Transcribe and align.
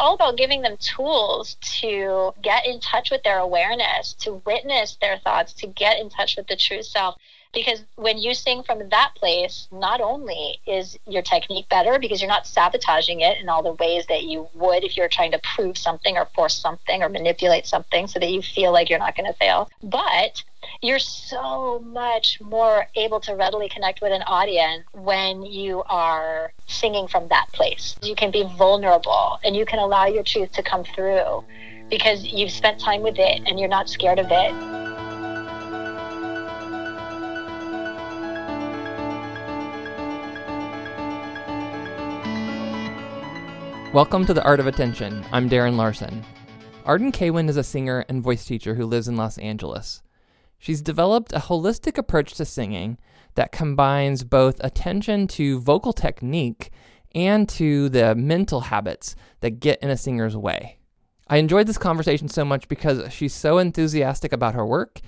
all 0.00 0.14
about 0.14 0.36
giving 0.36 0.62
them 0.62 0.76
tools 0.78 1.56
to 1.60 2.32
get 2.42 2.66
in 2.66 2.80
touch 2.80 3.10
with 3.10 3.22
their 3.22 3.38
awareness, 3.38 4.14
to 4.14 4.42
witness 4.46 4.96
their 5.00 5.18
thoughts, 5.18 5.52
to 5.52 5.66
get 5.66 6.00
in 6.00 6.08
touch 6.08 6.36
with 6.36 6.46
the 6.46 6.56
true 6.56 6.82
self. 6.82 7.16
Because 7.52 7.82
when 7.96 8.18
you 8.18 8.32
sing 8.34 8.62
from 8.62 8.88
that 8.90 9.12
place, 9.16 9.66
not 9.72 10.00
only 10.00 10.60
is 10.66 10.96
your 11.06 11.22
technique 11.22 11.68
better 11.68 11.98
because 11.98 12.20
you're 12.20 12.28
not 12.28 12.46
sabotaging 12.46 13.20
it 13.20 13.38
in 13.38 13.48
all 13.48 13.62
the 13.62 13.72
ways 13.72 14.06
that 14.08 14.22
you 14.22 14.48
would 14.54 14.84
if 14.84 14.96
you're 14.96 15.08
trying 15.08 15.32
to 15.32 15.40
prove 15.56 15.76
something 15.76 16.16
or 16.16 16.26
force 16.26 16.54
something 16.54 17.02
or 17.02 17.08
manipulate 17.08 17.66
something 17.66 18.06
so 18.06 18.20
that 18.20 18.30
you 18.30 18.40
feel 18.40 18.72
like 18.72 18.88
you're 18.88 19.00
not 19.00 19.16
going 19.16 19.26
to 19.26 19.36
fail, 19.36 19.68
but 19.82 20.44
you're 20.80 21.00
so 21.00 21.80
much 21.80 22.40
more 22.40 22.86
able 22.94 23.18
to 23.20 23.34
readily 23.34 23.68
connect 23.68 24.00
with 24.00 24.12
an 24.12 24.22
audience 24.22 24.84
when 24.92 25.42
you 25.42 25.82
are 25.88 26.52
singing 26.66 27.08
from 27.08 27.26
that 27.28 27.46
place. 27.52 27.96
You 28.02 28.14
can 28.14 28.30
be 28.30 28.44
vulnerable 28.56 29.40
and 29.42 29.56
you 29.56 29.66
can 29.66 29.80
allow 29.80 30.06
your 30.06 30.22
truth 30.22 30.52
to 30.52 30.62
come 30.62 30.84
through 30.84 31.44
because 31.90 32.24
you've 32.24 32.52
spent 32.52 32.78
time 32.78 33.02
with 33.02 33.18
it 33.18 33.42
and 33.46 33.58
you're 33.58 33.68
not 33.68 33.88
scared 33.88 34.20
of 34.20 34.26
it. 34.30 34.79
Welcome 43.92 44.24
to 44.26 44.34
The 44.34 44.44
Art 44.44 44.60
of 44.60 44.68
Attention. 44.68 45.24
I'm 45.32 45.50
Daron 45.50 45.74
Larson. 45.74 46.24
Arden 46.84 47.10
Kaywin 47.10 47.48
is 47.48 47.56
a 47.56 47.64
singer 47.64 48.04
and 48.08 48.22
voice 48.22 48.44
teacher 48.44 48.76
who 48.76 48.86
lives 48.86 49.08
in 49.08 49.16
Los 49.16 49.36
Angeles. 49.38 50.00
She's 50.58 50.80
developed 50.80 51.32
a 51.32 51.40
holistic 51.40 51.98
approach 51.98 52.34
to 52.34 52.44
singing 52.44 52.98
that 53.34 53.50
combines 53.50 54.22
both 54.22 54.62
attention 54.62 55.26
to 55.28 55.58
vocal 55.58 55.92
technique 55.92 56.70
and 57.16 57.48
to 57.48 57.88
the 57.88 58.14
mental 58.14 58.60
habits 58.60 59.16
that 59.40 59.58
get 59.58 59.82
in 59.82 59.90
a 59.90 59.96
singer's 59.96 60.36
way. 60.36 60.78
I 61.26 61.38
enjoyed 61.38 61.66
this 61.66 61.76
conversation 61.76 62.28
so 62.28 62.44
much 62.44 62.68
because 62.68 63.12
she's 63.12 63.34
so 63.34 63.58
enthusiastic 63.58 64.32
about 64.32 64.54
her 64.54 64.64
work 64.64 65.00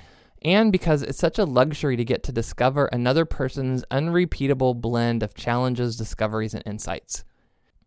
and 0.44 0.72
because 0.72 1.04
it's 1.04 1.20
such 1.20 1.38
a 1.38 1.44
luxury 1.44 1.96
to 1.96 2.04
get 2.04 2.24
to 2.24 2.32
discover 2.32 2.86
another 2.86 3.26
person's 3.26 3.84
unrepeatable 3.92 4.74
blend 4.74 5.22
of 5.22 5.34
challenges, 5.34 5.94
discoveries, 5.94 6.52
and 6.52 6.64
insights. 6.66 7.22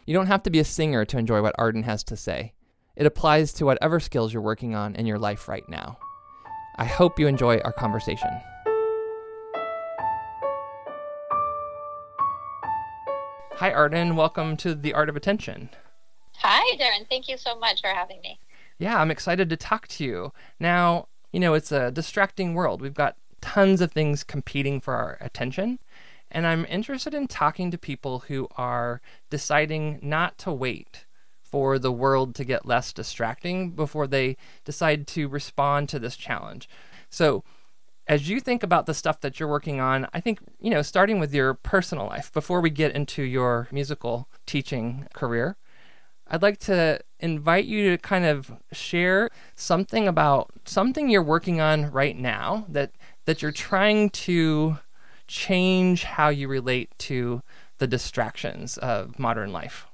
You 0.08 0.14
don't 0.14 0.28
have 0.28 0.44
to 0.44 0.52
be 0.52 0.60
a 0.60 0.64
singer 0.64 1.04
to 1.04 1.18
enjoy 1.18 1.42
what 1.42 1.56
Arden 1.58 1.82
has 1.82 2.04
to 2.04 2.16
say. 2.16 2.54
It 2.96 3.08
applies 3.08 3.52
to 3.54 3.66
whatever 3.66 4.00
skills 4.00 4.32
you're 4.32 4.42
working 4.42 4.76
on 4.76 4.96
in 4.96 5.08
your 5.08 5.18
life 5.18 5.48
right 5.48 5.68
now. 5.68 5.98
I 6.78 6.86
hope 6.86 7.18
you 7.18 7.26
enjoy 7.26 7.58
our 7.64 7.74
conversation. 7.74 8.30
Hi, 13.54 13.74
Arden. 13.74 14.16
Welcome 14.16 14.58
to 14.58 14.76
The 14.76 14.94
Art 14.94 15.10
of 15.10 15.16
Attention. 15.16 15.70
Hi, 16.36 16.78
Daron. 16.78 17.10
Thank 17.10 17.28
you 17.28 17.36
so 17.36 17.58
much 17.58 17.82
for 17.82 17.88
having 17.88 18.22
me. 18.22 18.40
Yeah, 18.78 19.02
I'm 19.02 19.10
excited 19.10 19.50
to 19.50 19.58
talk 19.58 19.88
to 19.88 20.04
you. 20.04 20.32
Now, 20.60 21.08
you 21.34 21.40
know, 21.40 21.56
it's 21.56 21.72
a 21.72 21.90
distracting 21.90 22.54
world. 22.54 22.80
We've 22.80 22.94
got 22.94 23.16
tons 23.42 23.82
of 23.82 23.92
things 23.92 24.24
competing 24.24 24.82
for 24.82 24.94
our 24.94 25.18
attention. 25.20 25.80
And 26.36 26.46
I'm 26.46 26.66
interested 26.66 27.14
in 27.14 27.30
talking 27.30 27.72
to 27.72 27.78
people 27.78 28.20
who 28.28 28.50
are 28.58 29.00
deciding 29.30 30.00
not 30.02 30.38
to 30.40 30.52
wait 30.52 31.06
for 31.42 31.80
the 31.80 31.94
world 31.94 32.36
to 32.36 32.44
get 32.44 32.66
less 32.66 32.92
distracting 32.92 33.72
before 33.72 34.06
they 34.06 34.36
decide 34.66 35.08
to 35.08 35.30
respond 35.30 35.88
to 35.88 35.98
this 35.98 36.18
challenge. 36.18 36.68
So, 37.10 37.46
as 38.06 38.28
you 38.28 38.42
think 38.42 38.64
about 38.64 38.86
the 38.86 38.94
stuff 38.94 39.22
that 39.22 39.40
you're 39.40 39.48
working 39.48 39.80
on, 39.80 40.08
I 40.14 40.20
think, 40.20 40.40
you 40.60 40.70
know, 40.70 40.82
starting 40.82 41.20
with 41.22 41.34
your 41.34 41.54
personal 41.54 42.06
life 42.06 42.34
before 42.34 42.60
we 42.60 42.70
get 42.70 42.94
into 42.94 43.24
your 43.24 43.70
musical 43.72 44.28
teaching 44.46 45.08
career, 45.14 45.56
I'd 46.28 46.42
like 46.42 46.60
to 46.62 47.00
invite 47.22 47.64
you 47.64 47.92
to 47.92 47.98
kind 47.98 48.26
of 48.26 48.52
share 48.74 49.30
something 49.56 50.06
about 50.06 50.52
something 50.66 51.10
you're 51.10 51.24
working 51.24 51.62
on 51.62 51.92
right 51.92 52.18
now 52.18 52.66
that 52.68 52.92
that 53.24 53.42
you're 53.42 53.54
trying 53.54 54.10
to 54.10 54.80
change 55.28 56.04
how 56.04 56.30
you 56.30 56.48
relate 56.48 56.90
to 57.00 57.42
the 57.78 57.88
distractions 57.88 58.78
of 58.78 59.20
modern 59.20 59.52
life? 59.52 59.88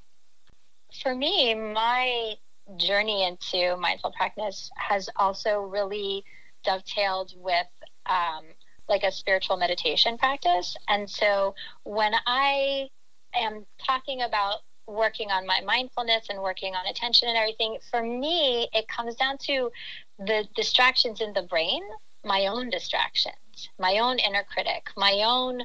For 1.02 1.16
me, 1.16 1.56
my 1.56 2.34
journey 2.78 3.24
into 3.26 3.76
mindful 3.78 4.12
practice 4.12 4.70
has 4.76 5.10
also 5.16 5.62
really 5.62 6.24
dovetailed 6.64 7.34
with 7.38 7.68
um, 8.06 8.44
like 8.88 9.04
a 9.04 9.12
spiritual 9.12 9.58
meditation 9.58 10.18
practice. 10.18 10.76
And 10.88 11.10
so 11.10 11.56
when 11.84 12.14
I 12.26 12.90
am 13.34 13.66
talking 13.86 14.22
about 14.22 14.60
working 14.88 15.32
on 15.32 15.48
my 15.48 15.62
mindfulness 15.62 16.28
and 16.30 16.42
working 16.42 16.76
on 16.76 16.86
attention 16.88 17.30
and 17.30 17.38
everything, 17.38 17.78
for 17.90 18.04
me, 18.04 18.68
it 18.74 18.88
comes 18.88 19.16
down 19.16 19.38
to 19.46 19.72
the 20.20 20.46
distractions 20.56 21.22
in 21.22 21.34
the 21.34 21.44
brain, 21.44 21.82
my 22.24 22.48
own 22.48 22.70
distractions 22.70 23.36
my 23.80 24.00
own 24.00 24.20
inner 24.20 24.44
critic, 24.44 24.90
my 24.98 25.22
own, 25.26 25.62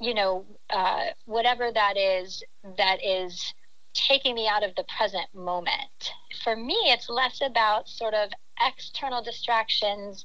you 0.00 0.14
know, 0.14 0.44
uh, 0.70 1.06
whatever 1.26 1.70
that 1.72 1.96
is, 1.96 2.42
that 2.76 3.04
is 3.04 3.54
taking 3.94 4.34
me 4.34 4.48
out 4.48 4.64
of 4.64 4.74
the 4.74 4.84
present 4.96 5.26
moment. 5.34 6.12
For 6.42 6.56
me, 6.56 6.76
it's 6.86 7.08
less 7.08 7.40
about 7.40 7.88
sort 7.88 8.14
of 8.14 8.30
external 8.60 9.22
distractions, 9.22 10.24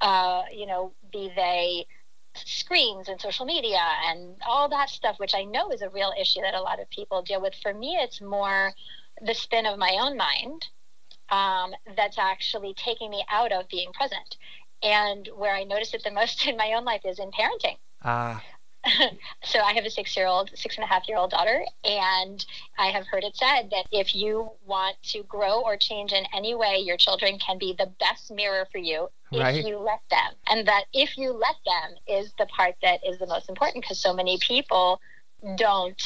uh, 0.00 0.42
you 0.52 0.66
know, 0.66 0.92
be 1.12 1.30
they 1.34 1.86
screens 2.34 3.08
and 3.08 3.20
social 3.20 3.44
media 3.44 3.84
and 4.06 4.36
all 4.46 4.68
that 4.68 4.88
stuff, 4.88 5.18
which 5.18 5.34
I 5.34 5.44
know 5.44 5.70
is 5.70 5.82
a 5.82 5.90
real 5.90 6.12
issue 6.18 6.40
that 6.40 6.54
a 6.54 6.62
lot 6.62 6.80
of 6.80 6.88
people 6.90 7.22
deal 7.22 7.40
with. 7.40 7.54
For 7.62 7.74
me, 7.74 7.98
it's 8.00 8.20
more 8.20 8.72
the 9.20 9.34
spin 9.34 9.66
of 9.66 9.78
my 9.78 9.98
own 10.00 10.16
mind 10.16 10.66
um, 11.30 11.72
that's 11.96 12.18
actually 12.18 12.74
taking 12.74 13.10
me 13.10 13.24
out 13.30 13.52
of 13.52 13.68
being 13.68 13.92
present. 13.92 14.36
And 14.82 15.28
where 15.36 15.54
I 15.54 15.64
notice 15.64 15.94
it 15.94 16.02
the 16.04 16.10
most 16.20 16.46
in 16.46 16.56
my 16.56 16.72
own 16.76 16.84
life 16.84 17.02
is 17.04 17.18
in 17.18 17.30
parenting. 17.30 17.76
Ah. 18.02 18.42
so 19.44 19.60
I 19.60 19.74
have 19.74 19.84
a 19.84 19.90
six 19.90 20.16
year 20.16 20.26
old, 20.26 20.50
six 20.54 20.76
and 20.76 20.84
a 20.84 20.86
half 20.88 21.08
year 21.08 21.16
old 21.16 21.30
daughter, 21.30 21.64
and 21.84 22.44
I 22.78 22.86
have 22.86 23.06
heard 23.06 23.22
it 23.22 23.36
said 23.36 23.70
that 23.70 23.86
if 23.92 24.14
you 24.14 24.50
want 24.66 24.96
to 25.04 25.22
grow 25.24 25.60
or 25.60 25.76
change 25.76 26.12
in 26.12 26.24
any 26.34 26.54
way, 26.54 26.78
your 26.78 26.96
children 26.96 27.38
can 27.38 27.58
be 27.58 27.74
the 27.78 27.92
best 28.00 28.32
mirror 28.32 28.66
for 28.72 28.78
you 28.78 29.08
right. 29.32 29.56
if 29.56 29.66
you 29.66 29.78
let 29.78 30.00
them. 30.10 30.32
And 30.48 30.66
that 30.66 30.84
if 30.92 31.16
you 31.16 31.32
let 31.32 31.56
them 31.64 31.96
is 32.08 32.32
the 32.38 32.46
part 32.46 32.74
that 32.82 33.00
is 33.06 33.18
the 33.18 33.26
most 33.26 33.48
important 33.48 33.84
because 33.84 34.00
so 34.00 34.12
many 34.12 34.38
people 34.38 35.00
don't 35.56 36.02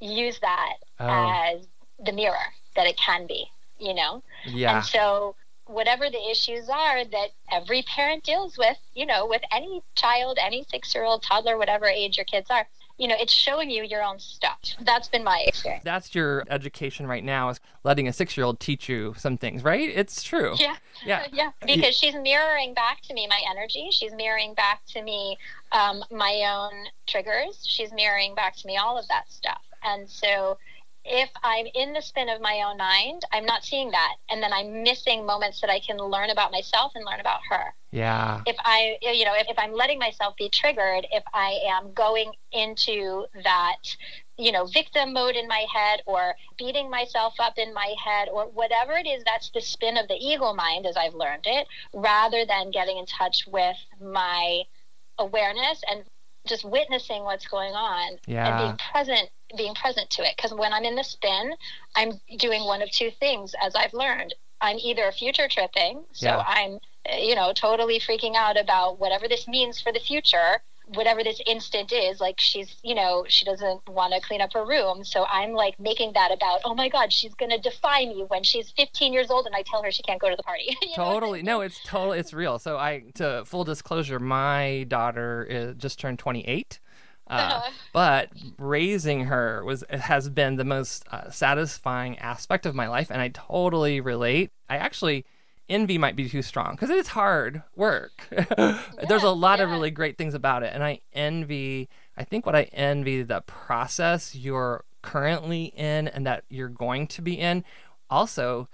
use 0.00 0.38
that 0.40 0.74
oh. 1.00 1.52
as 1.54 1.66
the 2.04 2.12
mirror 2.12 2.34
that 2.74 2.86
it 2.86 2.96
can 2.98 3.26
be, 3.26 3.46
you 3.78 3.94
know? 3.94 4.22
Yeah. 4.44 4.78
And 4.78 4.84
so 4.84 5.36
whatever 5.66 6.08
the 6.08 6.30
issues 6.30 6.68
are 6.68 7.04
that 7.04 7.28
every 7.50 7.82
parent 7.82 8.24
deals 8.24 8.56
with, 8.56 8.78
you 8.94 9.04
know, 9.04 9.26
with 9.26 9.42
any 9.52 9.82
child, 9.94 10.38
any 10.40 10.64
six 10.70 10.94
year 10.94 11.04
old, 11.04 11.22
toddler, 11.22 11.56
whatever 11.58 11.86
age 11.86 12.16
your 12.16 12.24
kids 12.24 12.50
are. 12.50 12.66
You 12.98 13.08
know, 13.08 13.16
it's 13.20 13.32
showing 13.32 13.68
you 13.68 13.82
your 13.82 14.02
own 14.02 14.18
stuff. 14.18 14.58
That's 14.80 15.06
been 15.06 15.22
my 15.22 15.44
experience. 15.46 15.84
That's 15.84 16.14
your 16.14 16.44
education 16.48 17.06
right 17.06 17.22
now 17.22 17.50
is 17.50 17.60
letting 17.84 18.08
a 18.08 18.12
six 18.12 18.38
year 18.38 18.46
old 18.46 18.58
teach 18.58 18.88
you 18.88 19.14
some 19.18 19.36
things, 19.36 19.62
right? 19.62 19.90
It's 19.94 20.22
true. 20.22 20.54
Yeah. 20.56 20.76
Yeah. 21.04 21.26
yeah. 21.32 21.50
Because 21.60 21.94
she's 21.94 22.14
mirroring 22.14 22.72
back 22.72 23.02
to 23.02 23.14
me 23.14 23.26
my 23.26 23.40
energy. 23.50 23.88
She's 23.90 24.14
mirroring 24.14 24.54
back 24.54 24.80
to 24.94 25.02
me 25.02 25.36
um, 25.72 26.04
my 26.10 26.44
own 26.48 26.86
triggers. 27.06 27.62
She's 27.66 27.92
mirroring 27.92 28.34
back 28.34 28.56
to 28.56 28.66
me 28.66 28.78
all 28.78 28.96
of 28.96 29.06
that 29.08 29.30
stuff. 29.30 29.60
And 29.82 30.08
so 30.08 30.56
if 31.06 31.30
I'm 31.42 31.66
in 31.74 31.92
the 31.92 32.02
spin 32.02 32.28
of 32.28 32.40
my 32.40 32.62
own 32.66 32.76
mind, 32.76 33.22
I'm 33.32 33.44
not 33.44 33.64
seeing 33.64 33.90
that. 33.92 34.14
And 34.30 34.42
then 34.42 34.52
I'm 34.52 34.82
missing 34.82 35.24
moments 35.24 35.60
that 35.60 35.70
I 35.70 35.80
can 35.80 35.96
learn 35.98 36.30
about 36.30 36.52
myself 36.52 36.92
and 36.94 37.04
learn 37.04 37.20
about 37.20 37.40
her. 37.50 37.74
Yeah. 37.92 38.42
If 38.46 38.56
I, 38.58 38.98
you 39.00 39.24
know, 39.24 39.34
if, 39.34 39.46
if 39.48 39.58
I'm 39.58 39.72
letting 39.72 39.98
myself 39.98 40.34
be 40.36 40.48
triggered, 40.48 41.06
if 41.12 41.22
I 41.32 41.58
am 41.68 41.92
going 41.94 42.32
into 42.52 43.26
that, 43.44 43.76
you 44.36 44.52
know, 44.52 44.66
victim 44.66 45.12
mode 45.12 45.34
in 45.34 45.48
my 45.48 45.64
head 45.72 46.02
or 46.06 46.34
beating 46.58 46.90
myself 46.90 47.34
up 47.38 47.54
in 47.56 47.72
my 47.72 47.94
head 48.04 48.28
or 48.30 48.46
whatever 48.46 48.92
it 48.92 49.06
is, 49.06 49.22
that's 49.24 49.50
the 49.50 49.60
spin 49.60 49.96
of 49.96 50.08
the 50.08 50.16
ego 50.20 50.52
mind 50.52 50.86
as 50.86 50.96
I've 50.96 51.14
learned 51.14 51.44
it, 51.46 51.66
rather 51.94 52.44
than 52.44 52.70
getting 52.70 52.98
in 52.98 53.06
touch 53.06 53.44
with 53.46 53.76
my 54.00 54.62
awareness 55.18 55.82
and 55.90 56.04
just 56.46 56.64
witnessing 56.64 57.22
what's 57.24 57.46
going 57.46 57.74
on 57.74 58.18
yeah. 58.26 58.48
and 58.48 58.66
being 58.66 58.78
present 58.92 59.28
being 59.56 59.74
present 59.74 60.08
to 60.10 60.22
it 60.22 60.34
because 60.36 60.54
when 60.54 60.72
i'm 60.72 60.84
in 60.84 60.94
the 60.96 61.04
spin 61.04 61.52
i'm 61.94 62.12
doing 62.38 62.64
one 62.64 62.82
of 62.82 62.90
two 62.90 63.10
things 63.20 63.54
as 63.60 63.74
i've 63.74 63.92
learned 63.92 64.34
i'm 64.60 64.76
either 64.78 65.10
future 65.12 65.48
tripping 65.48 66.02
so 66.12 66.26
yeah. 66.26 66.44
i'm 66.46 66.78
you 67.18 67.34
know 67.34 67.52
totally 67.54 68.00
freaking 68.00 68.34
out 68.34 68.58
about 68.58 68.98
whatever 68.98 69.28
this 69.28 69.46
means 69.46 69.80
for 69.80 69.92
the 69.92 70.00
future 70.00 70.62
whatever 70.94 71.24
this 71.24 71.40
instant 71.46 71.92
is 71.92 72.20
like 72.20 72.38
she's 72.38 72.76
you 72.84 72.94
know 72.94 73.24
she 73.28 73.44
doesn't 73.44 73.88
want 73.88 74.12
to 74.14 74.20
clean 74.20 74.40
up 74.40 74.52
her 74.52 74.64
room. 74.64 75.02
So 75.04 75.26
i'm 75.28 75.52
like 75.52 75.78
making 75.80 76.12
that 76.14 76.32
about 76.32 76.60
oh 76.64 76.74
my 76.74 76.88
god 76.88 77.12
she's 77.12 77.34
going 77.34 77.50
to 77.50 77.58
defy 77.58 78.06
me 78.06 78.24
when 78.28 78.42
she's 78.42 78.70
15 78.70 79.12
years 79.12 79.30
old 79.30 79.46
and 79.46 79.54
i 79.54 79.62
tell 79.62 79.82
her 79.82 79.90
she 79.90 80.02
can't 80.02 80.20
go 80.20 80.30
to 80.30 80.36
the 80.36 80.42
party. 80.42 80.76
Totally. 80.94 81.42
no 81.42 81.60
it's 81.60 81.80
totally 81.84 82.18
it's 82.18 82.32
real. 82.32 82.58
So 82.58 82.78
i 82.78 83.02
to 83.14 83.44
full 83.44 83.64
disclosure 83.64 84.18
my 84.20 84.84
daughter 84.88 85.46
is, 85.48 85.74
just 85.76 85.98
turned 85.98 86.18
28 86.18 86.78
Uh, 87.28 87.60
but 87.92 88.30
raising 88.56 89.24
her 89.24 89.64
was 89.64 89.82
has 89.90 90.28
been 90.28 90.54
the 90.56 90.64
most 90.64 91.04
uh, 91.10 91.28
satisfying 91.30 92.16
aspect 92.20 92.66
of 92.66 92.74
my 92.74 92.86
life, 92.86 93.10
and 93.10 93.20
I 93.20 93.28
totally 93.28 94.00
relate. 94.00 94.52
I 94.68 94.76
actually 94.76 95.24
envy 95.68 95.98
might 95.98 96.16
be 96.16 96.28
too 96.28 96.42
strong 96.42 96.72
because 96.72 96.90
it's 96.90 97.08
hard 97.08 97.62
work. 97.74 98.12
There's 99.08 99.22
a 99.22 99.30
lot 99.30 99.58
yeah. 99.58 99.64
of 99.64 99.70
really 99.70 99.90
great 99.90 100.18
things 100.18 100.34
about 100.34 100.62
it, 100.62 100.72
and 100.72 100.82
I 100.82 101.00
envy. 101.12 101.88
I 102.16 102.24
think 102.24 102.46
what 102.46 102.56
I 102.56 102.64
envy 102.72 103.22
the 103.22 103.42
process 103.42 104.34
you're 104.34 104.84
currently 105.02 105.66
in 105.76 106.08
and 106.08 106.26
that 106.26 106.44
you're 106.48 106.68
going 106.68 107.06
to 107.08 107.22
be 107.22 107.34
in. 107.34 107.64
Also, 108.10 108.68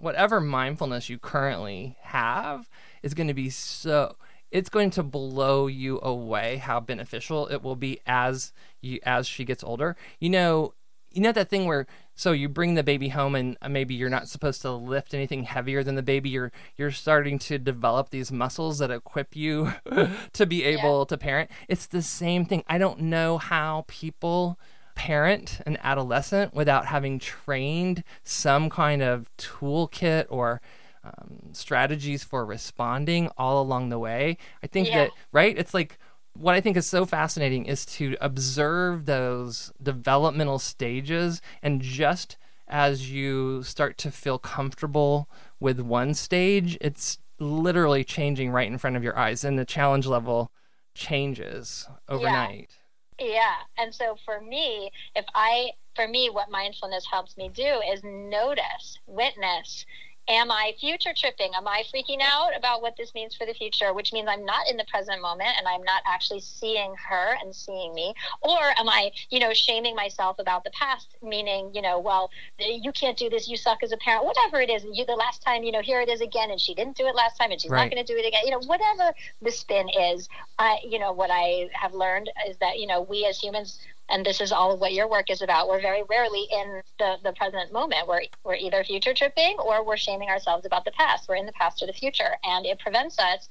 whatever 0.00 0.40
mindfulness 0.40 1.08
you 1.08 1.18
currently 1.18 1.96
have 2.02 2.68
is 3.02 3.14
going 3.14 3.28
to 3.28 3.34
be 3.34 3.50
so 3.50 4.16
it's 4.50 4.68
going 4.68 4.90
to 4.90 5.02
blow 5.02 5.66
you 5.66 6.00
away 6.02 6.56
how 6.56 6.80
beneficial 6.80 7.46
it 7.48 7.62
will 7.62 7.76
be 7.76 8.00
as 8.06 8.52
you 8.80 8.98
as 9.04 9.26
she 9.26 9.44
gets 9.44 9.62
older. 9.62 9.96
You 10.18 10.30
know, 10.30 10.74
you 11.10 11.20
know 11.20 11.32
that 11.32 11.48
thing 11.48 11.66
where 11.66 11.86
so 12.20 12.32
you 12.32 12.50
bring 12.50 12.74
the 12.74 12.82
baby 12.82 13.08
home 13.08 13.34
and 13.34 13.56
maybe 13.66 13.94
you're 13.94 14.10
not 14.10 14.28
supposed 14.28 14.60
to 14.60 14.70
lift 14.70 15.14
anything 15.14 15.44
heavier 15.44 15.82
than 15.82 15.94
the 15.94 16.02
baby. 16.02 16.28
You're 16.28 16.52
you're 16.76 16.90
starting 16.90 17.38
to 17.38 17.56
develop 17.56 18.10
these 18.10 18.30
muscles 18.30 18.76
that 18.80 18.90
equip 18.90 19.34
you 19.34 19.72
to 20.34 20.44
be 20.44 20.62
able 20.64 21.06
to 21.06 21.16
parent. 21.16 21.50
It's 21.66 21.86
the 21.86 22.02
same 22.02 22.44
thing. 22.44 22.62
I 22.68 22.76
don't 22.76 23.00
know 23.00 23.38
how 23.38 23.86
people 23.88 24.58
parent 24.94 25.62
an 25.64 25.78
adolescent 25.82 26.52
without 26.52 26.84
having 26.84 27.18
trained 27.18 28.04
some 28.22 28.68
kind 28.68 29.00
of 29.00 29.34
toolkit 29.38 30.26
or 30.28 30.60
um, 31.02 31.38
strategies 31.52 32.22
for 32.22 32.44
responding 32.44 33.30
all 33.38 33.62
along 33.62 33.88
the 33.88 33.98
way. 33.98 34.36
I 34.62 34.66
think 34.66 34.88
Yeah. 34.88 35.04
that, 35.04 35.10
right? 35.32 35.56
It's 35.56 35.72
like 35.72 35.98
what 36.40 36.54
I 36.54 36.60
think 36.60 36.76
is 36.76 36.86
so 36.86 37.04
fascinating 37.04 37.66
is 37.66 37.84
to 37.86 38.16
observe 38.20 39.04
those 39.04 39.72
developmental 39.82 40.58
stages 40.58 41.42
and 41.62 41.82
just 41.82 42.38
as 42.66 43.10
you 43.10 43.62
start 43.62 43.98
to 43.98 44.10
feel 44.10 44.38
comfortable 44.38 45.28
with 45.58 45.80
one 45.80 46.14
stage, 46.14 46.78
it's 46.80 47.18
literally 47.38 48.04
changing 48.04 48.50
right 48.50 48.68
in 48.68 48.78
front 48.78 48.96
of 48.96 49.04
your 49.04 49.18
eyes 49.18 49.44
and 49.44 49.58
the 49.58 49.64
challenge 49.64 50.06
level 50.06 50.50
changes 50.94 51.86
overnight. 52.08 52.70
Yeah. 53.18 53.56
And 53.76 53.94
so 53.94 54.16
for 54.24 54.40
me, 54.40 54.90
if 55.14 55.26
I, 55.34 55.72
for 55.94 56.08
me, 56.08 56.30
what 56.30 56.50
mindfulness 56.50 57.06
helps 57.10 57.36
me 57.36 57.50
do 57.52 57.82
is 57.92 58.00
notice, 58.02 58.98
witness. 59.06 59.84
Am 60.30 60.48
I 60.52 60.74
future 60.78 61.12
tripping? 61.14 61.50
Am 61.56 61.66
I 61.66 61.82
freaking 61.92 62.20
out 62.22 62.56
about 62.56 62.82
what 62.82 62.96
this 62.96 63.12
means 63.14 63.34
for 63.34 63.46
the 63.46 63.52
future? 63.52 63.92
Which 63.92 64.12
means 64.12 64.28
I'm 64.30 64.44
not 64.44 64.70
in 64.70 64.76
the 64.76 64.84
present 64.84 65.20
moment 65.20 65.50
and 65.58 65.66
I'm 65.66 65.82
not 65.82 66.02
actually 66.06 66.38
seeing 66.38 66.94
her 67.08 67.36
and 67.42 67.54
seeing 67.54 67.92
me. 67.94 68.14
Or 68.40 68.58
am 68.78 68.88
I, 68.88 69.10
you 69.30 69.40
know, 69.40 69.52
shaming 69.52 69.96
myself 69.96 70.38
about 70.38 70.62
the 70.62 70.70
past, 70.70 71.16
meaning, 71.20 71.72
you 71.74 71.82
know, 71.82 71.98
well, 71.98 72.30
you 72.60 72.92
can't 72.92 73.18
do 73.18 73.28
this, 73.28 73.48
you 73.48 73.56
suck 73.56 73.82
as 73.82 73.90
a 73.90 73.96
parent, 73.96 74.24
whatever 74.24 74.60
it 74.60 74.70
is. 74.70 74.86
You, 74.92 75.04
the 75.04 75.16
last 75.16 75.42
time, 75.42 75.64
you 75.64 75.72
know, 75.72 75.82
here 75.82 76.00
it 76.00 76.08
is 76.08 76.20
again, 76.20 76.52
and 76.52 76.60
she 76.60 76.74
didn't 76.74 76.96
do 76.96 77.06
it 77.08 77.16
last 77.16 77.36
time, 77.36 77.50
and 77.50 77.60
she's 77.60 77.70
Right. 77.72 77.82
not 77.82 77.90
going 77.90 78.04
to 78.04 78.12
do 78.12 78.16
it 78.16 78.24
again. 78.24 78.42
You 78.44 78.52
know, 78.52 78.60
whatever 78.66 79.12
the 79.42 79.50
spin 79.50 79.88
is, 79.88 80.28
I, 80.60 80.78
you 80.88 81.00
know, 81.00 81.12
what 81.12 81.30
I 81.32 81.68
have 81.72 81.92
learned 81.92 82.30
is 82.48 82.56
that, 82.58 82.78
you 82.78 82.86
know, 82.86 83.00
we 83.00 83.24
as 83.26 83.38
humans, 83.40 83.80
and 84.10 84.26
this 84.26 84.40
is 84.40 84.52
all 84.52 84.72
of 84.72 84.80
what 84.80 84.92
your 84.92 85.08
work 85.08 85.30
is 85.30 85.40
about. 85.42 85.68
We're 85.68 85.80
very 85.80 86.02
rarely 86.08 86.46
in 86.50 86.82
the, 86.98 87.16
the 87.22 87.32
present 87.32 87.72
moment. 87.72 88.06
We're, 88.08 88.22
we're 88.44 88.56
either 88.56 88.82
future 88.84 89.14
tripping 89.14 89.56
or 89.58 89.84
we're 89.84 89.96
shaming 89.96 90.28
ourselves 90.28 90.66
about 90.66 90.84
the 90.84 90.90
past. 90.92 91.28
We're 91.28 91.36
in 91.36 91.46
the 91.46 91.52
past 91.52 91.82
or 91.82 91.86
the 91.86 91.92
future. 91.92 92.36
And 92.44 92.66
it 92.66 92.78
prevents 92.78 93.18
us 93.18 93.48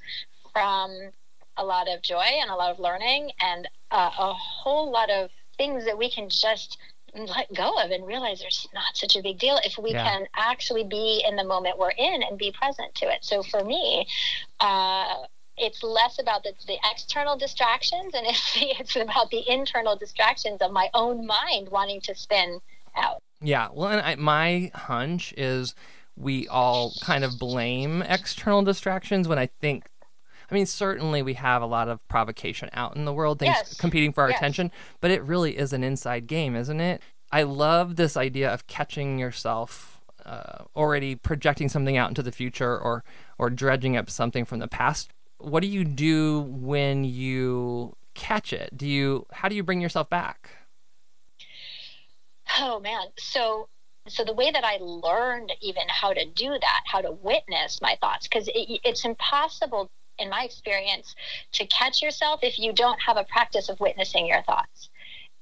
from 0.53 1.11
a 1.57 1.63
lot 1.63 1.87
of 1.89 2.01
joy 2.01 2.25
and 2.41 2.49
a 2.49 2.55
lot 2.55 2.71
of 2.71 2.79
learning 2.79 3.31
and 3.41 3.67
uh, 3.91 4.11
a 4.17 4.33
whole 4.33 4.91
lot 4.91 5.09
of 5.09 5.29
things 5.57 5.85
that 5.85 5.97
we 5.97 6.09
can 6.09 6.29
just 6.29 6.77
let 7.15 7.51
go 7.53 7.75
of 7.81 7.89
and 7.91 8.05
realize 8.05 8.39
there's 8.39 8.67
not 8.73 8.95
such 8.95 9.15
a 9.15 9.21
big 9.21 9.39
deal 9.39 9.59
if 9.65 9.77
we 9.77 9.91
Yeah. 9.91 10.03
can 10.03 10.27
actually 10.35 10.83
be 10.83 11.23
in 11.27 11.35
the 11.35 11.43
moment 11.43 11.77
we're 11.77 11.89
in 11.91 12.21
and 12.23 12.37
be 12.37 12.51
present 12.51 12.93
to 12.95 13.11
it. 13.11 13.25
So 13.25 13.41
for 13.43 13.63
me, 13.63 14.07
uh, 14.59 15.15
it's 15.59 15.83
less 15.83 16.19
about 16.19 16.43
the, 16.43 16.53
the 16.67 16.77
external 16.91 17.37
distractions 17.37 18.13
and 18.13 18.25
it's, 18.27 18.53
it's 18.55 18.95
about 18.95 19.29
the 19.31 19.43
internal 19.51 19.95
distractions 19.95 20.61
of 20.61 20.71
my 20.71 20.89
own 20.93 21.25
mind 21.25 21.69
wanting 21.69 22.01
to 22.01 22.15
spin 22.15 22.59
out. 22.95 23.21
Yeah, 23.41 23.69
well, 23.71 23.89
and 23.89 24.01
I, 24.01 24.15
my 24.15 24.71
hunch 24.75 25.33
is 25.37 25.73
we 26.17 26.47
all 26.47 26.93
kind 27.01 27.23
of 27.23 27.39
blame 27.39 28.01
external 28.01 28.63
distractions 28.63 29.27
when 29.27 29.39
I 29.39 29.47
think. 29.61 29.89
I 30.51 30.55
mean, 30.55 30.65
certainly 30.65 31.21
we 31.21 31.35
have 31.35 31.61
a 31.61 31.67
lot 31.67 31.89
of 31.89 32.05
provocation 32.07 32.69
out 32.73 32.95
in 32.95 33.05
the 33.05 33.13
world, 33.13 33.37
things 33.39 33.55
Yes. 33.55 33.75
competing 33.75 34.11
for 34.11 34.23
our 34.23 34.29
Yes. 34.31 34.39
attention, 34.39 34.71
but 34.99 35.11
it 35.11 35.21
really 35.23 35.55
is 35.57 35.73
an 35.73 35.83
inside 35.83 36.25
game, 36.25 36.55
isn't 36.55 36.79
it? 36.79 37.01
I 37.31 37.43
love 37.43 37.95
this 37.95 38.17
idea 38.17 38.51
of 38.51 38.65
catching 38.65 39.19
yourself 39.19 40.01
uh, 40.25 40.63
already 40.75 41.15
projecting 41.15 41.69
something 41.69 41.97
out 41.97 42.09
into 42.09 42.21
the 42.21 42.31
future 42.31 42.77
or 42.77 43.03
or 43.37 43.49
dredging 43.49 43.95
up 43.95 44.09
something 44.09 44.43
from 44.45 44.59
the 44.59 44.67
past. 44.67 45.11
What 45.39 45.61
do 45.61 45.67
you 45.67 45.83
do 45.83 46.41
when 46.41 47.03
you 47.03 47.95
catch 48.13 48.53
it? 48.53 48.77
Do 48.77 48.87
you 48.87 49.25
how 49.31 49.49
do 49.49 49.55
you 49.55 49.63
bring 49.63 49.81
yourself 49.81 50.09
back? 50.09 50.49
Oh 52.59 52.79
man. 52.79 53.07
So 53.17 53.67
so 54.07 54.23
the 54.23 54.33
way 54.33 54.51
that 54.51 54.63
I 54.63 54.77
learned 54.81 55.53
even 55.61 55.83
how 55.87 56.13
to 56.13 56.25
do 56.25 56.49
that, 56.49 56.81
how 56.85 57.01
to 57.01 57.11
witness 57.11 57.79
my 57.81 57.97
thoughts, 58.01 58.27
because 58.27 58.47
it, 58.47 58.81
it's 58.83 59.05
impossible 59.05 59.89
in 60.17 60.29
my 60.29 60.43
experience 60.43 61.15
to 61.53 61.65
catch 61.67 62.01
yourself 62.01 62.41
if 62.43 62.59
you 62.59 62.73
don't 62.73 62.99
have 63.01 63.17
a 63.17 63.23
practice 63.23 63.69
of 63.69 63.79
witnessing 63.79 64.25
your 64.27 64.41
thoughts 64.43 64.89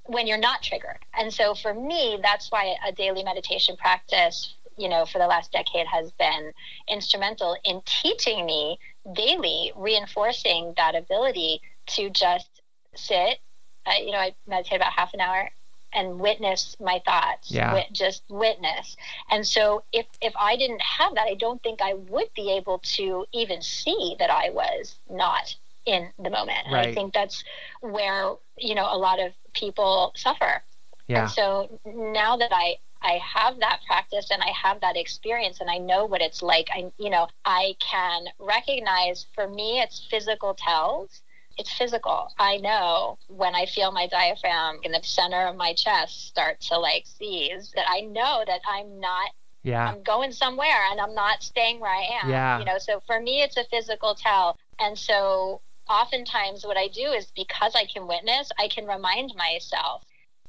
when 0.05 0.27
you're 0.27 0.38
not 0.38 0.61
triggered. 0.63 0.99
And 1.17 1.33
so 1.33 1.53
for 1.53 1.73
me, 1.73 2.19
that's 2.21 2.51
why 2.51 2.75
a 2.85 2.91
daily 2.91 3.23
meditation 3.23 3.75
practice, 3.75 4.53
you 4.77 4.88
know, 4.88 5.05
for 5.05 5.17
the 5.19 5.27
last 5.27 5.51
decade 5.51 5.88
has 5.88 6.11
been 6.11 6.51
instrumental 6.88 7.57
in 7.63 7.81
teaching 7.85 8.45
me 8.45 8.77
daily, 9.13 9.71
reinforcing 9.75 10.74
that 10.77 10.95
ability 10.95 11.62
to 11.88 12.09
just 12.09 12.62
sit. 12.95 13.39
Uh, 13.86 13.92
you 14.00 14.12
know, 14.12 14.18
I 14.19 14.36
meditate 14.48 14.77
about 14.77 14.94
half 14.94 15.13
an 15.13 15.21
hour 15.21 15.50
and 15.94 16.19
witness 16.19 16.75
my 16.80 17.01
thoughts. 17.06 17.50
Yeah. 17.50 17.74
Wit- 17.74 17.92
just 17.92 18.24
witness. 18.30 18.98
And 19.30 19.48
so 19.48 19.83
if 19.94 20.06
if 20.21 20.33
I 20.39 20.57
didn't 20.57 20.81
have 20.81 21.15
that, 21.15 21.27
I 21.27 21.36
don't 21.36 21.62
think 21.63 21.81
I 21.81 21.94
would 21.94 22.33
be 22.36 22.51
able 22.51 22.80
to 22.95 23.25
even 23.31 23.62
see 23.62 24.15
that 24.19 24.30
I 24.30 24.50
was 24.50 24.95
not 25.09 25.56
in 25.86 26.09
the 26.19 26.30
moment. 26.30 26.59
And 26.65 26.75
I 26.75 26.94
think 26.94 27.13
that's 27.13 27.44
where, 27.80 28.33
you 28.57 28.75
know, 28.75 28.88
a 28.92 28.98
lot 28.98 29.19
of 29.19 29.31
people 29.54 30.12
suffer. 30.15 30.62
Yeah. 31.07 31.21
And 31.24 31.31
so 31.31 31.80
now 31.86 32.36
that 32.36 32.51
I 32.54 32.77
I 33.01 33.19
have 33.23 33.59
that 33.59 33.81
practice 33.85 34.29
and 34.31 34.41
I 34.41 34.51
have 34.51 34.81
that 34.81 34.97
experience 34.97 35.59
and 35.61 35.69
I 35.69 35.77
know 35.77 36.05
what 36.05 36.21
it's 36.21 36.41
like. 36.41 36.69
I 36.73 36.91
you 36.97 37.09
know, 37.09 37.27
I 37.45 37.75
can 37.80 38.25
recognize 38.39 39.25
for 39.33 39.47
me 39.47 39.80
it's 39.81 40.06
physical 40.09 40.54
tells. 40.56 41.21
It's 41.57 41.73
physical. 41.73 42.31
I 42.37 42.57
know 42.57 43.18
when 43.27 43.56
I 43.56 43.66
feel 43.66 43.92
my 43.92 44.07
diaphragm 44.07 44.80
in 44.83 44.92
the 44.92 45.01
center 45.04 45.47
of 45.47 45.56
my 45.56 45.73
chest 45.73 46.27
start 46.27 46.59
to 46.61 46.77
like 46.77 47.06
seize 47.07 47.71
that 47.75 47.85
I 47.89 48.01
know 48.01 48.44
that 48.47 48.61
I'm 48.68 48.99
not 48.99 49.31
Yeah. 49.63 49.87
I'm 49.89 50.04
going 50.04 50.31
somewhere 50.31 50.81
and 50.92 50.99
I'm 51.01 51.13
not 51.16 51.44
staying 51.44 51.80
where 51.80 51.92
I 51.92 52.19
am. 52.23 52.30
Yeah. 52.30 52.59
You 52.59 52.66
know, 52.66 52.77
so 52.77 53.01
for 53.07 53.19
me, 53.19 53.42
it's 53.42 53.57
a 53.57 53.66
physical 53.66 54.16
tell. 54.16 54.57
And 54.80 54.97
so 54.97 55.61
oftentimes 55.89 56.66
what 56.66 56.77
I 56.77 56.87
do 56.87 57.11
is 57.11 57.31
because 57.35 57.75
I 57.75 57.85
can 57.85 58.07
witness, 58.07 58.51
I 58.59 58.68
can 58.68 58.85
remind 58.87 59.33
myself, 59.35 60.04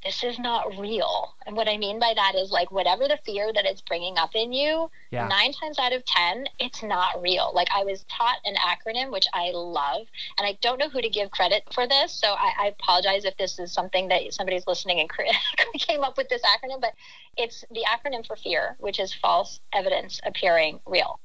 this 0.05 0.23
is 0.23 0.39
not 0.39 0.79
real. 0.79 1.35
And 1.47 1.57
what 1.57 1.69
I 1.69 1.77
mean 1.77 1.99
by 1.99 2.13
that 2.15 2.35
is 2.37 2.51
like 2.53 2.71
whatever 2.71 3.09
the 3.09 3.19
fear 3.27 3.53
that 3.53 3.65
it's 3.65 3.81
bringing 3.81 4.17
up 4.17 4.31
in 4.35 4.53
you, 4.53 4.91
Yeah. 5.11 5.27
nine 5.27 5.53
times 5.53 5.79
out 5.79 5.93
of 5.93 6.05
10, 6.05 6.47
it's 6.61 6.83
not 6.83 7.21
real. 7.21 7.51
Like 7.55 7.69
I 7.75 7.83
was 7.85 8.05
taught 8.09 8.37
an 8.45 8.55
acronym, 8.57 9.11
which 9.11 9.27
I 9.35 9.51
love, 9.53 10.07
and 10.39 10.47
I 10.47 10.57
don't 10.61 10.79
know 10.79 10.89
who 10.89 11.03
to 11.03 11.09
give 11.09 11.31
credit 11.33 11.63
for 11.75 11.87
this. 11.89 12.13
So 12.13 12.29
I, 12.29 12.53
I 12.61 12.67
apologize 12.69 13.25
if 13.25 13.37
this 13.39 13.59
is 13.59 13.73
something 13.73 14.09
that 14.09 14.33
somebody's 14.33 14.67
listening 14.69 15.01
and 15.01 15.11
came 15.81 16.05
up 16.05 16.17
with 16.17 16.29
this 16.29 16.43
acronym, 16.43 16.81
but 16.81 16.93
it's 17.37 17.65
the 17.71 17.85
acronym 17.89 18.25
for 18.27 18.37
fear, 18.37 18.77
which 18.79 19.01
is 19.01 19.13
false 19.13 19.61
evidence 19.73 20.21
appearing 20.25 20.81
real. 20.87 21.19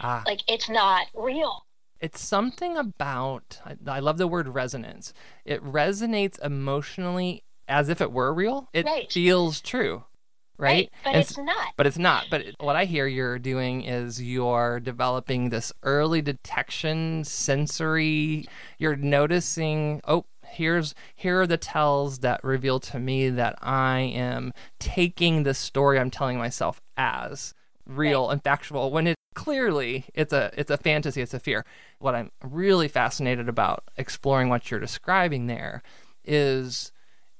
Ah. 0.00 0.22
Like 0.26 0.40
it's 0.48 0.68
not 0.68 1.06
real. 1.14 1.64
it's 2.00 2.20
something 2.20 2.76
about 2.76 3.58
I, 3.64 3.74
I 3.86 3.98
love 4.00 4.18
the 4.18 4.28
word 4.28 4.46
resonance 4.46 5.12
it 5.44 5.60
resonates 5.64 6.38
emotionally 6.44 7.42
as 7.68 7.88
if 7.88 8.00
it 8.00 8.12
were 8.12 8.32
real 8.32 8.68
it 8.72 8.84
Right. 8.86 9.10
feels 9.12 9.60
true 9.60 10.04
right, 10.60 10.90
But 11.04 11.10
And 11.10 11.20
it's 11.22 11.38
not. 11.38 11.68
but 11.76 11.86
it's 11.86 11.98
not. 11.98 12.24
But 12.30 12.40
it- 12.40 12.56
what 12.58 12.74
i 12.74 12.84
hear 12.84 13.06
you're 13.06 13.38
doing 13.38 13.82
is 13.82 14.20
you're 14.20 14.80
developing 14.80 15.50
this 15.50 15.72
early 15.84 16.20
detection 16.20 17.22
sensory. 17.24 18.44
You're 18.78 18.96
noticing 18.96 20.00
oh 20.08 20.24
here's 20.50 20.94
here 21.14 21.42
are 21.42 21.46
the 21.46 21.58
tells 21.58 22.20
that 22.20 22.42
reveal 22.42 22.80
to 22.80 22.98
me 22.98 23.28
that 23.28 23.54
i 23.60 24.00
am 24.00 24.50
taking 24.80 25.42
the 25.42 25.52
story 25.52 25.98
i'm 25.98 26.10
telling 26.10 26.38
myself 26.38 26.80
as 26.96 27.52
real 27.86 28.30
and 28.30 28.42
factual 28.42 28.90
when 28.90 29.06
it 29.06 29.14
clearly 29.34 30.06
it's 30.14 30.32
a 30.32 30.50
it's 30.56 30.70
a 30.70 30.76
fantasy 30.78 31.20
it's 31.20 31.34
a 31.34 31.38
fear. 31.38 31.64
What 32.00 32.14
i'm 32.14 32.30
really 32.42 32.88
fascinated 32.88 33.46
about 33.48 33.84
exploring 33.98 34.48
what 34.48 34.70
you're 34.70 34.80
describing 34.80 35.46
there 35.48 35.82
is 36.24 36.90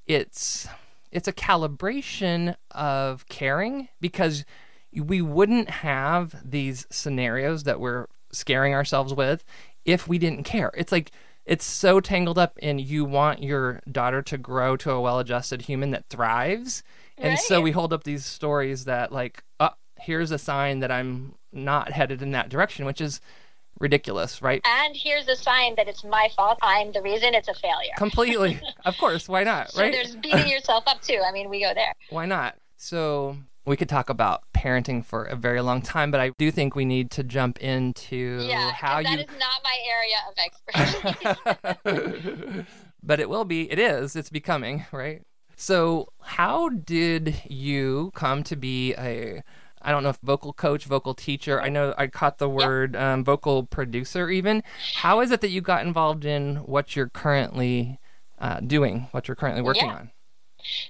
it's 0.09 0.67
it's 1.13 1.29
a 1.29 1.33
calibration 1.33 2.57
of 2.73 3.29
caring 3.29 3.89
because 4.01 4.45
we 4.93 5.23
wouldn't 5.23 5.71
have 5.71 6.35
these 6.45 6.87
scenarios 6.91 7.63
that 7.65 7.79
we're 7.81 8.07
scaring 8.33 8.75
ourselves 8.75 9.15
with 9.15 9.45
if 9.85 10.09
we 10.09 10.19
didn't 10.19 10.43
care. 10.45 10.71
It's 10.77 10.93
like 10.93 11.13
it's 11.47 11.65
so 11.65 12.01
tangled 12.01 12.37
up 12.39 12.59
in 12.59 12.79
you 12.79 13.05
want 13.07 13.43
your 13.43 13.81
daughter 13.91 14.21
to 14.23 14.37
grow 14.37 14.77
to 14.79 14.91
a 14.91 15.01
well-adjusted 15.01 15.63
human 15.63 15.93
that 15.93 16.09
thrives. 16.11 16.83
And 17.17 17.31
Right. 17.31 17.39
so 17.39 17.63
we 17.63 17.71
hold 17.71 17.93
up 17.93 18.05
these 18.05 18.27
stories 18.27 18.85
that 18.85 19.13
like, 19.13 19.43
uh, 19.59 19.71
here's 19.99 20.31
a 20.31 20.39
sign 20.39 20.81
that 20.81 20.91
I'm 20.91 21.37
not 21.51 21.93
headed 21.93 22.21
in 22.21 22.33
that 22.33 22.51
direction, 22.51 22.85
which 22.85 23.01
is 23.01 23.21
ridiculous, 23.81 24.43
right? 24.43 24.61
And 24.65 24.97
here's 24.97 25.29
a 25.29 25.37
sign 25.37 25.75
that 25.77 25.89
it's 25.89 26.05
my 26.05 26.29
fault. 26.37 26.59
I'm 26.63 26.93
the 26.93 27.03
reason 27.03 27.35
it's 27.35 27.49
a 27.49 27.55
failure. 27.55 27.93
Completely. 27.97 28.61
of 28.85 28.97
course, 28.99 29.29
why 29.29 29.45
not, 29.45 29.71
right? 29.77 29.93
there's 29.93 30.17
beating 30.17 30.49
yourself 30.49 30.85
up 30.87 31.01
too. 31.03 31.21
I 31.27 31.33
mean, 31.33 31.49
we 31.49 31.61
go 31.61 31.73
there. 31.75 31.95
Why 32.11 32.27
not? 32.27 32.57
So 32.77 33.37
we 33.67 33.77
could 33.77 33.89
talk 33.89 34.09
about 34.09 34.43
parenting 34.55 35.05
for 35.05 35.25
a 35.25 35.37
very 35.37 35.61
long 35.61 35.83
time, 35.83 36.11
but 36.11 36.21
I 36.21 36.31
do 36.39 36.51
think 36.51 36.75
we 36.75 36.85
need 36.85 37.11
to 37.13 37.23
jump 37.23 37.59
into 37.59 38.41
Yeah, 38.43 38.73
how 38.73 39.03
that 39.03 39.13
you. 39.13 39.19
is 39.19 39.27
not 39.39 39.63
my 39.63 39.77
area 39.95 40.17
of 40.29 40.35
expertise. 41.85 42.67
but 43.03 43.21
it 43.21 43.29
will 43.29 43.45
be. 43.45 43.71
It 43.71 43.79
is. 43.79 44.17
It's 44.17 44.31
becoming 44.31 44.87
right. 44.93 45.23
So 45.57 46.09
how 46.23 46.69
did 46.69 47.43
you 47.49 48.11
come 48.15 48.43
to 48.45 48.57
be 48.57 48.95
a? 48.95 49.43
I 49.89 49.91
don't 49.91 50.03
know 50.03 50.11
if 50.11 50.19
vocal 50.23 50.53
coach, 50.53 50.85
vocal 50.85 51.15
teacher. 51.15 51.63
I 51.63 51.71
know 51.71 51.95
I 51.97 52.09
caught 52.09 52.37
the 52.37 52.49
word 52.49 52.95
um, 52.95 53.25
vocal 53.25 53.63
producer. 53.65 54.29
Even 54.29 54.63
how 54.97 55.23
is 55.23 55.31
it 55.31 55.41
that 55.41 55.49
you 55.49 55.63
got 55.63 55.87
involved 55.87 56.27
in 56.27 56.57
what 56.57 56.95
you're 56.95 57.09
currently 57.09 57.99
uh, 58.39 58.61
doing? 58.61 59.09
What 59.13 59.29
you're 59.29 59.35
currently 59.35 59.63
working 59.63 59.87
Yeah. 59.87 59.95
on? 59.95 60.11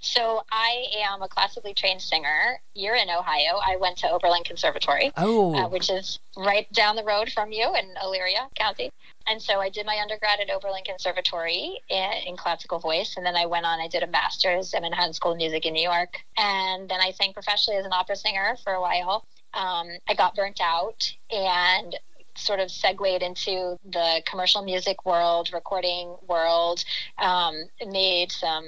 so 0.00 0.43
I 0.50 0.87
am 0.99 1.23
a 1.23 1.28
classically 1.28 1.75
trained 1.75 2.02
singer. 2.02 2.61
You're 2.75 2.97
in 2.97 3.09
Ohio. 3.09 3.61
I 3.64 3.76
went 3.76 3.99
to 3.99 4.11
Oberlin 4.11 4.43
Conservatory. 4.43 5.12
Oh, 5.17 5.55
uh, 5.55 5.69
which 5.69 5.90
is 5.90 6.19
right 6.37 6.67
down 6.73 6.97
the 6.97 7.05
road 7.05 7.31
from 7.31 7.52
you 7.52 7.73
in 7.76 7.95
Elyria 8.02 8.52
County. 8.57 8.90
And 9.31 9.43
so 9.43 9.61
I 9.61 9.69
did 9.69 9.85
my 9.87 9.99
undergrad 10.01 10.41
at 10.41 10.51
Oberlin 10.51 10.85
Conservatory 10.85 11.81
in, 11.89 12.11
in 12.27 12.37
classical 12.37 12.79
voice. 12.79 13.15
And 13.17 13.27
then 13.27 13.37
I 13.37 13.47
went 13.47 13.67
on, 13.67 13.81
I 13.81 13.89
did 13.89 14.03
a 14.03 14.07
master's 14.07 14.73
at 14.75 14.83
Manhattan 14.83 15.13
School 15.13 15.33
of 15.33 15.37
Music 15.37 15.67
in 15.67 15.75
New 15.75 15.83
York. 15.83 16.15
And 16.37 16.89
then 16.89 17.01
I 17.01 17.11
sang 17.11 17.33
professionally 17.33 17.79
as 17.79 17.85
an 17.87 17.93
opera 17.93 18.17
singer 18.17 18.57
for 18.65 18.73
a 18.73 18.81
while. 18.81 19.27
Um, 19.55 19.89
I 20.09 20.15
got 20.17 20.35
burnt 20.35 20.61
out 20.63 21.13
and 21.31 21.97
sort 22.37 22.61
of 22.61 22.71
segued 22.71 23.23
into 23.23 23.77
the 23.85 24.23
commercial 24.27 24.63
music 24.63 25.05
world, 25.05 25.51
recording 25.53 26.17
world, 26.27 26.85
um, 27.19 27.55
made 27.87 28.31
some 28.33 28.65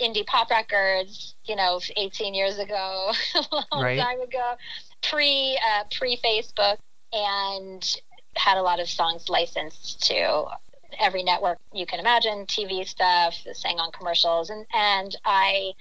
indie 0.00 0.26
pop 0.26 0.50
records, 0.50 1.36
you 1.44 1.56
know, 1.56 1.80
18 1.96 2.34
years 2.34 2.58
ago, 2.58 3.12
a 3.34 3.64
long 3.72 3.82
Right. 3.84 3.98
time 3.98 4.20
ago, 4.20 4.54
pre 5.02 5.58
uh, 5.58 5.84
pre 5.96 6.18
Facebook, 6.18 6.76
and 7.12 7.96
had 8.36 8.56
a 8.56 8.62
lot 8.62 8.80
of 8.80 8.88
songs 8.88 9.28
licensed 9.28 10.02
to 10.08 10.44
every 10.98 11.22
network 11.22 11.58
you 11.72 11.86
can 11.86 12.00
imagine, 12.00 12.46
TV 12.46 12.86
stuff, 12.86 13.34
sang 13.52 13.78
on 13.78 13.90
commercials, 13.92 14.50
and 14.50 14.66
and 14.72 15.16
I 15.24 15.72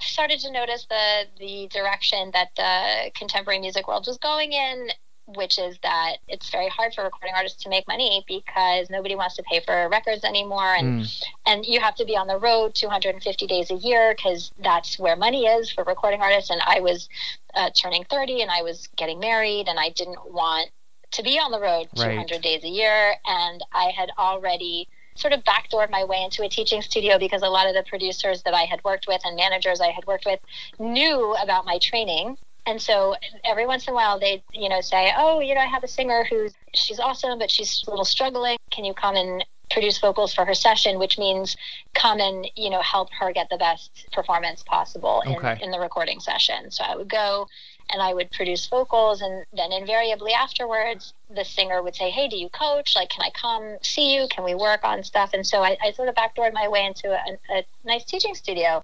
started 0.00 0.40
to 0.40 0.50
notice 0.50 0.86
the 0.88 1.24
the 1.38 1.68
direction 1.68 2.30
that 2.32 2.48
the 2.56 3.10
contemporary 3.14 3.60
music 3.60 3.86
world 3.86 4.04
was 4.06 4.18
going 4.18 4.52
in 4.52 4.88
which 5.26 5.56
is 5.56 5.78
that 5.84 6.16
it's 6.26 6.50
very 6.50 6.68
hard 6.68 6.92
for 6.92 7.04
recording 7.04 7.32
artists 7.34 7.62
to 7.62 7.68
make 7.68 7.86
money 7.86 8.24
because 8.26 8.90
nobody 8.90 9.14
wants 9.14 9.36
to 9.36 9.42
pay 9.44 9.60
for 9.60 9.88
records 9.88 10.24
anymore 10.24 10.74
and 10.74 11.02
Mm. 11.02 11.24
and 11.46 11.64
you 11.64 11.80
have 11.80 11.94
to 11.94 12.04
be 12.04 12.16
on 12.16 12.26
the 12.26 12.36
road 12.38 12.74
250 12.74 13.46
days 13.46 13.70
a 13.70 13.74
year 13.74 14.14
because 14.16 14.50
that's 14.58 14.98
where 14.98 15.14
money 15.14 15.46
is 15.46 15.70
for 15.70 15.84
recording 15.84 16.20
artists 16.20 16.50
and 16.50 16.60
i 16.66 16.80
was 16.80 17.08
uh, 17.54 17.70
turning 17.70 18.02
30 18.04 18.42
and 18.42 18.50
i 18.50 18.62
was 18.62 18.88
getting 18.96 19.20
married 19.20 19.68
and 19.68 19.78
i 19.78 19.90
didn't 19.90 20.18
want 20.32 20.70
to 21.12 21.22
be 21.22 21.38
on 21.38 21.50
the 21.50 21.60
road 21.60 21.88
Right. 21.96 22.10
200 22.12 22.42
days 22.42 22.64
a 22.64 22.68
year 22.68 23.14
and 23.26 23.62
i 23.72 23.90
had 23.96 24.10
already 24.18 24.88
sort 25.14 25.32
of 25.34 25.44
backdoored 25.44 25.90
my 25.90 26.04
way 26.04 26.22
into 26.22 26.42
a 26.42 26.48
teaching 26.48 26.80
studio 26.82 27.18
because 27.18 27.42
a 27.42 27.48
lot 27.48 27.66
of 27.68 27.74
the 27.74 27.84
producers 27.88 28.42
that 28.44 28.54
i 28.54 28.62
had 28.62 28.82
worked 28.84 29.06
with 29.06 29.20
and 29.24 29.36
managers 29.36 29.80
i 29.80 29.90
had 29.90 30.06
worked 30.06 30.24
with 30.26 30.40
knew 30.78 31.34
about 31.42 31.64
my 31.64 31.78
training 31.78 32.36
and 32.66 32.80
so 32.80 33.14
every 33.44 33.66
once 33.66 33.86
in 33.86 33.92
a 33.92 33.94
while 33.94 34.18
they 34.18 34.42
you 34.52 34.68
know 34.68 34.80
say 34.80 35.12
oh 35.16 35.40
you 35.40 35.54
know 35.54 35.60
i 35.60 35.66
have 35.66 35.84
a 35.84 35.88
singer 35.88 36.24
who's 36.30 36.54
she's 36.74 36.98
awesome 36.98 37.38
but 37.38 37.50
she's 37.50 37.84
a 37.86 37.90
little 37.90 38.04
struggling 38.04 38.56
can 38.70 38.84
you 38.84 38.94
come 38.94 39.16
and 39.16 39.44
produce 39.70 39.98
vocals 39.98 40.34
for 40.34 40.44
her 40.44 40.54
session 40.54 40.98
which 40.98 41.18
means 41.18 41.56
come 41.94 42.20
and 42.20 42.46
you 42.56 42.68
know 42.68 42.82
help 42.82 43.08
her 43.18 43.32
get 43.32 43.48
the 43.50 43.56
best 43.56 44.06
performance 44.12 44.62
possible 44.62 45.22
in, 45.26 45.34
Okay. 45.36 45.58
in 45.62 45.70
the 45.70 45.78
recording 45.80 46.20
session 46.20 46.70
so 46.70 46.84
i 46.84 46.94
would 46.94 47.08
go 47.08 47.46
and 47.92 48.02
i 48.02 48.12
would 48.14 48.30
produce 48.30 48.66
vocals 48.66 49.20
and 49.20 49.44
then 49.52 49.72
invariably 49.72 50.32
afterwards 50.32 51.14
the 51.34 51.44
singer 51.44 51.82
would 51.82 51.94
say 51.94 52.10
hey 52.10 52.28
do 52.28 52.36
you 52.36 52.48
coach 52.48 52.94
like 52.96 53.08
can 53.10 53.22
i 53.22 53.30
come 53.30 53.76
see 53.82 54.14
you 54.14 54.26
can 54.28 54.44
we 54.44 54.54
work 54.54 54.80
on 54.84 55.02
stuff 55.02 55.30
and 55.32 55.46
so 55.46 55.62
i, 55.62 55.76
I 55.82 55.92
sort 55.92 56.08
of 56.08 56.14
backdoored 56.14 56.52
my 56.52 56.68
way 56.68 56.84
into 56.84 57.10
a, 57.10 57.56
a 57.56 57.64
nice 57.84 58.04
teaching 58.04 58.34
studio 58.34 58.82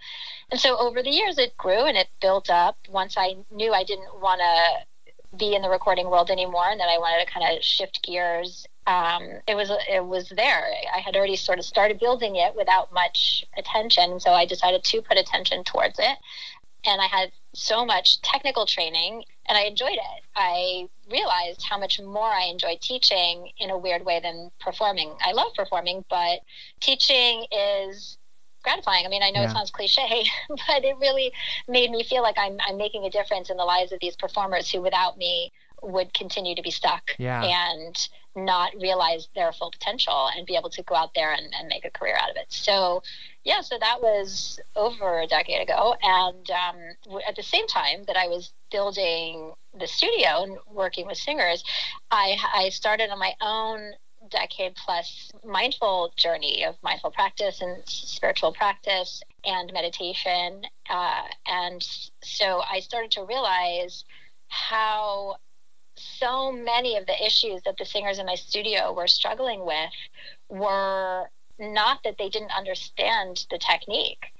and 0.51 0.61
so 0.61 0.79
over 0.79 1.03
the 1.03 1.11
years, 1.11 1.39
it 1.39 1.57
grew 1.57 1.85
and 1.85 1.97
it 1.97 2.09
built 2.21 2.49
up. 2.49 2.77
Once 2.89 3.17
I 3.19 3.37
knew 3.51 3.73
I 3.73 3.85
didn't 3.85 4.21
want 4.21 4.41
to 4.41 5.37
be 5.37 5.55
in 5.55 5.61
the 5.61 5.69
recording 5.69 6.09
world 6.09 6.31
anymore, 6.31 6.69
and 6.69 6.81
that 6.81 6.89
I 6.89 6.99
wanted 6.99 7.27
to 7.27 7.31
kind 7.31 7.57
of 7.57 7.63
shift 7.63 8.03
gears, 8.03 8.67
um, 8.87 9.23
it 9.47 9.55
was 9.55 9.71
it 9.91 10.07
was 10.07 10.31
there. 10.31 10.65
I 10.95 11.01
had 11.01 11.17
already 11.17 11.37
sort 11.37 11.59
of 11.59 11.67
started 11.67 12.01
building 12.01 12.37
it 12.37 12.57
without 12.57 12.93
much 12.95 13.45
attention, 13.59 14.21
so 14.21 14.31
I 14.31 14.47
decided 14.47 14.85
to 14.85 15.03
put 15.03 15.19
attention 15.19 15.65
towards 15.65 15.99
it. 15.99 16.17
And 16.85 17.01
I 17.01 17.07
had 17.07 17.33
so 17.55 17.85
much 17.85 18.21
technical 18.23 18.67
training, 18.67 19.25
and 19.47 19.59
I 19.59 19.63
enjoyed 19.63 19.93
it. 19.99 20.23
I 20.37 20.89
realized 21.11 21.63
how 21.69 21.79
much 21.79 22.01
more 22.01 22.29
I 22.29 22.45
enjoyed 22.45 22.81
teaching 22.81 23.51
in 23.59 23.71
a 23.71 23.77
weird 23.79 24.05
way 24.05 24.21
than 24.21 24.51
performing. 24.61 25.15
I 25.25 25.33
love 25.33 25.53
performing, 25.55 26.05
but 26.09 26.41
teaching 26.81 27.47
is 27.51 28.17
gratifying. 28.63 29.07
I 29.07 29.09
mean, 29.09 29.23
I 29.23 29.31
know 29.31 29.41
Yeah. 29.41 29.51
it 29.51 29.53
sounds 29.53 29.71
cliche, 29.71 30.25
but 30.49 30.85
it 30.85 30.97
really 30.99 31.33
made 31.67 31.91
me 31.91 32.03
feel 32.05 32.23
like 32.23 32.37
I'm, 32.39 32.59
I'm 32.67 32.77
making 32.77 33.05
a 33.05 33.11
difference 33.11 33.51
in 33.51 33.57
the 33.57 33.65
lives 33.65 33.93
of 33.93 33.99
these 34.01 34.17
performers 34.17 34.71
who, 34.71 34.81
without 34.83 35.17
me, 35.17 35.53
would 35.83 36.13
continue 36.15 36.55
to 36.55 36.63
be 36.63 36.71
stuck 36.71 37.11
Yeah. 37.19 37.43
and 37.43 37.97
not 38.37 38.73
realize 38.81 39.29
their 39.35 39.53
full 39.53 39.71
potential 39.71 40.29
and 40.37 40.47
be 40.47 40.57
able 40.57 40.71
to 40.71 40.83
go 40.85 40.95
out 40.95 41.13
there 41.15 41.33
and, 41.33 41.53
and 41.59 41.69
make 41.69 41.85
a 41.85 41.91
career 41.91 42.17
out 42.21 42.31
of 42.31 42.37
it. 42.37 42.47
So, 42.49 43.03
yeah, 43.45 43.61
so 43.61 43.77
that 43.81 44.01
was 44.01 44.61
over 44.77 45.21
a 45.21 45.27
decade 45.27 45.61
ago. 45.63 45.95
And 46.03 46.49
um, 46.51 47.21
at 47.27 47.37
the 47.37 47.43
same 47.43 47.67
time 47.67 48.05
that 48.07 48.17
I 48.17 48.29
was 48.29 48.53
building 48.71 49.53
the 49.79 49.87
studio 49.87 50.43
and 50.45 50.59
working 50.71 51.07
with 51.07 51.19
singers, 51.19 51.65
I, 52.11 52.37
I 52.55 52.69
started 52.69 53.11
on 53.11 53.19
my 53.19 53.35
own 53.41 53.93
decade 54.31 54.75
plus 54.75 55.31
mindful 55.45 56.13
journey 56.17 56.65
of 56.65 56.77
mindful 56.83 57.11
practice 57.11 57.61
and 57.61 57.83
spiritual 57.89 58.53
practice 58.53 59.23
and 59.45 59.73
meditation. 59.73 60.63
Uh, 60.91 61.23
and 61.47 61.87
so 62.23 62.63
I 62.71 62.81
started 62.81 63.11
to 63.13 63.25
realize 63.25 64.05
how 64.49 65.37
so 66.01 66.53
many 66.53 66.97
of 66.97 67.07
the 67.07 67.25
issues 67.25 67.63
that 67.63 67.77
the 67.79 67.85
singers 67.85 68.19
in 68.19 68.27
my 68.27 68.35
studio 68.35 68.93
were 68.93 69.07
struggling 69.07 69.65
with 69.65 69.93
were 70.49 71.31
not 71.59 72.03
that 72.05 72.17
they 72.19 72.29
didn't 72.29 72.57
understand 72.57 73.47
the 73.51 73.59
technique. 73.59 74.33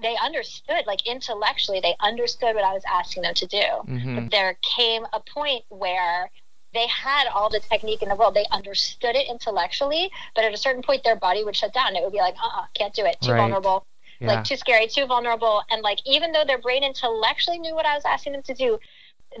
They 0.00 0.16
understood, 0.16 0.84
like 0.86 1.06
intellectually, 1.06 1.80
they 1.80 1.96
understood 2.00 2.54
what 2.54 2.64
I 2.64 2.72
was 2.72 2.84
asking 2.90 3.22
them 3.22 3.34
to 3.34 3.46
do. 3.46 3.64
hmm 3.86 4.14
But 4.14 4.30
there 4.30 4.58
came 4.62 5.06
a 5.12 5.20
point 5.20 5.64
where 5.68 6.30
they 6.74 6.86
had 6.86 7.26
all 7.28 7.48
the 7.50 7.60
technique 7.60 8.02
in 8.02 8.08
the 8.08 8.16
world. 8.16 8.34
They 8.34 8.46
understood 8.50 9.14
it 9.16 9.28
intellectually, 9.28 10.10
but 10.34 10.44
at 10.44 10.52
a 10.52 10.56
certain 10.56 10.82
point, 10.82 11.04
their 11.04 11.16
body 11.16 11.44
would 11.44 11.56
shut 11.56 11.72
down. 11.72 11.96
It 11.96 12.02
would 12.02 12.12
be 12.12 12.18
like, 12.18 12.34
uh 12.42 12.46
uh-uh, 12.46 12.62
uh, 12.62 12.66
can't 12.74 12.94
do 12.94 13.04
it. 13.04 13.20
Too 13.20 13.32
Right. 13.32 13.40
vulnerable. 13.40 13.86
Yeah. 14.20 14.28
Like, 14.28 14.44
too 14.44 14.56
scary, 14.56 14.86
too 14.86 15.06
vulnerable. 15.06 15.62
And, 15.70 15.82
like, 15.82 15.98
even 16.06 16.32
though 16.32 16.44
their 16.44 16.58
brain 16.58 16.82
intellectually 16.84 17.58
knew 17.58 17.74
what 17.74 17.86
I 17.86 17.94
was 17.94 18.04
asking 18.04 18.32
them 18.32 18.42
to 18.44 18.54
do, 18.54 18.78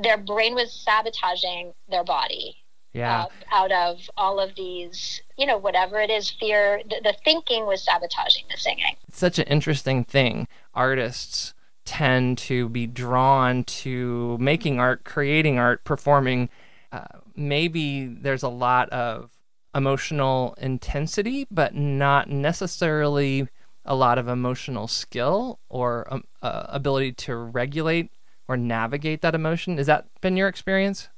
their 0.00 0.18
brain 0.18 0.54
was 0.54 0.72
sabotaging 0.72 1.74
their 1.88 2.04
body 2.04 2.62
yeah. 2.92 3.22
uh, 3.22 3.26
out 3.50 3.72
of 3.72 4.10
all 4.16 4.38
of 4.38 4.54
these, 4.54 5.22
you 5.36 5.46
know, 5.46 5.58
whatever 5.58 6.00
it 6.00 6.10
is, 6.10 6.30
fear. 6.30 6.82
The, 6.88 7.00
the 7.02 7.16
thinking 7.24 7.66
was 7.66 7.82
sabotaging 7.82 8.44
the 8.50 8.56
singing. 8.56 8.96
It's 9.08 9.18
such 9.18 9.38
an 9.38 9.46
interesting 9.46 10.04
thing. 10.04 10.48
Artists 10.74 11.54
tend 11.84 12.38
to 12.38 12.68
be 12.68 12.86
drawn 12.86 13.64
to 13.64 14.36
making 14.38 14.78
art, 14.78 15.04
creating 15.04 15.58
art, 15.58 15.84
performing. 15.84 16.48
Uh, 16.92 17.04
maybe 17.34 18.06
there's 18.06 18.42
a 18.42 18.48
lot 18.48 18.88
of 18.90 19.30
emotional 19.74 20.54
intensity, 20.58 21.46
but 21.50 21.74
not 21.74 22.28
necessarily 22.28 23.48
a 23.84 23.94
lot 23.94 24.18
of 24.18 24.28
emotional 24.28 24.86
skill 24.86 25.58
or 25.68 26.06
um, 26.12 26.22
uh, 26.40 26.66
ability 26.68 27.12
to 27.12 27.34
regulate 27.34 28.12
or 28.52 28.56
navigate 28.56 29.22
that 29.22 29.34
emotion. 29.34 29.78
Has 29.78 29.86
that 29.86 30.06
been 30.20 30.36
your 30.36 30.48
experience? 30.48 31.08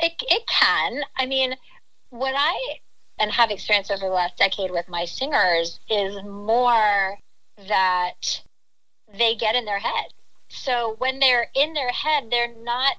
It, 0.00 0.12
it 0.28 0.42
can. 0.46 1.02
I 1.16 1.26
mean, 1.26 1.54
what 2.10 2.34
I 2.36 2.78
and 3.18 3.30
have 3.30 3.50
experienced 3.50 3.90
over 3.90 4.06
the 4.06 4.12
last 4.12 4.36
decade 4.36 4.70
with 4.70 4.88
my 4.88 5.04
singers 5.04 5.80
is 5.88 6.22
more 6.24 7.18
that 7.68 8.42
they 9.16 9.34
get 9.36 9.54
in 9.54 9.64
their 9.64 9.78
head. 9.78 10.06
So 10.48 10.96
when 10.98 11.18
they're 11.20 11.48
in 11.54 11.72
their 11.72 11.90
head, 11.90 12.24
they're 12.30 12.54
not 12.54 12.96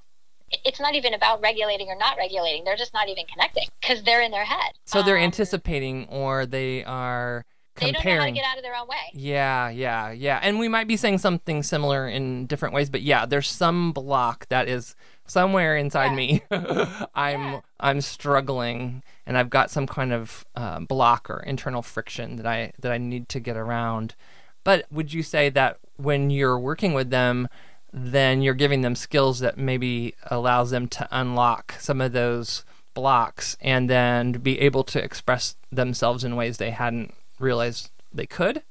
it's 0.64 0.80
not 0.80 0.96
even 0.96 1.14
about 1.14 1.42
regulating 1.42 1.90
or 1.90 1.96
not 1.98 2.18
regulating. 2.18 2.64
They're 2.64 2.78
just 2.78 2.94
not 2.94 3.10
even 3.10 3.26
connecting 3.26 3.68
because 3.82 4.02
they're 4.04 4.22
in 4.22 4.32
their 4.32 4.46
head. 4.46 4.72
So 4.86 5.04
they're 5.04 5.18
um, 5.18 5.24
anticipating 5.24 6.08
or 6.08 6.46
they 6.46 6.86
are 6.86 7.46
comparing. 7.78 7.94
They 7.94 8.10
don't 8.10 8.16
know 8.16 8.22
how 8.22 8.26
to 8.28 8.32
get 8.34 8.46
out 8.46 8.58
of 8.58 8.64
their 8.64 8.76
own 8.76 8.88
way. 8.88 9.12
Yeah, 9.14 9.70
yeah, 9.70 10.12
yeah. 10.12 10.40
And 10.42 10.60
we 10.60 10.68
might 10.68 10.88
be 10.88 10.98
saying 10.98 11.20
something 11.20 11.64
similar 11.64 12.08
in 12.08 12.46
different 12.46 12.74
ways, 12.74 12.90
but 12.90 13.02
yeah, 13.02 13.26
there's 13.26 13.50
some 13.50 13.92
block 13.92 14.48
that 14.50 14.68
is 14.68 14.96
somewhere 15.26 15.78
inside 15.78 16.12
yeah. 16.12 16.16
me. 16.16 16.44
I'm 17.16 17.42
yeah. 17.42 17.60
I'm 17.80 18.02
struggling, 18.02 19.04
and 19.26 19.38
I've 19.38 19.50
got 19.50 19.70
some 19.70 19.88
kind 19.88 20.14
of 20.14 20.46
uh, 20.56 20.80
block 20.80 21.30
or 21.30 21.40
internal 21.44 21.82
friction 21.82 22.38
that 22.38 22.46
I 22.46 22.72
that 22.80 22.92
I 22.92 22.98
need 22.98 23.30
to 23.30 23.40
get 23.40 23.58
around. 23.58 24.16
But 24.64 24.86
would 24.92 25.14
you 25.14 25.24
say 25.24 25.50
that 25.50 25.78
when 25.96 26.30
you're 26.30 26.60
working 26.60 26.94
with 26.94 27.10
them, 27.10 27.48
then 27.94 28.42
you're 28.42 28.54
giving 28.54 28.82
them 28.82 28.96
skills 28.96 29.40
that 29.40 29.58
maybe 29.58 30.14
allows 30.30 30.72
them 30.72 30.88
to 30.90 31.08
unlock 31.12 31.76
some 31.80 32.02
of 32.02 32.12
those 32.12 32.66
blocks 32.94 33.56
and 33.62 33.90
then 33.90 34.32
be 34.34 34.60
able 34.60 34.84
to 34.84 35.02
express 35.02 35.56
themselves 35.72 36.24
in 36.24 36.36
ways 36.36 36.58
they 36.58 36.72
hadn't 36.72 37.14
realized 37.40 37.90
they 38.14 38.26
could? 38.26 38.64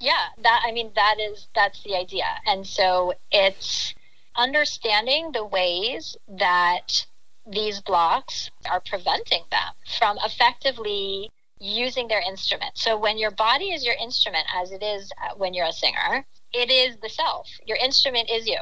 Yeah, 0.00 0.26
that 0.42 0.62
I 0.66 0.72
mean 0.72 0.90
that 0.96 1.16
is 1.20 1.48
that's 1.54 1.82
the 1.82 1.94
idea. 1.94 2.26
And 2.46 2.66
so 2.66 3.14
it's 3.30 3.94
understanding 4.36 5.32
the 5.32 5.44
ways 5.44 6.16
that 6.28 7.06
these 7.46 7.80
blocks 7.80 8.50
are 8.70 8.80
preventing 8.80 9.44
them 9.50 9.72
from 9.98 10.18
effectively 10.24 11.30
using 11.60 12.08
their 12.08 12.20
instrument. 12.20 12.72
So 12.74 12.98
when 12.98 13.16
your 13.16 13.30
body 13.30 13.66
is 13.66 13.84
your 13.84 13.94
instrument, 13.94 14.46
as 14.54 14.72
it 14.72 14.82
is 14.82 15.12
uh, 15.22 15.34
when 15.36 15.54
you're 15.54 15.66
a 15.66 15.72
singer, 15.72 16.26
it 16.52 16.70
is 16.70 16.96
the 17.00 17.08
self. 17.08 17.48
Your 17.64 17.78
instrument 17.78 18.28
is 18.30 18.46
you. 18.46 18.58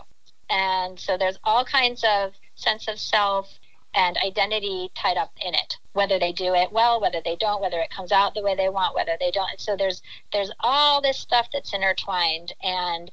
And 0.50 0.98
so 1.00 1.16
there's 1.16 1.38
all 1.44 1.64
kinds 1.64 2.04
of 2.04 2.32
sense 2.54 2.86
of 2.88 2.98
self 2.98 3.58
and 3.94 4.16
identity 4.24 4.90
tied 4.94 5.16
up 5.16 5.32
in 5.44 5.54
it 5.54 5.78
whether 5.92 6.18
they 6.18 6.32
do 6.32 6.54
it 6.54 6.72
well 6.72 7.00
whether 7.00 7.20
they 7.24 7.36
don't 7.36 7.60
whether 7.60 7.80
it 7.80 7.90
comes 7.90 8.12
out 8.12 8.34
the 8.34 8.42
way 8.42 8.54
they 8.54 8.68
want 8.68 8.94
whether 8.94 9.16
they 9.20 9.30
don't 9.30 9.60
so 9.60 9.76
there's 9.76 10.02
there's 10.32 10.50
all 10.60 11.00
this 11.00 11.18
stuff 11.18 11.48
that's 11.52 11.74
intertwined 11.74 12.52
and 12.62 13.10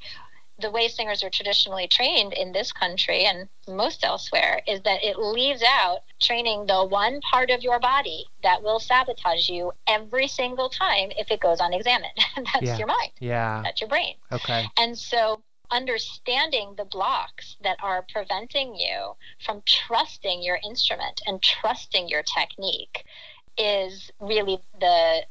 the 0.62 0.71
way 0.71 0.88
singers 0.88 1.24
are 1.24 1.29
traditionally 1.29 1.88
trained 1.88 2.33
in 2.33 2.51
this 2.51 2.71
country 2.71 3.25
and 3.25 3.48
most 3.67 4.03
elsewhere 4.03 4.62
is 4.67 4.81
that 4.81 5.03
it 5.03 5.17
leaves 5.17 5.63
out 5.63 6.00
training 6.19 6.65
the 6.65 6.86
one 6.86 7.21
part 7.21 7.50
of 7.50 7.63
your 7.63 7.79
body 7.79 8.25
that 8.43 8.62
will 8.62 8.79
sabotage 8.79 9.50
you 9.50 9.71
every 9.88 10.27
single 10.27 10.69
time 10.69 11.09
if 11.17 11.31
it 11.31 11.39
goes 11.39 11.59
unexamined. 11.59 12.12
That's 12.36 12.62
yeah. 12.62 12.77
your 12.77 12.88
mind. 12.88 13.12
Yeah. 13.19 13.62
That's 13.63 13.79
your 13.79 13.89
brain. 13.89 14.15
Okay. 14.31 14.67
And 14.77 14.98
so 14.98 15.41
understanding 15.71 16.73
the 16.77 16.85
blocks 16.85 17.57
that 17.61 17.77
are 17.81 18.05
preventing 18.11 18.75
you 18.75 19.15
from 19.43 19.61
trusting 19.65 20.41
your 20.41 20.59
instrument 20.63 21.21
and 21.27 21.41
trusting 21.41 22.07
your 22.07 22.23
technique 22.23 23.05
is 23.57 24.11
really 24.19 24.59
the 24.79 25.23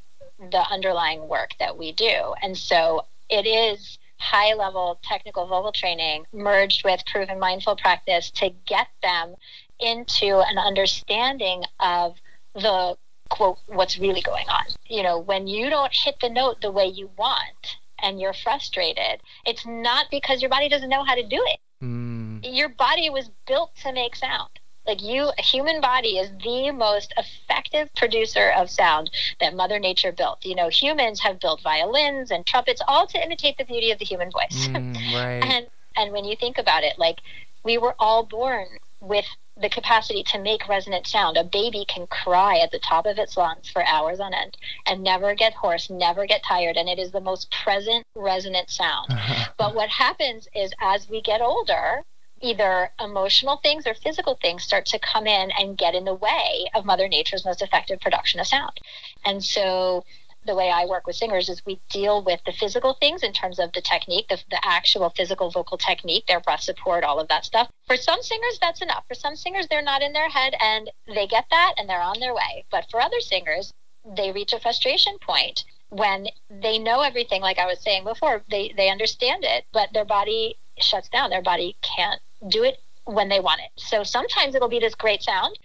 the 0.51 0.65
underlying 0.71 1.29
work 1.29 1.51
that 1.59 1.77
we 1.77 1.93
do. 1.93 2.35
And 2.43 2.57
so 2.57 3.05
it 3.29 3.47
is 3.47 3.99
high 4.19 4.55
level 4.55 4.99
technical 5.03 5.47
vocal 5.47 5.73
training 5.73 6.25
merged 6.33 6.85
with 6.85 7.03
proven 7.07 7.39
mindful 7.39 7.77
practice 7.77 8.31
to 8.33 8.51
get 8.67 8.89
them 9.03 9.35
into 9.81 10.39
an 10.49 10.59
understanding 10.59 11.63
of 11.79 12.17
the 12.55 12.97
quote 13.31 13.59
what's 13.67 13.99
really 13.99 14.23
going 14.23 14.49
on 14.49 14.65
you 14.87 15.03
know 15.03 15.19
when 15.19 15.47
you 15.47 15.69
don't 15.71 15.93
hit 15.95 16.17
the 16.21 16.31
note 16.31 16.61
the 16.63 16.71
way 16.71 16.87
you 16.87 17.11
want 17.17 17.77
and 18.03 18.21
you're 18.21 18.33
frustrated 18.33 19.21
it's 19.47 19.67
not 19.67 20.07
because 20.11 20.41
your 20.41 20.51
body 20.51 20.69
doesn't 20.69 20.89
know 20.89 21.05
how 21.05 21.15
to 21.15 21.27
do 21.27 21.43
it 21.47 21.59
mm. 21.85 22.41
your 22.43 22.69
body 22.69 23.11
was 23.11 23.31
built 23.47 23.75
to 23.77 23.93
make 23.93 24.17
sound 24.17 24.51
like 24.89 25.03
you, 25.03 25.31
a 25.39 25.43
human 25.43 25.83
body 25.83 26.17
is 26.17 26.31
the 26.43 26.71
most 26.71 27.13
effective 27.19 27.95
producer 27.95 28.51
of 28.57 28.71
sound 28.71 29.11
that 29.39 29.55
Mother 29.55 29.79
Nature 29.79 30.13
built. 30.13 30.45
You 30.45 30.55
know, 30.55 30.71
humans 30.71 31.21
have 31.21 31.39
built 31.39 31.61
violins 31.61 32.31
and 32.31 32.47
trumpets 32.47 32.81
all 32.89 33.07
to 33.09 33.23
imitate 33.23 33.59
the 33.59 33.67
beauty 33.67 33.91
of 33.91 33.99
the 33.99 34.07
human 34.07 34.31
voice. 34.31 34.67
Mm, 34.67 34.95
right. 35.15 35.45
and 35.45 35.67
and 35.95 36.13
when 36.13 36.25
you 36.25 36.37
think 36.37 36.57
about 36.57 36.85
it, 36.85 36.99
like 36.99 37.19
we 37.65 37.77
were 37.77 37.95
all 37.99 38.25
born 38.25 38.67
with 39.01 39.27
the 39.61 39.69
capacity 39.69 40.23
to 40.23 40.39
make 40.39 40.69
resonant 40.69 41.07
sound. 41.07 41.37
A 41.37 41.45
baby 41.45 41.85
can 41.87 42.07
cry 42.07 42.59
at 42.59 42.71
the 42.71 42.79
top 42.79 43.07
of 43.07 43.19
its 43.19 43.37
lungs 43.37 43.69
for 43.69 43.85
hours 43.85 44.21
on 44.21 44.35
end 44.35 44.57
and 44.87 45.03
never 45.03 45.35
get 45.35 45.55
hoarse, 45.55 45.91
never 45.91 46.27
get 46.27 46.43
tired, 46.43 46.77
and 46.77 46.89
it 46.89 46.99
is 46.99 47.13
the 47.13 47.21
most 47.21 47.51
present 47.51 48.05
resonant 48.15 48.71
sound. 48.71 49.13
but 49.59 49.75
what 49.75 49.89
happens 49.89 50.49
is 50.55 50.73
as 50.81 51.09
we 51.09 51.21
get 51.21 51.41
older, 51.41 52.05
either 52.41 52.93
emotional 53.01 53.57
things 53.63 53.87
or 53.87 53.95
physical 53.95 54.39
things 54.41 54.63
start 54.63 54.87
to 54.87 54.99
come 54.99 55.27
in 55.27 55.51
and 55.59 55.79
get 55.79 55.95
in 55.95 56.05
the 56.05 56.15
way 56.15 56.67
of 56.75 56.85
Mother 56.85 57.09
Nature's 57.09 57.45
most 57.45 57.63
effective 57.63 58.01
production 58.01 58.39
of 58.39 58.47
sound. 58.47 58.79
And 59.25 59.43
so 59.43 60.05
the 60.49 60.55
way 60.55 60.71
I 60.71 60.87
work 60.87 61.07
with 61.07 61.15
singers 61.15 61.49
is 61.49 61.65
we 61.65 61.79
deal 61.91 62.25
with 62.25 62.41
the 62.45 62.53
physical 62.53 62.95
things 62.95 63.23
in 63.23 63.33
terms 63.33 63.61
of 63.61 63.73
the 63.73 63.81
technique, 63.81 64.27
the, 64.29 64.39
the 64.51 64.59
actual 64.65 65.11
physical 65.11 65.51
vocal 65.51 65.79
technique, 65.79 66.27
their 66.27 66.41
breath 66.41 66.63
support, 66.63 67.05
all 67.05 67.21
of 67.21 67.29
that 67.29 67.45
stuff. 67.45 67.71
For 67.87 67.97
some 67.97 68.23
singers, 68.23 68.59
that's 68.61 68.83
enough. 68.83 69.05
For 69.07 69.15
some 69.15 69.37
singers, 69.37 69.69
they're 69.69 69.83
not 69.83 70.03
in 70.03 70.15
their 70.15 70.31
head 70.31 70.55
and 70.61 70.91
they 71.07 71.27
get 71.27 71.45
that 71.51 71.75
and 71.77 71.89
they're 71.89 72.01
on 72.01 72.19
their 72.19 72.35
way. 72.35 72.65
But 72.71 72.87
for 72.91 73.01
other 73.01 73.21
singers, 73.21 73.73
they 74.17 74.33
reach 74.33 74.53
a 74.53 74.59
frustration 74.59 75.19
point 75.21 75.65
when 75.91 76.29
they 76.51 76.79
know 76.79 77.03
everything, 77.03 77.43
like 77.43 77.59
I 77.59 77.67
was 77.67 77.81
saying 77.81 78.05
before, 78.05 78.43
they, 78.51 78.73
they 78.77 78.91
understand 78.91 79.45
it, 79.45 79.65
but 79.73 79.93
their 79.93 80.05
body 80.05 80.57
shuts 80.79 81.09
down. 81.09 81.31
Their 81.31 81.43
body 81.43 81.77
can't 81.83 82.21
do 82.49 82.65
it 82.65 82.79
when 83.05 83.29
they 83.29 83.41
want 83.41 83.61
it. 83.61 83.71
So 83.77 84.03
sometimes 84.03 84.55
it'll 84.55 84.69
be 84.69 84.81
this 84.81 84.95
great 84.95 85.23
sound, 85.23 85.59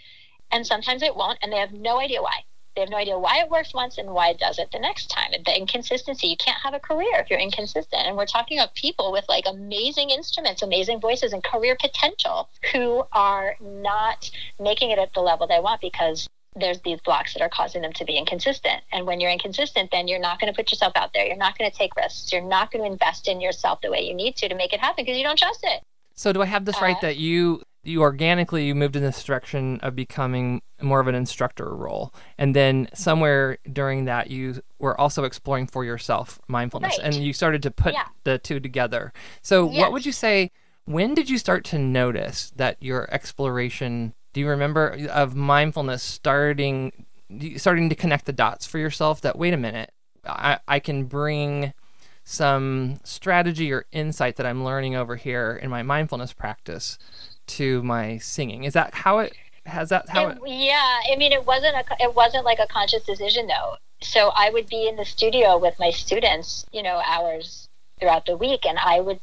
and 0.51 0.65
sometimes 0.65 1.01
it 1.03 1.15
won't, 1.15 1.39
and 1.41 1.51
they 1.51 1.57
have 1.57 1.73
no 1.73 1.99
idea 1.99 2.21
why. 2.21 2.43
They 2.75 2.81
have 2.81 2.89
no 2.89 2.97
idea 2.97 3.19
why 3.19 3.39
it 3.39 3.49
works 3.49 3.73
once 3.73 3.97
and 3.97 4.09
why 4.09 4.29
it 4.29 4.39
does 4.39 4.57
it 4.57 4.71
the 4.71 4.79
next 4.79 5.07
time. 5.07 5.31
The 5.45 5.57
inconsistency, 5.57 6.27
you 6.27 6.37
can't 6.37 6.61
have 6.61 6.73
a 6.73 6.79
career 6.79 7.19
if 7.19 7.29
you're 7.29 7.39
inconsistent. 7.39 8.07
And 8.07 8.17
we're 8.17 8.25
talking 8.25 8.57
about 8.57 8.73
people 8.73 9.11
with 9.11 9.25
like 9.29 9.45
amazing 9.47 10.09
instruments, 10.09 10.61
amazing 10.61 10.99
voices, 10.99 11.33
and 11.33 11.43
career 11.43 11.77
potential 11.79 12.49
who 12.71 13.03
are 13.13 13.55
not 13.61 14.31
making 14.59 14.91
it 14.91 14.99
at 14.99 15.13
the 15.13 15.21
level 15.21 15.45
they 15.47 15.59
want 15.59 15.81
because 15.81 16.27
there's 16.55 16.79
these 16.81 16.99
blocks 17.01 17.33
that 17.33 17.41
are 17.41 17.49
causing 17.49 17.81
them 17.81 17.93
to 17.93 18.05
be 18.05 18.17
inconsistent. 18.17 18.81
And 18.91 19.07
when 19.07 19.19
you're 19.19 19.31
inconsistent, 19.31 19.91
then 19.91 20.07
you're 20.07 20.19
not 20.19 20.39
going 20.39 20.51
to 20.51 20.55
put 20.55 20.71
yourself 20.71 20.93
out 20.95 21.11
there. 21.13 21.25
You're 21.25 21.35
not 21.35 21.57
going 21.57 21.69
to 21.69 21.75
take 21.75 21.95
risks. 21.95 22.31
You're 22.31 22.41
not 22.41 22.71
going 22.71 22.83
to 22.83 22.91
invest 22.91 23.27
in 23.27 23.41
yourself 23.41 23.81
the 23.81 23.89
way 23.89 24.01
you 24.01 24.13
need 24.13 24.35
to 24.37 24.49
to 24.49 24.55
make 24.55 24.73
it 24.73 24.79
happen 24.79 25.03
because 25.03 25.17
you 25.17 25.23
don't 25.23 25.37
trust 25.37 25.61
it. 25.63 25.81
So 26.15 26.31
do 26.31 26.41
I 26.41 26.45
have 26.45 26.65
this 26.65 26.77
uh, 26.77 26.81
right 26.81 27.01
that 27.01 27.17
you 27.17 27.63
you 27.83 28.01
organically 28.01 28.65
you 28.65 28.75
moved 28.75 28.95
in 28.95 29.03
this 29.03 29.23
direction 29.23 29.79
of 29.81 29.95
becoming 29.95 30.61
more 30.81 30.99
of 30.99 31.07
an 31.07 31.15
instructor 31.15 31.75
role 31.75 32.13
and 32.37 32.55
then 32.55 32.87
somewhere 32.93 33.57
during 33.71 34.05
that 34.05 34.29
you 34.29 34.61
were 34.79 34.99
also 34.99 35.23
exploring 35.23 35.67
for 35.67 35.83
yourself 35.83 36.39
mindfulness 36.47 36.97
right. 36.97 37.07
and 37.07 37.15
you 37.15 37.33
started 37.33 37.61
to 37.61 37.71
put 37.71 37.93
yeah. 37.93 38.07
the 38.23 38.37
two 38.37 38.59
together 38.59 39.11
so 39.41 39.69
yes. 39.69 39.79
what 39.79 39.91
would 39.91 40.05
you 40.05 40.11
say 40.11 40.51
when 40.85 41.13
did 41.13 41.29
you 41.29 41.37
start 41.37 41.63
to 41.63 41.77
notice 41.77 42.51
that 42.55 42.77
your 42.81 43.11
exploration 43.13 44.13
do 44.33 44.41
you 44.41 44.47
remember 44.47 44.97
of 45.11 45.35
mindfulness 45.35 46.03
starting 46.03 47.05
starting 47.57 47.89
to 47.89 47.95
connect 47.95 48.25
the 48.25 48.33
dots 48.33 48.65
for 48.65 48.77
yourself 48.77 49.21
that 49.21 49.37
wait 49.37 49.53
a 49.53 49.57
minute 49.57 49.91
I, 50.25 50.59
I 50.67 50.79
can 50.79 51.05
bring 51.05 51.73
some 52.23 52.99
strategy 53.03 53.73
or 53.73 53.85
insight 53.91 54.37
that 54.37 54.45
I'm 54.45 54.63
learning 54.63 54.95
over 54.95 55.17
here 55.17 55.59
in 55.61 55.69
my 55.69 55.83
mindfulness 55.83 56.31
practice 56.31 56.97
to 57.47 57.83
my 57.83 58.17
singing. 58.17 58.63
Is 58.63 58.73
that 58.73 58.93
how 58.93 59.19
it 59.19 59.33
has 59.65 59.89
that 59.89 60.09
how 60.09 60.27
it, 60.27 60.37
it, 60.45 60.49
yeah 60.49 60.99
i 61.11 61.15
mean 61.15 61.31
it 61.31 61.45
wasn't 61.45 61.73
a 61.73 61.83
it 62.03 62.13
wasn't 62.13 62.43
like 62.43 62.59
a 62.59 62.67
conscious 62.67 63.03
decision 63.03 63.47
though 63.47 63.75
so 64.01 64.31
i 64.35 64.49
would 64.49 64.67
be 64.67 64.87
in 64.87 64.95
the 64.95 65.05
studio 65.05 65.57
with 65.57 65.73
my 65.79 65.89
students 65.89 66.65
you 66.71 66.83
know 66.83 67.01
hours 67.05 67.69
throughout 67.99 68.25
the 68.25 68.35
week 68.35 68.65
and 68.65 68.77
i 68.79 68.99
would 68.99 69.19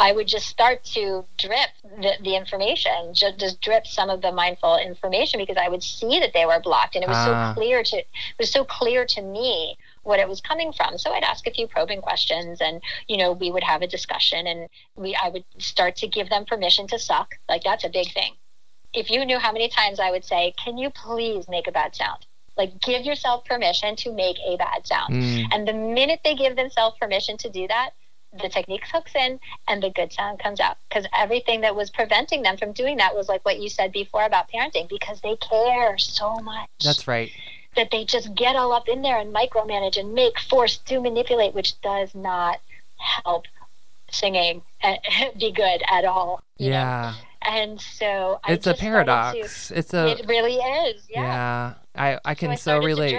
I 0.00 0.12
would 0.12 0.28
just 0.28 0.46
start 0.46 0.82
to 0.94 1.26
drip 1.36 1.68
the, 1.82 2.12
the 2.22 2.34
information, 2.34 3.12
just, 3.12 3.38
just 3.38 3.60
drip 3.60 3.86
some 3.86 4.08
of 4.08 4.22
the 4.22 4.32
mindful 4.32 4.78
information 4.78 5.38
because 5.38 5.58
I 5.58 5.68
would 5.68 5.82
see 5.82 6.18
that 6.20 6.32
they 6.32 6.46
were 6.46 6.58
blocked, 6.58 6.94
and 6.94 7.04
it 7.04 7.08
was 7.08 7.22
so 7.22 7.34
ah. 7.34 7.52
clear 7.52 7.82
to 7.82 7.96
it 7.98 8.08
was 8.38 8.50
so 8.50 8.64
clear 8.64 9.04
to 9.04 9.20
me 9.20 9.76
what 10.02 10.18
it 10.18 10.28
was 10.28 10.40
coming 10.40 10.72
from. 10.72 10.98
So 10.98 11.12
I'd 11.12 11.22
ask 11.22 11.46
a 11.46 11.50
few 11.50 11.66
probing 11.66 12.00
questions 12.00 12.60
and, 12.60 12.82
you 13.08 13.16
know, 13.16 13.32
we 13.32 13.50
would 13.50 13.62
have 13.62 13.82
a 13.82 13.86
discussion 13.86 14.46
and 14.46 14.68
we 14.96 15.14
I 15.14 15.28
would 15.28 15.44
start 15.58 15.96
to 15.96 16.08
give 16.08 16.28
them 16.30 16.44
permission 16.44 16.86
to 16.88 16.98
suck. 16.98 17.34
Like 17.48 17.62
that's 17.64 17.84
a 17.84 17.88
big 17.88 18.12
thing. 18.12 18.34
If 18.92 19.10
you 19.10 19.24
knew 19.24 19.38
how 19.38 19.52
many 19.52 19.68
times 19.68 20.00
I 20.00 20.10
would 20.10 20.24
say, 20.24 20.52
Can 20.62 20.78
you 20.78 20.90
please 20.90 21.48
make 21.48 21.68
a 21.68 21.72
bad 21.72 21.94
sound? 21.94 22.26
Like 22.56 22.80
give 22.80 23.04
yourself 23.04 23.44
permission 23.44 23.96
to 23.96 24.12
make 24.12 24.36
a 24.44 24.56
bad 24.56 24.86
sound. 24.86 25.14
Mm. 25.14 25.46
And 25.52 25.68
the 25.68 25.72
minute 25.72 26.20
they 26.24 26.34
give 26.34 26.56
themselves 26.56 26.96
permission 26.98 27.36
to 27.38 27.50
do 27.50 27.68
that, 27.68 27.90
the 28.32 28.48
technique 28.48 28.84
hooks 28.92 29.14
in 29.14 29.40
and 29.66 29.82
the 29.82 29.90
good 29.90 30.12
sound 30.12 30.38
comes 30.38 30.60
out 30.60 30.76
because 30.88 31.06
everything 31.16 31.62
that 31.62 31.74
was 31.74 31.90
preventing 31.90 32.42
them 32.42 32.56
from 32.56 32.72
doing 32.72 32.96
that 32.98 33.14
was 33.14 33.28
like 33.28 33.44
what 33.44 33.58
you 33.58 33.68
said 33.68 33.90
before 33.92 34.24
about 34.24 34.46
parenting 34.50 34.88
because 34.88 35.20
they 35.20 35.36
care 35.36 35.98
so 35.98 36.36
much 36.36 36.68
that's 36.84 37.08
right 37.08 37.32
that 37.76 37.90
they 37.90 38.04
just 38.04 38.34
get 38.34 38.56
all 38.56 38.72
up 38.72 38.88
in 38.88 39.02
there 39.02 39.18
and 39.18 39.34
micromanage 39.34 39.96
and 39.96 40.12
make, 40.12 40.38
force, 40.40 40.78
do, 40.78 41.00
manipulate, 41.00 41.54
which 41.54 41.80
does 41.80 42.14
not 42.14 42.60
help 42.96 43.46
singing 44.10 44.62
be 45.38 45.52
good 45.52 45.82
at 45.90 46.04
all. 46.04 46.42
Yeah. 46.56 47.14
Know? 47.14 47.26
And 47.42 47.80
so 47.80 48.38
it's 48.46 48.66
a 48.66 48.74
paradox. 48.74 49.68
To, 49.68 49.78
it's 49.78 49.94
a. 49.94 50.08
It 50.08 50.26
really 50.28 50.56
is. 50.56 51.06
Yeah. 51.08 51.22
Yeah. 51.22 51.74
I 51.94 52.18
I 52.22 52.34
can 52.34 52.56
so, 52.58 52.78
so 52.80 52.84
relate. 52.84 53.16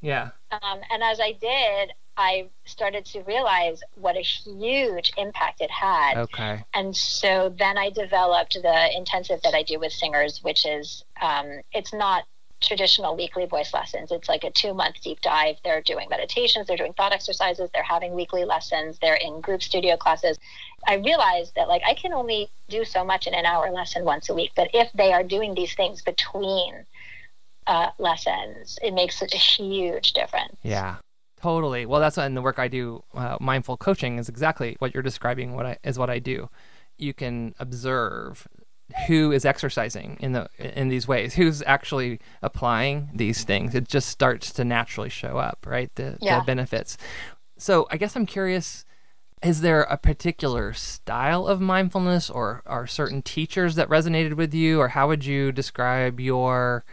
Yeah. 0.00 0.30
Um, 0.52 0.80
and 0.90 1.02
as 1.02 1.18
I 1.20 1.32
did, 1.32 1.92
I 2.16 2.46
started 2.64 3.04
to 3.06 3.22
realize 3.22 3.82
what 3.96 4.16
a 4.16 4.20
huge 4.20 5.12
impact 5.16 5.60
it 5.60 5.70
had. 5.70 6.16
Okay. 6.16 6.64
And 6.74 6.96
so 6.96 7.54
then 7.58 7.76
I 7.76 7.90
developed 7.90 8.54
the 8.54 8.96
intensive 8.96 9.42
that 9.42 9.54
I 9.54 9.62
do 9.62 9.80
with 9.80 9.92
singers, 9.92 10.42
which 10.42 10.64
is 10.64 11.04
um, 11.20 11.60
it's 11.72 11.92
not 11.92 12.24
traditional 12.60 13.16
weekly 13.16 13.46
voice 13.46 13.72
lessons. 13.74 14.10
It's 14.10 14.28
like 14.28 14.44
a 14.44 14.50
two 14.50 14.74
month 14.74 14.96
deep 15.02 15.20
dive. 15.20 15.56
They're 15.64 15.82
doing 15.82 16.08
meditations, 16.08 16.66
they're 16.66 16.76
doing 16.76 16.94
thought 16.94 17.12
exercises, 17.12 17.70
they're 17.72 17.82
having 17.82 18.14
weekly 18.14 18.44
lessons, 18.44 18.98
they're 19.00 19.16
in 19.16 19.40
group 19.40 19.62
studio 19.62 19.96
classes. 19.96 20.38
I 20.86 20.94
realized 20.94 21.54
that 21.56 21.68
like 21.68 21.82
I 21.86 21.94
can 21.94 22.12
only 22.12 22.48
do 22.68 22.84
so 22.84 23.04
much 23.04 23.26
in 23.26 23.34
an 23.34 23.44
hour 23.44 23.70
lesson 23.70 24.04
once 24.04 24.28
a 24.28 24.34
week, 24.34 24.52
but 24.56 24.68
if 24.72 24.90
they 24.94 25.12
are 25.12 25.22
doing 25.22 25.54
these 25.54 25.74
things 25.74 26.02
between 26.02 26.86
uh, 27.66 27.90
lessons, 27.98 28.78
it 28.82 28.94
makes 28.94 29.18
such 29.18 29.34
a 29.34 29.38
huge 29.38 30.12
difference. 30.12 30.56
Yeah. 30.62 30.96
Totally. 31.40 31.84
Well, 31.84 32.00
that's 32.00 32.16
in 32.16 32.34
the 32.34 32.42
work 32.42 32.58
I 32.58 32.68
do. 32.68 33.04
Uh, 33.14 33.36
mindful 33.40 33.76
coaching 33.76 34.18
is 34.18 34.28
exactly 34.28 34.76
what 34.78 34.94
you're 34.94 35.02
describing. 35.02 35.54
What 35.54 35.66
I 35.66 35.76
is 35.84 35.98
what 35.98 36.08
I 36.08 36.18
do. 36.18 36.48
You 36.96 37.12
can 37.12 37.54
observe 37.58 38.48
who 39.06 39.32
is 39.32 39.44
exercising 39.44 40.16
in 40.20 40.32
the 40.32 40.48
in 40.58 40.88
these 40.88 41.08
ways, 41.08 41.34
who's 41.34 41.62
actually 41.62 42.20
applying 42.42 43.10
these 43.12 43.44
things. 43.44 43.74
It 43.74 43.88
just 43.88 44.08
starts 44.08 44.52
to 44.54 44.64
naturally 44.64 45.08
show 45.08 45.38
up, 45.38 45.66
right? 45.66 45.92
The, 45.96 46.18
yeah. 46.20 46.40
the 46.40 46.44
benefits. 46.44 46.96
So 47.56 47.88
I 47.90 47.96
guess 47.96 48.16
I'm 48.16 48.26
curious. 48.26 48.84
Is 49.42 49.60
there 49.60 49.82
a 49.82 49.98
particular 49.98 50.72
style 50.72 51.46
of 51.46 51.60
mindfulness, 51.60 52.30
or 52.30 52.62
are 52.64 52.86
certain 52.86 53.22
teachers 53.22 53.74
that 53.74 53.88
resonated 53.88 54.34
with 54.34 54.54
you, 54.54 54.80
or 54.80 54.88
how 54.88 55.08
would 55.08 55.24
you 55.24 55.52
describe 55.52 56.18
your 56.18 56.84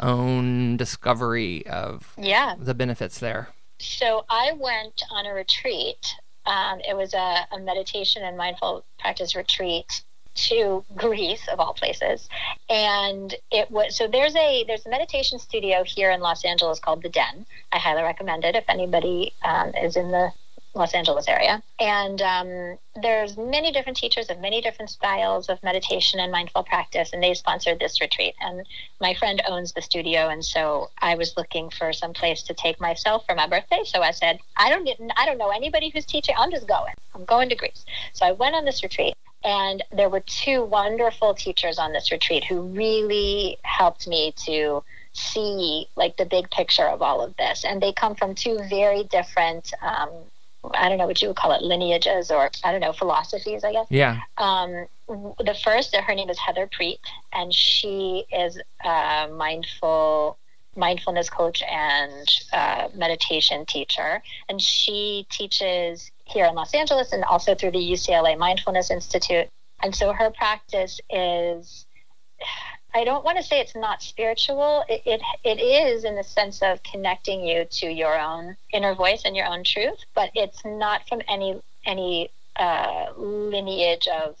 own 0.00 0.76
discovery 0.76 1.64
of 1.66 2.12
yeah. 2.18 2.56
the 2.58 2.74
benefits 2.74 3.20
there? 3.20 3.50
So 3.78 4.24
I 4.28 4.52
went 4.56 5.02
on 5.10 5.26
a 5.26 5.34
retreat. 5.34 6.04
Um, 6.46 6.80
it 6.86 6.96
was 6.96 7.14
a, 7.14 7.46
a 7.52 7.60
meditation 7.60 8.22
and 8.22 8.36
mindful 8.36 8.84
practice 8.98 9.36
retreat 9.36 10.02
to 10.34 10.84
Greece 10.96 11.46
of 11.48 11.60
all 11.60 11.74
places. 11.74 12.28
And 12.68 13.34
it 13.50 13.70
was 13.70 13.96
so 13.96 14.08
there's 14.08 14.34
a 14.36 14.64
there's 14.66 14.86
a 14.86 14.90
meditation 14.90 15.38
studio 15.38 15.84
here 15.84 16.10
in 16.10 16.20
Los 16.20 16.44
Angeles 16.44 16.78
called 16.78 17.02
the 17.02 17.08
Den. 17.08 17.46
I 17.72 17.78
highly 17.78 18.02
recommend 18.02 18.44
it 18.44 18.56
if 18.56 18.64
anybody 18.68 19.32
um, 19.42 19.72
is 19.74 19.96
in 19.96 20.10
the 20.10 20.32
Los 20.74 20.92
Angeles 20.92 21.28
area. 21.28 21.62
And 21.78 22.20
um, 22.20 22.78
there's 23.00 23.36
many 23.36 23.70
different 23.70 23.96
teachers 23.96 24.28
of 24.28 24.40
many 24.40 24.60
different 24.60 24.90
styles 24.90 25.48
of 25.48 25.62
meditation 25.62 26.18
and 26.18 26.32
mindful 26.32 26.64
practice, 26.64 27.12
and 27.12 27.22
they 27.22 27.34
sponsored 27.34 27.78
this 27.78 28.00
retreat. 28.00 28.34
And 28.40 28.66
my 29.00 29.14
friend 29.14 29.40
owns 29.48 29.72
the 29.72 29.82
studio, 29.82 30.28
and 30.28 30.44
so 30.44 30.90
I 30.98 31.14
was 31.14 31.34
looking 31.36 31.70
for 31.70 31.92
some 31.92 32.12
place 32.12 32.42
to 32.44 32.54
take 32.54 32.80
myself 32.80 33.24
for 33.26 33.34
my 33.36 33.46
birthday. 33.46 33.82
So 33.84 34.02
I 34.02 34.10
said, 34.10 34.40
I 34.56 34.68
don't, 34.68 34.88
I 35.16 35.26
don't 35.26 35.38
know 35.38 35.50
anybody 35.50 35.90
who's 35.90 36.06
teaching. 36.06 36.34
I'm 36.36 36.50
just 36.50 36.66
going. 36.66 36.94
I'm 37.14 37.24
going 37.24 37.48
to 37.50 37.54
Greece. 37.54 37.84
So 38.12 38.26
I 38.26 38.32
went 38.32 38.56
on 38.56 38.64
this 38.64 38.82
retreat. 38.82 39.14
And 39.44 39.82
there 39.92 40.08
were 40.08 40.20
two 40.20 40.64
wonderful 40.64 41.34
teachers 41.34 41.78
on 41.78 41.92
this 41.92 42.10
retreat 42.10 42.44
who 42.44 42.62
really 42.62 43.58
helped 43.62 44.08
me 44.08 44.32
to 44.46 44.82
see 45.12 45.86
like 45.96 46.16
the 46.16 46.24
big 46.24 46.50
picture 46.50 46.86
of 46.86 47.02
all 47.02 47.20
of 47.20 47.36
this. 47.36 47.64
And 47.64 47.82
they 47.82 47.92
come 47.92 48.14
from 48.14 48.34
two 48.34 48.58
very 48.68 49.04
different 49.04 49.72
um, 49.82 50.08
I 50.72 50.88
don't 50.88 50.98
know 50.98 51.06
what 51.06 51.20
you 51.20 51.28
would 51.28 51.36
call 51.36 51.52
it, 51.52 51.62
lineages 51.62 52.30
or 52.30 52.50
I 52.62 52.72
don't 52.72 52.80
know, 52.80 52.92
philosophies, 52.92 53.64
I 53.64 53.72
guess. 53.72 53.86
Yeah. 53.90 54.20
Um, 54.38 54.86
the 55.08 55.56
first, 55.62 55.94
her 55.94 56.14
name 56.14 56.30
is 56.30 56.38
Heather 56.38 56.66
Prete, 56.66 57.00
and 57.32 57.52
she 57.52 58.24
is 58.32 58.58
a 58.84 59.28
mindful 59.30 60.38
mindfulness 60.76 61.30
coach 61.30 61.62
and 61.62 62.28
uh, 62.52 62.88
meditation 62.94 63.64
teacher, 63.66 64.22
and 64.48 64.60
she 64.60 65.26
teaches 65.30 66.10
here 66.24 66.46
in 66.46 66.54
Los 66.54 66.74
Angeles 66.74 67.12
and 67.12 67.24
also 67.24 67.54
through 67.54 67.72
the 67.72 67.78
UCLA 67.78 68.38
Mindfulness 68.38 68.90
Institute. 68.90 69.48
And 69.82 69.94
so 69.94 70.12
her 70.12 70.30
practice 70.30 71.00
is 71.10 71.86
I 72.94 73.02
don't 73.02 73.24
want 73.24 73.38
to 73.38 73.42
say 73.42 73.60
it's 73.60 73.74
not 73.74 74.02
spiritual. 74.02 74.84
It, 74.88 75.02
it, 75.04 75.20
it 75.42 75.60
is 75.60 76.04
in 76.04 76.14
the 76.14 76.22
sense 76.22 76.62
of 76.62 76.80
connecting 76.84 77.44
you 77.44 77.64
to 77.64 77.86
your 77.86 78.16
own 78.16 78.56
inner 78.72 78.94
voice 78.94 79.22
and 79.24 79.36
your 79.36 79.46
own 79.46 79.64
truth, 79.64 79.98
but 80.14 80.30
it's 80.34 80.64
not 80.64 81.06
from 81.08 81.20
any 81.28 81.60
any 81.84 82.30
uh, 82.56 83.06
lineage 83.16 84.06
of 84.06 84.36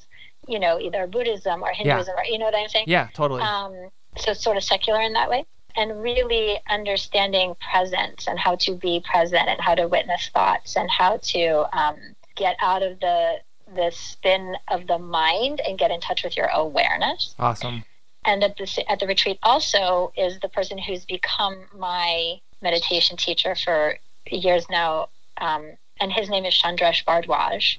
you 0.46 0.60
know 0.60 0.78
either 0.78 1.08
Buddhism 1.08 1.64
or 1.64 1.72
Hinduism 1.72 2.14
yeah. 2.16 2.22
or 2.22 2.24
you 2.24 2.38
know 2.38 2.44
what 2.44 2.54
I'm 2.54 2.68
saying? 2.68 2.84
Yeah, 2.86 3.08
totally. 3.12 3.42
Um, 3.42 3.90
so 4.16 4.30
it's 4.30 4.44
sort 4.44 4.56
of 4.56 4.62
secular 4.62 5.00
in 5.00 5.14
that 5.14 5.28
way, 5.28 5.44
and 5.76 6.02
really 6.02 6.58
understanding 6.68 7.56
presence 7.72 8.26
and 8.28 8.38
how 8.38 8.54
to 8.56 8.74
be 8.74 9.02
present 9.10 9.48
and 9.48 9.60
how 9.60 9.74
to 9.74 9.88
witness 9.88 10.30
thoughts 10.32 10.76
and 10.76 10.90
how 10.90 11.16
to 11.18 11.66
um, 11.76 11.96
get 12.36 12.56
out 12.60 12.82
of 12.82 13.00
the 13.00 13.36
the 13.74 13.90
spin 13.90 14.54
of 14.68 14.86
the 14.86 14.98
mind 14.98 15.60
and 15.66 15.78
get 15.78 15.90
in 15.90 16.00
touch 16.00 16.22
with 16.22 16.36
your 16.36 16.46
awareness. 16.46 17.34
Awesome. 17.38 17.82
And 18.24 18.44
at 18.44 18.56
the 18.56 18.84
at 18.88 19.00
the 19.00 19.06
retreat 19.06 19.38
also 19.42 20.12
is 20.16 20.38
the 20.40 20.48
person 20.48 20.78
who's 20.78 21.04
become 21.04 21.56
my 21.76 22.40
meditation 22.62 23.16
teacher 23.16 23.54
for 23.54 23.98
years 24.30 24.66
now, 24.70 25.08
um, 25.38 25.72
and 26.00 26.12
his 26.12 26.30
name 26.30 26.44
is 26.44 26.54
Chandresh 26.54 27.04
Bhardwaj, 27.04 27.78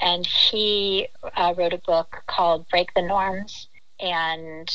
and 0.00 0.26
he 0.26 1.08
uh, 1.36 1.54
wrote 1.56 1.74
a 1.74 1.78
book 1.78 2.22
called 2.26 2.68
Break 2.68 2.94
the 2.94 3.02
Norms, 3.02 3.68
and 4.00 4.70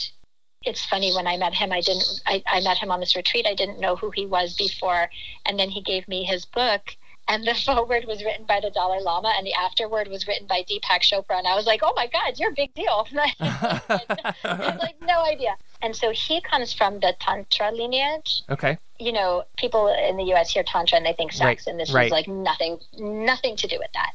it's 0.63 0.85
funny 0.85 1.13
when 1.13 1.27
I 1.27 1.37
met 1.37 1.53
him, 1.53 1.71
I 1.71 1.81
didn't 1.81 2.21
I, 2.25 2.43
I 2.47 2.61
met 2.61 2.77
him 2.77 2.91
on 2.91 2.99
this 2.99 3.15
retreat. 3.15 3.45
I 3.47 3.55
didn't 3.55 3.79
know 3.79 3.95
who 3.95 4.11
he 4.11 4.25
was 4.25 4.55
before, 4.55 5.09
and 5.45 5.57
then 5.57 5.69
he 5.69 5.81
gave 5.81 6.07
me 6.07 6.23
his 6.23 6.45
book 6.45 6.95
and 7.29 7.45
the 7.45 7.53
foreword 7.65 8.05
was 8.05 8.23
written 8.23 8.45
by 8.45 8.59
the 8.59 8.71
Dalai 8.71 9.01
Lama, 9.01 9.33
and 9.37 9.45
the 9.45 9.53
afterword 9.53 10.09
was 10.09 10.27
written 10.27 10.47
by 10.47 10.63
Deepak 10.63 11.01
Chopra. 11.01 11.37
And 11.37 11.47
I 11.47 11.55
was 11.55 11.65
like, 11.65 11.79
"Oh 11.83 11.93
my 11.95 12.07
God, 12.07 12.37
you're 12.37 12.51
a 12.51 12.55
big 12.55 12.73
deal!" 12.73 13.07
like 13.13 14.95
no 15.01 15.23
idea. 15.23 15.55
And 15.81 15.95
so 15.95 16.11
he 16.11 16.41
comes 16.41 16.73
from 16.73 16.99
the 16.99 17.15
Tantra 17.21 17.71
lineage. 17.71 18.41
Okay. 18.49 18.77
You 18.99 19.13
know, 19.13 19.43
people 19.57 19.87
in 19.87 20.17
the 20.17 20.25
U.S. 20.25 20.51
hear 20.51 20.63
Tantra 20.63 20.97
and 20.97 21.05
they 21.05 21.13
think 21.13 21.31
sex, 21.31 21.65
right. 21.65 21.71
and 21.71 21.79
this 21.79 21.93
right. 21.93 22.07
is 22.07 22.11
like 22.11 22.27
nothing, 22.27 22.79
nothing 22.97 23.55
to 23.55 23.67
do 23.67 23.77
with 23.79 23.91
that. 23.93 24.11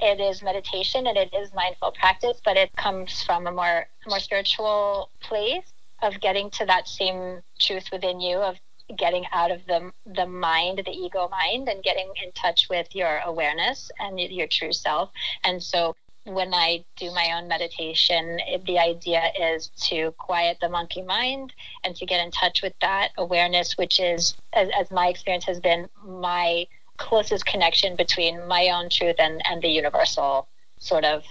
It 0.00 0.20
is 0.20 0.42
meditation 0.42 1.08
and 1.08 1.16
it 1.16 1.34
is 1.34 1.52
mindful 1.52 1.90
practice, 1.90 2.40
but 2.44 2.56
it 2.56 2.76
comes 2.76 3.24
from 3.24 3.48
a 3.48 3.50
more, 3.50 3.88
more 4.06 4.20
spiritual 4.20 5.10
place 5.20 5.72
of 6.02 6.20
getting 6.20 6.50
to 6.50 6.66
that 6.66 6.88
same 6.88 7.42
truth 7.58 7.88
within 7.92 8.20
you 8.20 8.38
of 8.38 8.56
getting 8.96 9.24
out 9.32 9.50
of 9.50 9.60
the 9.66 9.92
the 10.06 10.26
mind, 10.26 10.82
the 10.84 10.90
ego 10.90 11.28
mind, 11.28 11.68
and 11.68 11.82
getting 11.82 12.10
in 12.24 12.32
touch 12.32 12.68
with 12.70 12.94
your 12.94 13.20
awareness 13.24 13.90
and 13.98 14.18
your 14.18 14.46
true 14.46 14.72
self. 14.72 15.10
And 15.44 15.62
so 15.62 15.94
when 16.24 16.52
I 16.52 16.84
do 16.96 17.10
my 17.12 17.32
own 17.36 17.48
meditation, 17.48 18.38
it, 18.46 18.64
the 18.64 18.78
idea 18.78 19.30
is 19.40 19.68
to 19.88 20.12
quiet 20.18 20.58
the 20.60 20.68
monkey 20.68 21.02
mind 21.02 21.54
and 21.84 21.96
to 21.96 22.06
get 22.06 22.24
in 22.24 22.30
touch 22.30 22.62
with 22.62 22.74
that 22.80 23.10
awareness, 23.16 23.78
which 23.78 23.98
is, 23.98 24.34
as, 24.52 24.68
as 24.78 24.90
my 24.90 25.08
experience 25.08 25.44
has 25.46 25.60
been, 25.60 25.88
my 26.04 26.66
closest 26.98 27.46
connection 27.46 27.96
between 27.96 28.46
my 28.46 28.68
own 28.68 28.90
truth 28.90 29.16
and, 29.18 29.40
and 29.46 29.62
the 29.62 29.68
universal 29.68 30.48
sort 30.78 31.04
of 31.04 31.24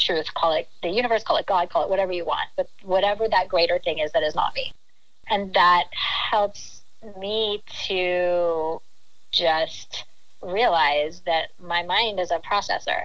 truth. 0.00 0.32
Call 0.34 0.52
it 0.52 0.68
the 0.82 0.88
universe, 0.88 1.22
call 1.22 1.36
it 1.36 1.46
God, 1.46 1.70
call 1.70 1.84
it 1.84 1.90
whatever 1.90 2.12
you 2.12 2.24
want, 2.24 2.48
but 2.56 2.68
whatever 2.82 3.28
that 3.28 3.48
greater 3.48 3.78
thing 3.78 3.98
is 3.98 4.12
that 4.12 4.22
is 4.22 4.34
not 4.34 4.54
me. 4.54 4.72
And 5.28 5.54
that 5.54 5.84
helps 5.92 6.82
me 7.18 7.62
to 7.86 8.80
just 9.32 10.04
realize 10.42 11.22
that 11.26 11.50
my 11.60 11.82
mind 11.82 12.18
is 12.18 12.30
a 12.30 12.38
processor. 12.38 13.04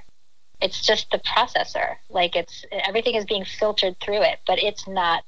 It's 0.62 0.86
just 0.86 1.12
the 1.12 1.20
processor. 1.20 1.96
Like 2.10 2.36
it's 2.36 2.66
everything 2.72 3.16
is 3.16 3.26
being 3.26 3.46
filtered 3.46 4.00
through 4.00 4.22
it, 4.24 4.40
but 4.48 4.62
it's 4.62 4.88
not. 4.88 5.24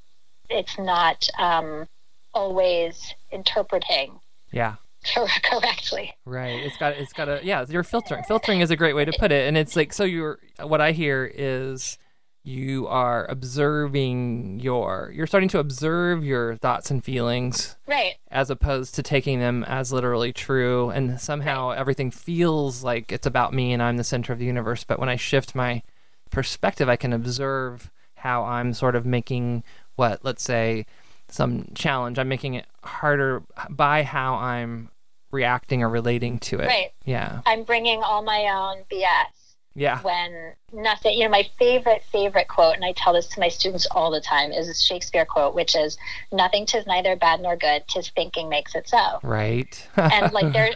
It's 0.49 0.79
not 0.79 1.27
um, 1.37 1.89
always 2.33 3.13
interpreting. 3.31 4.19
Yeah. 4.51 4.75
correctly. 5.43 6.13
Right. 6.25 6.63
It's 6.63 6.77
got. 6.77 6.93
It's 6.93 7.13
got 7.13 7.29
a. 7.29 7.39
Yeah. 7.43 7.65
You're 7.67 7.83
filtering. 7.83 8.23
Filtering 8.23 8.61
is 8.61 8.71
a 8.71 8.75
great 8.75 8.95
way 8.95 9.05
to 9.05 9.13
put 9.17 9.31
it. 9.31 9.47
And 9.47 9.57
it's 9.57 9.75
like 9.75 9.93
so. 9.93 10.03
You're. 10.03 10.39
What 10.61 10.81
I 10.81 10.91
hear 10.91 11.31
is 11.33 11.97
you 12.43 12.87
are 12.87 13.25
observing 13.29 14.59
your 14.61 15.11
you're 15.13 15.27
starting 15.27 15.49
to 15.49 15.59
observe 15.59 16.23
your 16.23 16.55
thoughts 16.55 16.89
and 16.89 17.03
feelings 17.03 17.75
right 17.87 18.13
as 18.31 18.49
opposed 18.49 18.95
to 18.95 19.03
taking 19.03 19.41
them 19.41 19.65
as 19.65 19.91
literally 19.91 20.31
true 20.31 20.89
and 20.91 21.19
somehow 21.19 21.67
right. 21.67 21.77
everything 21.77 22.09
feels 22.09 22.85
like 22.85 23.11
it's 23.11 23.27
about 23.27 23.53
me 23.53 23.73
and 23.73 23.83
I'm 23.83 23.97
the 23.97 24.03
center 24.05 24.31
of 24.31 24.39
the 24.39 24.45
universe 24.45 24.85
but 24.85 24.97
when 24.97 25.09
I 25.09 25.17
shift 25.17 25.55
my 25.55 25.83
perspective 26.31 26.87
I 26.87 26.95
can 26.95 27.11
observe 27.11 27.91
how 28.15 28.45
I'm 28.45 28.73
sort 28.73 28.95
of 28.95 29.05
making 29.05 29.65
what 29.97 30.23
let's 30.23 30.43
say 30.43 30.85
some 31.29 31.65
challenge. 31.75 32.19
I'm 32.19 32.27
making 32.27 32.55
it 32.55 32.65
harder 32.83 33.43
by 33.69 34.03
how 34.03 34.35
I'm 34.35 34.89
reacting 35.31 35.83
or 35.83 35.89
relating 35.89 36.39
to 36.39 36.59
it. 36.59 36.67
Right. 36.67 36.91
Yeah. 37.05 37.41
I'm 37.45 37.63
bringing 37.63 38.01
all 38.03 38.21
my 38.21 38.47
own 38.49 38.83
BS 38.91 39.55
Yeah. 39.75 40.01
when 40.01 40.53
nothing, 40.73 41.17
you 41.17 41.23
know, 41.25 41.29
my 41.29 41.47
favorite, 41.59 42.03
favorite 42.11 42.47
quote, 42.47 42.75
and 42.75 42.83
I 42.83 42.93
tell 42.93 43.13
this 43.13 43.27
to 43.27 43.39
my 43.39 43.47
students 43.49 43.85
all 43.91 44.09
the 44.11 44.19
time, 44.21 44.51
is 44.51 44.67
a 44.67 44.73
Shakespeare 44.73 45.25
quote, 45.25 45.53
which 45.55 45.75
is, 45.75 45.97
Nothing 46.31 46.65
tis 46.65 46.85
neither 46.87 47.15
bad 47.15 47.41
nor 47.41 47.55
good, 47.55 47.83
tis 47.87 48.09
thinking 48.09 48.49
makes 48.49 48.75
it 48.75 48.87
so. 48.89 49.19
Right. 49.23 49.87
and 49.95 50.31
like 50.33 50.51
they're 50.57 50.73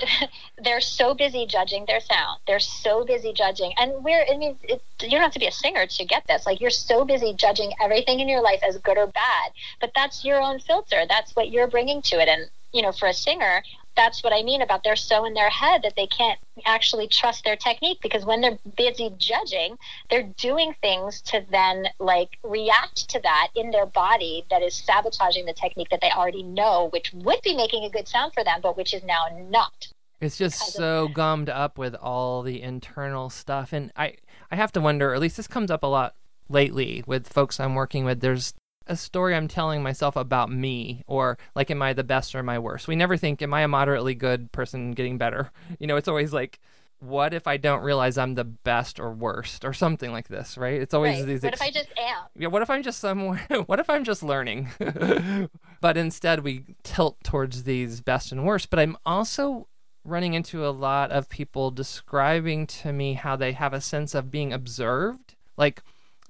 they're 0.63 0.81
so 0.81 1.13
busy 1.13 1.45
judging 1.45 1.85
their 1.87 1.99
sound 1.99 2.39
they're 2.45 2.59
so 2.59 3.03
busy 3.03 3.33
judging 3.33 3.71
and 3.79 3.91
we're 4.03 4.23
i 4.31 4.37
mean 4.37 4.55
it, 4.63 4.81
you 5.01 5.09
don't 5.09 5.21
have 5.21 5.31
to 5.31 5.39
be 5.39 5.47
a 5.47 5.51
singer 5.51 5.85
to 5.87 6.05
get 6.05 6.25
this 6.27 6.45
like 6.45 6.61
you're 6.61 6.69
so 6.69 7.03
busy 7.03 7.33
judging 7.33 7.71
everything 7.81 8.19
in 8.19 8.29
your 8.29 8.41
life 8.43 8.59
as 8.67 8.77
good 8.77 8.97
or 8.97 9.07
bad 9.07 9.51
but 9.79 9.91
that's 9.95 10.23
your 10.23 10.39
own 10.39 10.59
filter 10.59 11.03
that's 11.09 11.35
what 11.35 11.49
you're 11.49 11.67
bringing 11.67 11.99
to 12.01 12.19
it 12.21 12.27
and 12.27 12.47
you 12.73 12.81
know 12.81 12.91
for 12.91 13.07
a 13.07 13.13
singer 13.13 13.63
that's 13.95 14.23
what 14.23 14.34
I 14.34 14.43
mean 14.43 14.62
about 14.62 14.84
they're 14.84 14.95
so 14.95 15.25
in 15.25 15.34
their 15.34 15.49
head 15.49 15.82
that 15.84 15.93
they 15.95 16.08
can't 16.08 16.39
actually 16.65 17.08
trust 17.08 17.43
their 17.43 17.56
technique 17.56 17.99
because 18.01 18.25
when 18.25 18.41
they're 18.41 18.58
busy 18.77 19.12
judging, 19.17 19.77
they're 20.10 20.30
doing 20.38 20.73
things 20.82 21.21
to 21.23 21.43
then 21.51 21.88
like 21.99 22.38
react 22.43 23.10
to 23.10 23.19
that 23.21 23.49
in 23.56 23.71
their 23.71 23.86
body 23.86 24.45
that 24.49 24.62
is 24.62 24.75
sabotaging 24.75 25.45
the 25.45 25.54
technique 25.54 25.89
that 25.89 26.01
they 26.01 26.12
already 26.12 26.43
know, 26.43 26.89
which 26.91 27.12
would 27.13 27.41
be 27.43 27.56
making 27.56 27.84
a 27.84 27.89
good 27.89 28.08
sound 28.08 28.34
for 28.34 28.43
them, 28.43 28.60
but 28.62 28.77
which 28.77 28.93
is 28.93 29.04
now 29.04 29.25
not. 29.49 29.88
It's 30.19 30.38
just 30.38 30.62
of 30.62 30.73
so 30.73 31.08
gummed 31.08 31.49
up 31.49 31.77
with 31.77 31.95
all 31.95 32.43
the 32.43 32.62
internal 32.62 33.30
stuff, 33.30 33.73
and 33.73 33.91
I 33.95 34.17
I 34.51 34.56
have 34.56 34.71
to 34.73 34.82
wonder. 34.82 35.12
Or 35.12 35.15
at 35.15 35.21
least 35.21 35.38
this 35.38 35.47
comes 35.47 35.71
up 35.71 35.82
a 35.82 35.88
lot 35.88 36.15
lately 36.47 37.04
with 37.08 37.27
folks 37.27 37.60
I'm 37.60 37.73
working 37.73 38.06
with. 38.06 38.21
There's 38.21 38.54
a 38.91 38.95
story 38.97 39.34
I'm 39.36 39.47
telling 39.47 39.82
myself 39.82 40.15
about 40.15 40.51
me, 40.51 41.04
or 41.08 41.38
like, 41.56 41.71
am 41.71 41.82
I 41.82 41.93
the 41.93 42.04
best 42.04 42.36
or 42.36 42.39
am 42.39 42.49
I 42.49 42.60
worse? 42.60 42.88
We 42.88 42.95
never 42.95 43.15
think, 43.17 43.41
am 43.41 43.54
I 43.54 43.62
a 43.62 43.67
moderately 43.67 44.13
good 44.13 44.51
person 44.51 44.91
getting 44.91 45.17
better? 45.17 45.51
You 45.80 45.88
know, 45.88 45.95
it's 45.95 46.08
always 46.10 46.34
like, 46.34 46.60
what 46.99 47.34
if 47.34 47.47
I 47.47 47.58
don't 47.58 47.82
realize 47.82 48.17
I'm 48.17 48.36
the 48.36 48.43
best 48.43 48.99
or 48.99 49.12
worst, 49.12 49.65
or 49.65 49.73
something 49.73 50.12
like 50.12 50.27
this, 50.27 50.58
right? 50.58 50.80
It's 50.80 50.93
always 50.93 51.19
Right. 51.19 51.25
these. 51.25 51.41
What 51.41 51.54
ex- 51.54 51.62
if 51.62 51.67
I 51.67 51.71
just 51.71 51.89
am? 51.97 52.17
yeah, 52.36 52.49
what 52.49 52.62
if 52.62 52.69
I'm 52.69 52.84
just 52.84 52.99
somewhere? 52.99 53.47
What 53.65 53.80
if 53.80 53.89
I'm 53.89 54.04
just 54.04 54.21
learning? 54.21 54.69
but 55.82 55.97
instead, 55.97 56.41
we 56.43 56.65
tilt 56.84 57.23
towards 57.23 57.63
these 57.63 58.01
best 58.01 58.32
and 58.32 58.45
worst. 58.45 58.69
But 58.69 58.80
I'm 58.80 58.97
also 59.06 59.67
running 60.04 60.34
into 60.34 60.65
a 60.67 60.69
lot 60.69 61.12
of 61.12 61.30
people 61.30 61.71
describing 61.71 62.67
to 62.67 62.91
me 62.91 63.13
how 63.13 63.36
they 63.36 63.54
have 63.54 63.73
a 63.73 63.82
sense 63.82 64.13
of 64.13 64.30
being 64.30 64.51
observed, 64.54 65.36
like 65.58 65.82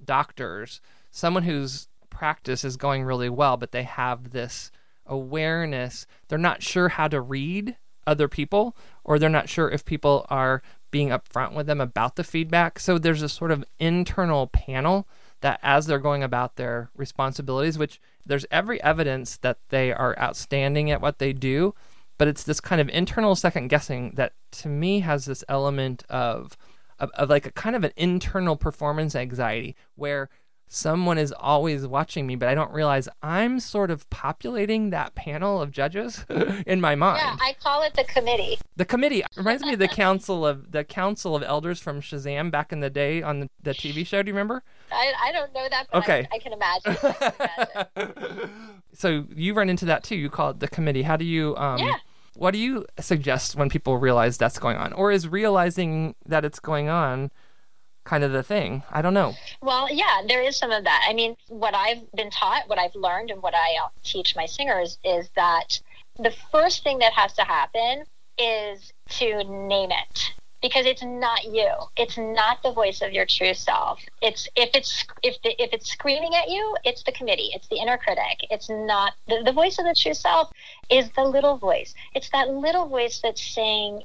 doctors, 0.04 0.80
someone 1.10 1.42
whose 1.42 1.88
practice 2.12 2.64
is 2.64 2.76
going 2.76 3.02
really 3.02 3.28
well, 3.28 3.56
but 3.56 3.72
they 3.72 3.82
have 3.82 4.30
this 4.30 4.70
awareness. 5.06 6.06
They're 6.28 6.38
not 6.38 6.62
sure 6.62 6.90
how 6.90 7.08
to 7.08 7.20
read 7.20 7.76
other 8.06 8.28
people, 8.28 8.76
or 9.02 9.18
they're 9.18 9.28
not 9.28 9.48
sure 9.48 9.68
if 9.70 9.84
people 9.84 10.26
are 10.28 10.62
being 10.90 11.08
upfront 11.08 11.54
with 11.54 11.66
them 11.66 11.80
about 11.80 12.16
the 12.16 12.24
feedback. 12.24 12.78
So 12.78 12.98
there's 12.98 13.22
a 13.22 13.28
sort 13.28 13.50
of 13.50 13.64
internal 13.78 14.46
panel 14.46 15.08
that 15.40 15.58
as 15.62 15.86
they're 15.86 15.98
going 15.98 16.22
about 16.22 16.56
their 16.56 16.90
responsibilities, 16.96 17.78
which 17.78 18.00
there's 18.24 18.46
every 18.50 18.80
evidence 18.82 19.38
that 19.38 19.58
they 19.70 19.92
are 19.92 20.16
outstanding 20.18 20.90
at 20.90 21.00
what 21.00 21.18
they 21.18 21.32
do, 21.32 21.74
but 22.18 22.28
it's 22.28 22.44
this 22.44 22.60
kind 22.60 22.80
of 22.80 22.88
internal 22.90 23.34
second 23.34 23.68
guessing 23.68 24.12
that 24.14 24.34
to 24.52 24.68
me 24.68 25.00
has 25.00 25.24
this 25.24 25.42
element 25.48 26.04
of 26.08 26.56
of, 26.98 27.10
of 27.12 27.28
like 27.28 27.46
a 27.46 27.50
kind 27.52 27.74
of 27.74 27.82
an 27.82 27.90
internal 27.96 28.54
performance 28.54 29.16
anxiety 29.16 29.74
where 29.96 30.28
someone 30.72 31.18
is 31.18 31.32
always 31.38 31.86
watching 31.86 32.26
me, 32.26 32.34
but 32.34 32.48
I 32.48 32.54
don't 32.54 32.72
realize 32.72 33.06
I'm 33.22 33.60
sort 33.60 33.90
of 33.90 34.08
populating 34.08 34.88
that 34.90 35.14
panel 35.14 35.60
of 35.60 35.70
judges 35.70 36.24
in 36.66 36.80
my 36.80 36.94
mind. 36.94 37.20
Yeah, 37.22 37.36
I 37.40 37.54
call 37.62 37.82
it 37.82 37.92
the 37.92 38.04
committee. 38.04 38.58
The 38.76 38.86
committee 38.86 39.22
reminds 39.36 39.62
me 39.62 39.74
of 39.74 39.78
the 39.78 39.88
council 39.88 40.46
of 40.46 40.72
the 40.72 40.82
council 40.82 41.36
of 41.36 41.42
elders 41.42 41.78
from 41.78 42.00
Shazam 42.00 42.50
back 42.50 42.72
in 42.72 42.80
the 42.80 42.88
day 42.88 43.22
on 43.22 43.40
the, 43.40 43.50
the 43.62 43.72
TV 43.72 44.06
show. 44.06 44.22
Do 44.22 44.28
you 44.28 44.34
remember? 44.34 44.62
I, 44.90 45.12
I 45.22 45.32
don't 45.32 45.52
know 45.52 45.68
that, 45.68 45.88
but 45.92 46.02
Okay. 46.04 46.26
I, 46.32 46.36
I 46.36 46.38
can 46.38 46.52
imagine. 46.54 46.96
I 47.02 47.66
can 47.66 47.88
imagine. 47.96 48.50
so 48.94 49.26
you 49.34 49.52
run 49.52 49.68
into 49.68 49.84
that 49.84 50.04
too. 50.04 50.16
You 50.16 50.30
call 50.30 50.50
it 50.50 50.60
the 50.60 50.68
committee. 50.68 51.02
How 51.02 51.16
do 51.16 51.24
you? 51.24 51.54
Um, 51.56 51.78
Yeah. 51.78 51.94
What 52.34 52.52
do 52.52 52.58
you 52.58 52.86
suggest 52.98 53.56
when 53.56 53.68
people 53.68 53.98
realize 53.98 54.38
that's 54.38 54.58
going 54.58 54.78
on, 54.78 54.94
or 54.94 55.12
is 55.12 55.28
realizing 55.28 56.14
that 56.24 56.46
it's 56.46 56.60
going 56.60 56.88
on 56.88 57.30
kind 58.04 58.24
of 58.24 58.32
the 58.32 58.42
thing? 58.42 58.82
I 58.90 59.02
don't 59.02 59.14
know. 59.14 59.34
Well, 59.60 59.92
yeah, 59.92 60.22
there 60.26 60.42
is 60.42 60.56
some 60.56 60.70
of 60.70 60.84
that. 60.84 61.04
I 61.08 61.12
mean, 61.12 61.36
what 61.48 61.74
I've 61.74 62.10
been 62.12 62.30
taught, 62.30 62.68
what 62.68 62.78
I've 62.78 62.94
learned, 62.94 63.30
and 63.30 63.42
what 63.42 63.54
I 63.54 63.76
uh, 63.82 63.88
teach 64.02 64.34
my 64.36 64.46
singers 64.46 64.98
is 65.04 65.30
that 65.36 65.80
the 66.18 66.34
first 66.50 66.82
thing 66.82 66.98
that 66.98 67.12
has 67.12 67.32
to 67.34 67.42
happen 67.42 68.04
is 68.38 68.92
to 69.08 69.44
name 69.44 69.90
it 69.90 70.32
because 70.62 70.86
it's 70.86 71.02
not 71.02 71.44
you. 71.44 71.68
It's 71.96 72.16
not 72.16 72.62
the 72.62 72.72
voice 72.72 73.02
of 73.02 73.12
your 73.12 73.26
true 73.26 73.52
self. 73.52 74.00
It's 74.22 74.48
if 74.54 74.70
it's 74.74 75.04
if 75.22 75.42
the, 75.42 75.60
if 75.60 75.72
it's 75.72 75.90
screaming 75.90 76.34
at 76.34 76.48
you, 76.48 76.76
it's 76.84 77.02
the 77.02 77.12
committee. 77.12 77.50
It's 77.52 77.68
the 77.68 77.76
inner 77.76 77.98
critic. 77.98 78.46
It's 78.48 78.70
not 78.70 79.14
the, 79.26 79.42
the 79.44 79.52
voice 79.52 79.78
of 79.78 79.84
the 79.84 79.94
true 79.94 80.14
self 80.14 80.50
is 80.88 81.10
the 81.16 81.24
little 81.24 81.58
voice. 81.58 81.94
It's 82.14 82.30
that 82.30 82.48
little 82.48 82.86
voice 82.86 83.20
that's 83.20 83.42
saying 83.42 84.04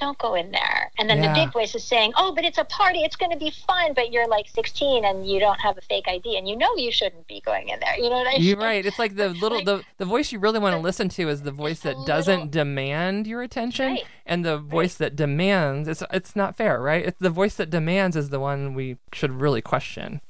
don't 0.00 0.18
go 0.18 0.34
in 0.34 0.50
there. 0.50 0.90
And 0.98 1.08
then 1.08 1.22
Yeah. 1.22 1.32
the 1.32 1.44
big 1.44 1.52
voice 1.52 1.74
is 1.74 1.84
saying, 1.84 2.12
"Oh, 2.16 2.32
but 2.34 2.44
it's 2.44 2.58
a 2.58 2.64
party. 2.64 3.00
It's 3.04 3.14
going 3.16 3.30
to 3.30 3.38
be 3.38 3.50
fun." 3.50 3.92
But 3.94 4.10
you're 4.12 4.26
like 4.26 4.48
16 4.48 5.04
and 5.04 5.28
you 5.30 5.38
don't 5.38 5.60
have 5.60 5.78
a 5.78 5.80
fake 5.82 6.06
ID, 6.08 6.36
and 6.36 6.48
you 6.48 6.56
know 6.56 6.74
you 6.76 6.90
shouldn't 6.90 7.26
be 7.28 7.40
going 7.40 7.68
in 7.68 7.78
there. 7.80 7.96
You 7.96 8.04
know 8.10 8.16
what 8.16 8.26
I 8.26 8.32
mean? 8.38 8.42
You're 8.42 8.56
right. 8.58 8.84
It's 8.84 8.98
like 8.98 9.14
the 9.16 9.28
little 9.28 9.58
Like- 9.58 9.66
the 9.66 9.84
the 9.98 10.04
voice 10.04 10.32
you 10.32 10.38
really 10.40 10.58
want 10.58 10.74
to 10.74 10.80
listen 10.80 11.08
to 11.10 11.28
is 11.28 11.42
the 11.42 11.52
voice 11.52 11.80
that 11.80 11.94
doesn't 12.06 12.34
little- 12.34 12.50
demand 12.50 13.26
your 13.26 13.42
attention, 13.42 13.92
Right. 13.92 14.04
and 14.26 14.44
the 14.44 14.58
voice 14.58 14.94
that 14.96 15.14
demands. 15.14 15.86
It's 15.88 16.02
it's 16.12 16.34
not 16.34 16.56
fair, 16.56 16.80
right? 16.80 17.04
It's 17.06 17.18
the 17.20 17.30
voice 17.30 17.54
that 17.56 17.70
demands 17.70 18.16
is 18.16 18.30
the 18.30 18.40
one 18.40 18.74
we 18.74 18.96
should 19.12 19.40
really 19.40 19.62
question. 19.62 20.20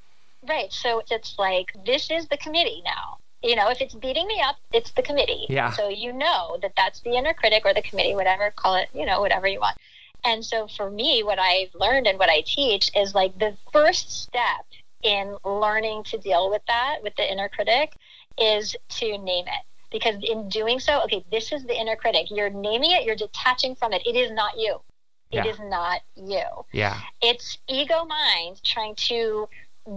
Right. 0.42 0.72
So 0.72 1.02
it's 1.10 1.38
like 1.38 1.72
this 1.86 2.10
is 2.10 2.26
the 2.28 2.36
committee 2.36 2.82
now. 2.84 3.18
You 3.42 3.56
know, 3.56 3.70
if 3.70 3.80
it's 3.80 3.94
beating 3.94 4.26
me 4.26 4.40
up, 4.44 4.56
it's 4.72 4.90
the 4.92 5.02
committee. 5.02 5.46
Yeah. 5.48 5.72
So 5.72 5.88
you 5.88 6.12
know 6.12 6.58
that 6.62 6.72
that's 6.76 7.00
the 7.00 7.16
inner 7.16 7.32
critic 7.34 7.62
or 7.64 7.72
the 7.72 7.82
committee, 7.82 8.14
whatever 8.14 8.50
call 8.54 8.74
it. 8.76 8.88
You 8.92 9.06
know, 9.06 9.20
whatever 9.20 9.46
you 9.46 9.60
want. 9.60 9.76
And 10.24 10.44
so 10.44 10.68
for 10.68 10.90
me, 10.90 11.22
what 11.22 11.38
I've 11.38 11.74
learned 11.74 12.06
and 12.06 12.18
what 12.18 12.28
I 12.28 12.42
teach 12.44 12.90
is 12.94 13.14
like 13.14 13.38
the 13.38 13.56
first 13.72 14.10
step 14.22 14.66
in 15.02 15.36
learning 15.46 16.04
to 16.04 16.18
deal 16.18 16.50
with 16.50 16.60
that 16.66 16.96
with 17.02 17.16
the 17.16 17.30
inner 17.30 17.48
critic 17.48 17.94
is 18.38 18.76
to 18.90 19.16
name 19.16 19.46
it. 19.46 19.64
Because 19.90 20.16
in 20.22 20.48
doing 20.50 20.78
so, 20.78 21.02
okay, 21.04 21.24
this 21.32 21.50
is 21.52 21.64
the 21.64 21.74
inner 21.74 21.96
critic. 21.96 22.26
You're 22.30 22.50
naming 22.50 22.90
it, 22.90 23.04
you're 23.04 23.16
detaching 23.16 23.74
from 23.74 23.92
it. 23.94 24.06
It 24.06 24.14
is 24.14 24.30
not 24.30 24.58
you. 24.58 24.80
It 25.30 25.36
Yeah. 25.36 25.46
is 25.46 25.58
not 25.60 26.00
you 26.16 26.42
Yeah. 26.72 27.00
it's 27.22 27.56
ego 27.68 28.04
mind 28.04 28.60
trying 28.64 28.96
to 28.96 29.48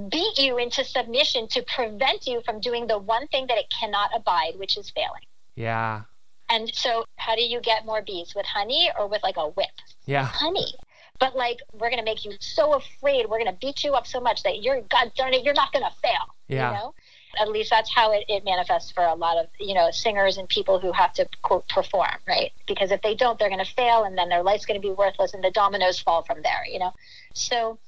beat 0.09 0.39
you 0.39 0.57
into 0.57 0.83
submission 0.83 1.47
to 1.49 1.63
prevent 1.63 2.25
you 2.25 2.41
from 2.45 2.59
doing 2.59 2.87
the 2.87 2.97
one 2.97 3.27
thing 3.27 3.47
that 3.47 3.57
it 3.57 3.71
cannot 3.79 4.09
abide, 4.15 4.53
which 4.57 4.77
is 4.77 4.89
failing. 4.89 5.25
Yeah. 5.55 6.01
And 6.49 6.73
so, 6.73 7.05
how 7.17 7.35
do 7.35 7.43
you 7.43 7.61
get 7.61 7.85
more 7.85 8.01
bees 8.01 8.33
with 8.35 8.45
honey 8.45 8.91
or 8.97 9.07
with 9.07 9.23
like 9.23 9.37
a 9.37 9.49
whip? 9.49 9.71
Yeah. 10.05 10.25
Honey. 10.25 10.73
But 11.19 11.35
like, 11.35 11.59
we're 11.73 11.89
going 11.89 11.99
to 11.99 12.05
make 12.05 12.25
you 12.25 12.33
so 12.39 12.73
afraid. 12.73 13.27
We're 13.29 13.37
going 13.37 13.51
to 13.51 13.57
beat 13.59 13.83
you 13.83 13.93
up 13.93 14.07
so 14.07 14.19
much 14.19 14.43
that 14.43 14.61
you're, 14.63 14.81
God 14.81 15.11
darn 15.15 15.33
it, 15.33 15.43
you're 15.43 15.53
not 15.53 15.71
going 15.71 15.85
to 15.85 15.91
fail. 16.01 16.35
Yeah. 16.47 16.71
You 16.71 16.77
know? 16.77 16.93
At 17.39 17.49
least 17.49 17.69
that's 17.69 17.93
how 17.93 18.11
it, 18.11 18.25
it 18.27 18.43
manifests 18.45 18.91
for 18.91 19.03
a 19.03 19.15
lot 19.15 19.37
of, 19.37 19.47
you 19.59 19.73
know, 19.73 19.89
singers 19.89 20.37
and 20.37 20.47
people 20.47 20.79
who 20.79 20.91
have 20.91 21.13
to 21.13 21.27
quote 21.41 21.67
perform, 21.67 22.17
right? 22.27 22.51
Because 22.67 22.91
if 22.91 23.01
they 23.01 23.15
don't, 23.15 23.39
they're 23.39 23.49
going 23.49 23.63
to 23.63 23.73
fail 23.73 24.03
and 24.03 24.17
then 24.17 24.29
their 24.29 24.43
life's 24.43 24.65
going 24.65 24.79
to 24.79 24.87
be 24.87 24.93
worthless 24.93 25.33
and 25.33 25.43
the 25.43 25.49
dominoes 25.49 25.99
fall 25.99 26.23
from 26.23 26.41
there, 26.43 26.63
you 26.69 26.77
know? 26.77 26.93
So 27.33 27.79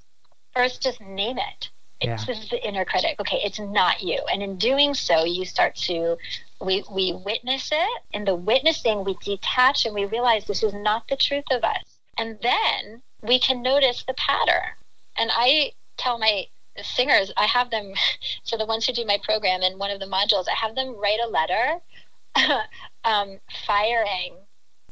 first, 0.56 0.82
just 0.82 1.00
name 1.02 1.38
it. 1.38 1.70
It's 2.01 2.27
Yeah. 2.27 2.34
just 2.34 2.49
the 2.49 2.67
inner 2.67 2.86
critic. 2.86 3.19
Okay, 3.19 3.41
it's 3.43 3.60
not 3.60 4.01
you. 4.01 4.21
And 4.31 4.43
in 4.43 4.58
doing 4.58 4.93
so, 4.93 5.23
you 5.23 5.45
start 5.45 5.75
to 5.88 6.17
we 6.62 6.84
we 6.91 7.13
witness 7.13 7.69
it. 7.71 8.01
In 8.12 8.25
the 8.25 8.36
witnessing, 8.36 9.03
we 9.03 9.15
detach 9.23 9.86
and 9.86 9.93
we 9.95 10.05
realize 10.05 10.45
this 10.45 10.63
is 10.63 10.73
not 10.73 11.08
the 11.08 11.15
truth 11.15 11.45
of 11.51 11.63
us. 11.63 11.99
And 12.17 12.39
then 12.41 13.01
we 13.21 13.39
can 13.39 13.62
notice 13.62 14.03
the 14.03 14.13
pattern. 14.13 14.71
And 15.15 15.31
I 15.34 15.71
tell 15.97 16.17
my 16.17 16.47
singers, 16.81 17.31
I 17.38 17.45
have 17.45 17.69
them 17.71 17.93
so 18.43 18.58
the 18.58 18.65
ones 18.65 18.86
who 18.86 18.93
do 18.93 19.05
my 19.05 19.17
program 19.23 19.62
in 19.62 19.77
one 19.77 19.91
of 19.91 19.99
the 19.99 20.05
modules, 20.05 20.45
I 20.49 20.55
have 20.55 20.75
them 20.75 20.95
write 20.99 21.19
a 21.23 21.29
letter 21.29 21.79
um, 23.05 23.39
firing 23.65 24.36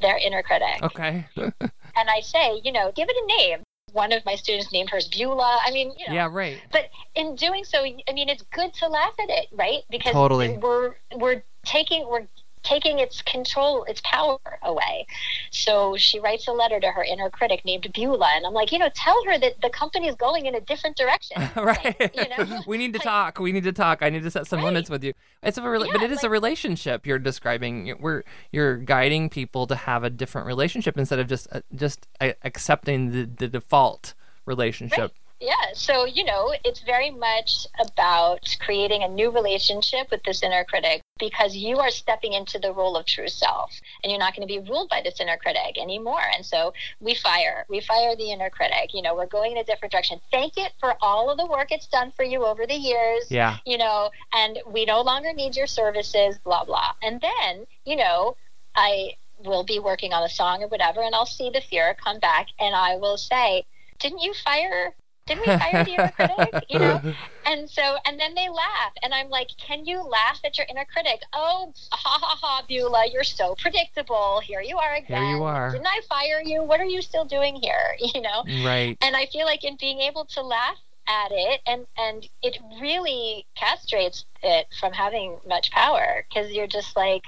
their 0.00 0.16
inner 0.18 0.42
critic. 0.42 0.82
Okay. 0.82 1.26
And 1.96 2.10
I 2.10 2.20
say, 2.20 2.60
you 2.64 2.72
know, 2.72 2.90
give 2.90 3.08
it 3.08 3.16
a 3.16 3.26
name. 3.38 3.62
One 3.94 4.12
of 4.12 4.24
my 4.24 4.34
students 4.34 4.72
named 4.72 4.90
hers 4.90 5.06
Beulah. 5.06 5.60
I 5.64 5.70
mean, 5.70 5.92
you 5.96 6.08
know, 6.08 6.14
yeah. 6.14 6.28
Right. 6.30 6.60
but 6.72 6.90
in 7.14 7.36
doing 7.36 7.62
so, 7.62 7.78
I 7.84 8.12
mean, 8.12 8.28
it's 8.28 8.42
good 8.52 8.74
to 8.74 8.88
laugh 8.88 9.14
at 9.20 9.30
it, 9.30 9.46
right? 9.52 9.82
Because 9.88 10.12
Totally. 10.12 10.58
we're 10.58 10.96
we're 11.16 11.44
taking 11.64 12.06
we're 12.08 12.26
taking 12.64 12.98
its 12.98 13.22
control, 13.22 13.84
its 13.84 14.00
power 14.04 14.38
away. 14.62 15.06
So 15.50 15.96
she 15.96 16.18
writes 16.18 16.48
a 16.48 16.52
letter 16.52 16.80
to 16.80 16.88
her 16.90 17.04
inner 17.04 17.30
critic 17.30 17.64
named 17.64 17.86
Beulah, 17.94 18.30
and 18.34 18.44
I'm 18.46 18.52
like, 18.54 18.72
you 18.72 18.78
know, 18.78 18.88
tell 18.94 19.22
her 19.26 19.38
that 19.38 19.60
the 19.62 19.70
company 19.70 20.08
is 20.08 20.16
going 20.16 20.46
in 20.46 20.54
a 20.54 20.60
different 20.60 20.96
direction. 20.96 21.40
right. 21.56 21.84
Like, 22.00 22.16
you 22.16 22.44
know? 22.44 22.62
we 22.66 22.78
need 22.78 22.92
to 22.94 22.98
Like- 22.98 23.04
talk. 23.04 23.38
We 23.38 23.52
need 23.52 23.64
to 23.64 23.72
talk. 23.72 24.02
I 24.02 24.10
need 24.10 24.22
to 24.22 24.30
set 24.30 24.46
some 24.46 24.58
Right. 24.58 24.66
limits 24.66 24.90
with 24.90 25.04
you. 25.04 25.12
It's 25.42 25.58
a 25.58 25.60
rela- 25.60 25.86
Yeah, 25.86 25.92
but 25.92 26.02
it 26.02 26.10
is 26.10 26.24
a 26.24 26.30
relationship 26.30 27.06
you're 27.06 27.18
describing. 27.18 27.94
We're 28.00 28.22
you're 28.50 28.76
guiding 28.78 29.28
people 29.28 29.66
to 29.66 29.76
have 29.76 30.02
a 30.04 30.10
different 30.10 30.46
relationship 30.46 30.96
instead 30.98 31.18
of 31.18 31.28
just 31.28 31.46
uh, 31.52 31.60
just 31.74 32.06
uh, 32.20 32.32
accepting 32.42 33.10
the, 33.12 33.24
the 33.26 33.48
default 33.48 34.14
relationship. 34.46 35.12
Yeah, 35.40 35.52
so 35.74 36.04
you 36.06 36.24
know, 36.24 36.54
it's 36.64 36.80
very 36.80 37.10
much 37.10 37.66
about 37.80 38.56
creating 38.64 39.02
a 39.02 39.08
new 39.08 39.30
relationship 39.30 40.10
with 40.10 40.22
this 40.24 40.42
inner 40.42 40.64
critic 40.64 41.02
because 41.18 41.54
you 41.54 41.78
are 41.78 41.90
stepping 41.90 42.32
into 42.32 42.58
the 42.58 42.72
role 42.72 42.96
of 42.96 43.06
true 43.06 43.28
self 43.28 43.70
and 44.02 44.10
you're 44.10 44.18
not 44.18 44.34
going 44.34 44.46
to 44.46 44.52
be 44.52 44.58
ruled 44.68 44.88
by 44.88 45.00
this 45.02 45.20
inner 45.20 45.36
critic 45.36 45.78
anymore. 45.80 46.22
And 46.34 46.44
so 46.44 46.74
we 47.00 47.14
fire, 47.14 47.64
we 47.68 47.80
fire 47.80 48.16
the 48.16 48.32
inner 48.32 48.50
critic. 48.50 48.92
You 48.92 49.02
know, 49.02 49.14
we're 49.14 49.26
going 49.26 49.52
in 49.52 49.58
a 49.58 49.64
different 49.64 49.92
direction. 49.92 50.20
Thank 50.32 50.58
it 50.58 50.72
for 50.80 50.94
all 51.00 51.30
of 51.30 51.38
the 51.38 51.46
work 51.46 51.70
it's 51.70 51.86
done 51.86 52.12
for 52.16 52.24
you 52.24 52.44
over 52.44 52.66
the 52.66 52.74
years. 52.74 53.26
Yeah. 53.30 53.58
You 53.64 53.78
know, 53.78 54.10
and 54.32 54.58
we 54.66 54.84
no 54.84 55.02
longer 55.02 55.32
need 55.32 55.54
your 55.54 55.68
services, 55.68 56.36
blah, 56.42 56.64
blah. 56.64 56.92
And 57.00 57.20
then, 57.20 57.66
you 57.84 57.94
know, 57.94 58.36
I 58.74 59.12
will 59.44 59.62
be 59.62 59.78
working 59.78 60.12
on 60.12 60.24
a 60.24 60.28
song 60.28 60.64
or 60.64 60.68
whatever, 60.68 61.00
and 61.00 61.14
I'll 61.14 61.26
see 61.26 61.50
the 61.50 61.60
fear 61.60 61.94
come 62.02 62.18
back 62.18 62.48
and 62.58 62.74
I 62.74 62.96
will 62.96 63.18
say, 63.18 63.64
Didn't 64.00 64.20
you 64.20 64.34
fire? 64.44 64.94
Didn't 65.26 65.46
we 65.46 65.58
fire 65.58 65.84
the 65.84 65.92
inner 65.92 66.10
critic? 66.10 66.64
You 66.68 66.78
know? 66.78 67.14
And 67.46 67.68
so, 67.68 67.96
and 68.06 68.18
then 68.18 68.34
they 68.34 68.48
laugh, 68.48 68.92
and 69.02 69.12
I'm 69.12 69.28
like, 69.28 69.50
"Can 69.58 69.84
you 69.84 70.02
laugh 70.02 70.40
at 70.44 70.56
your 70.56 70.66
inner 70.70 70.86
critic?" 70.86 71.20
Oh, 71.34 71.74
ha 71.92 72.18
ha 72.20 72.38
ha, 72.40 72.64
Beulah, 72.66 73.04
you're 73.12 73.22
so 73.22 73.54
predictable. 73.54 74.40
Here 74.40 74.62
you 74.62 74.78
are 74.78 74.94
again. 74.94 75.22
Here 75.22 75.36
you 75.36 75.44
are. 75.44 75.70
Didn't 75.70 75.86
I 75.86 76.00
fire 76.08 76.40
you? 76.42 76.62
What 76.62 76.80
are 76.80 76.86
you 76.86 77.02
still 77.02 77.26
doing 77.26 77.56
here? 77.56 77.96
You 78.14 78.22
know. 78.22 78.44
Right. 78.64 78.96
And 79.02 79.14
I 79.14 79.26
feel 79.26 79.44
like 79.44 79.62
in 79.62 79.76
being 79.78 80.00
able 80.00 80.24
to 80.26 80.42
laugh 80.42 80.78
at 81.06 81.32
it, 81.32 81.60
and 81.66 81.86
and 81.98 82.26
it 82.42 82.58
really 82.80 83.46
castrates 83.56 84.24
it 84.42 84.66
from 84.80 84.92
having 84.94 85.38
much 85.46 85.70
power 85.70 86.24
because 86.28 86.50
you're 86.50 86.66
just 86.66 86.96
like. 86.96 87.24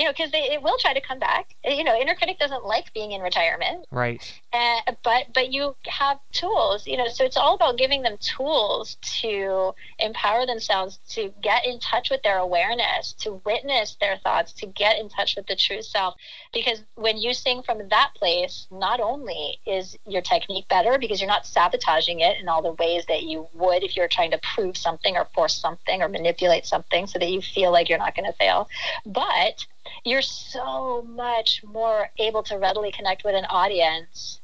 You 0.00 0.06
know, 0.06 0.12
because 0.12 0.30
it 0.32 0.62
will 0.62 0.78
try 0.78 0.94
to 0.94 1.00
come 1.02 1.18
back. 1.18 1.54
You 1.62 1.84
know, 1.84 1.94
inner 1.94 2.14
critic 2.14 2.38
doesn't 2.38 2.64
like 2.64 2.94
being 2.94 3.12
in 3.12 3.20
retirement 3.20 3.86
Right. 3.90 4.22
uh, 4.52 4.92
but 5.02 5.26
but 5.34 5.52
you 5.52 5.74
have 5.86 6.18
tools 6.32 6.86
you 6.86 6.96
know 6.96 7.08
so 7.08 7.24
it's 7.24 7.36
all 7.36 7.54
about 7.54 7.76
giving 7.76 8.02
them 8.02 8.16
tools 8.18 8.96
to 9.00 9.74
empower 9.98 10.46
themselves 10.46 10.98
to 11.08 11.32
get 11.42 11.66
in 11.66 11.78
touch 11.80 12.10
with 12.10 12.22
their 12.22 12.38
awareness 12.38 13.12
to 13.14 13.40
witness 13.44 13.96
their 14.00 14.16
thoughts 14.18 14.52
to 14.52 14.66
get 14.66 14.98
in 14.98 15.08
touch 15.08 15.36
with 15.36 15.46
the 15.46 15.56
true 15.56 15.82
self 15.82 16.14
because 16.52 16.82
when 16.94 17.16
you 17.16 17.34
sing 17.34 17.62
from 17.62 17.88
that 17.88 18.10
place 18.16 18.66
not 18.70 19.00
only 19.00 19.58
is 19.66 19.96
your 20.06 20.22
technique 20.22 20.68
better 20.68 20.98
because 20.98 21.20
you're 21.20 21.28
not 21.28 21.46
sabotaging 21.46 22.20
it 22.20 22.38
in 22.40 22.48
all 22.48 22.62
the 22.62 22.72
ways 22.72 23.04
that 23.06 23.24
you 23.24 23.48
would 23.54 23.82
if 23.82 23.96
you're 23.96 24.08
trying 24.08 24.30
to 24.30 24.40
prove 24.54 24.76
something 24.76 25.16
or 25.16 25.26
force 25.34 25.54
something 25.54 26.02
or 26.02 26.08
manipulate 26.08 26.64
something 26.64 27.06
so 27.06 27.18
that 27.18 27.30
you 27.30 27.40
feel 27.40 27.72
like 27.72 27.88
you're 27.88 27.98
not 27.98 28.14
going 28.14 28.26
to 28.30 28.36
fail 28.36 28.68
but 29.04 29.66
you're 30.04 30.22
so 30.22 31.02
much 31.08 31.62
more 31.64 32.08
able 32.18 32.42
to 32.44 32.56
readily 32.56 32.92
connect 32.92 33.24
with 33.24 33.34
an 33.34 33.44
audience 33.46 34.40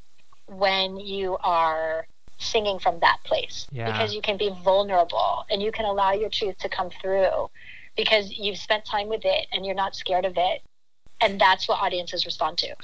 when 0.47 0.97
you 0.99 1.37
are 1.43 2.07
singing 2.39 2.79
from 2.79 3.01
that 3.01 3.19
place 3.25 3.67
Yeah. 3.71 3.91
because 3.91 4.15
you 4.15 4.21
can 4.21 4.37
be 4.37 4.51
vulnerable 4.63 5.45
and 5.51 5.63
you 5.63 5.73
can 5.73 5.85
allow 5.87 6.13
your 6.13 6.29
truth 6.29 6.59
to 6.59 6.69
come 6.69 6.91
through 7.01 7.49
because 7.97 8.31
you've 8.33 8.59
spent 8.59 8.85
time 8.85 9.09
with 9.09 9.25
it 9.25 9.47
and 9.53 9.65
you're 9.65 9.75
not 9.75 9.97
scared 9.97 10.25
of 10.25 10.35
it 10.37 10.63
and 11.21 11.41
that's 11.41 11.67
what 11.67 11.81
audiences 11.81 12.27
respond 12.27 12.59
to 12.59 12.75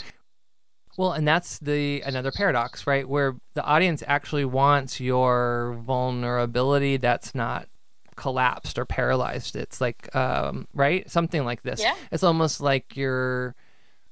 Well, 0.96 1.12
and 1.12 1.27
that's 1.27 1.59
the 1.59 2.03
another 2.03 2.31
paradox, 2.31 2.87
right? 2.87 3.09
Where 3.09 3.37
the 3.55 3.64
audience 3.64 4.03
actually 4.07 4.44
wants 4.44 5.01
your 5.01 5.79
vulnerability 5.87 6.98
that's 6.98 7.35
not 7.35 7.66
collapsed 8.16 8.79
or 8.79 8.85
paralyzed. 8.85 9.57
It's 9.57 9.81
like 9.81 10.14
um, 10.14 10.66
right? 10.75 11.09
Something 11.11 11.44
like 11.44 11.62
this. 11.62 11.81
Yeah. 11.81 11.94
It's 12.11 12.22
almost 12.22 12.61
like 12.61 12.96
you're 12.96 13.55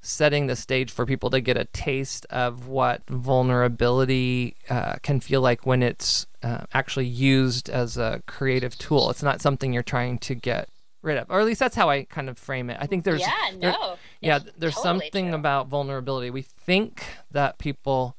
setting 0.02 0.46
the 0.46 0.56
stage 0.56 0.90
for 0.90 1.04
people 1.04 1.28
to 1.30 1.40
get 1.40 1.56
a 1.58 1.64
taste 1.66 2.24
of 2.30 2.66
what 2.66 3.02
vulnerability 3.08 4.56
uh, 4.70 4.96
can 5.02 5.20
feel 5.20 5.42
like 5.42 5.66
when 5.66 5.82
it's 5.82 6.26
uh, 6.42 6.64
actually 6.72 7.06
used 7.06 7.68
as 7.68 7.98
a 7.98 8.22
creative 8.26 8.76
tool. 8.78 9.10
It's 9.10 9.22
not 9.22 9.42
something 9.42 9.72
you're 9.72 9.82
trying 9.82 10.18
to 10.20 10.34
get 10.34 10.68
rid 11.02 11.18
of, 11.18 11.30
or 11.30 11.40
at 11.40 11.46
least 11.46 11.60
that's 11.60 11.76
how 11.76 11.90
I 11.90 12.04
kind 12.04 12.28
of 12.28 12.38
frame 12.38 12.70
it. 12.70 12.78
I 12.80 12.86
think 12.86 13.04
there's 13.04 13.20
yeah 13.20 13.50
there- 13.58 13.72
no 13.72 13.96
yeah, 14.20 14.38
there's 14.58 14.74
totally 14.74 15.00
something 15.00 15.26
true. 15.28 15.34
about 15.34 15.68
vulnerability. 15.68 16.30
We 16.30 16.42
think 16.42 17.02
that 17.30 17.58
people, 17.58 18.16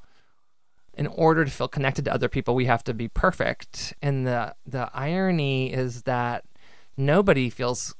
in 0.94 1.06
order 1.06 1.44
to 1.44 1.50
feel 1.50 1.68
connected 1.68 2.04
to 2.04 2.12
other 2.12 2.28
people, 2.28 2.54
we 2.54 2.66
have 2.66 2.84
to 2.84 2.94
be 2.94 3.08
perfect. 3.08 3.94
And 4.02 4.26
the 4.26 4.54
the 4.66 4.90
irony 4.92 5.72
is 5.72 6.02
that 6.02 6.44
nobody 6.96 7.50
feels 7.50 7.94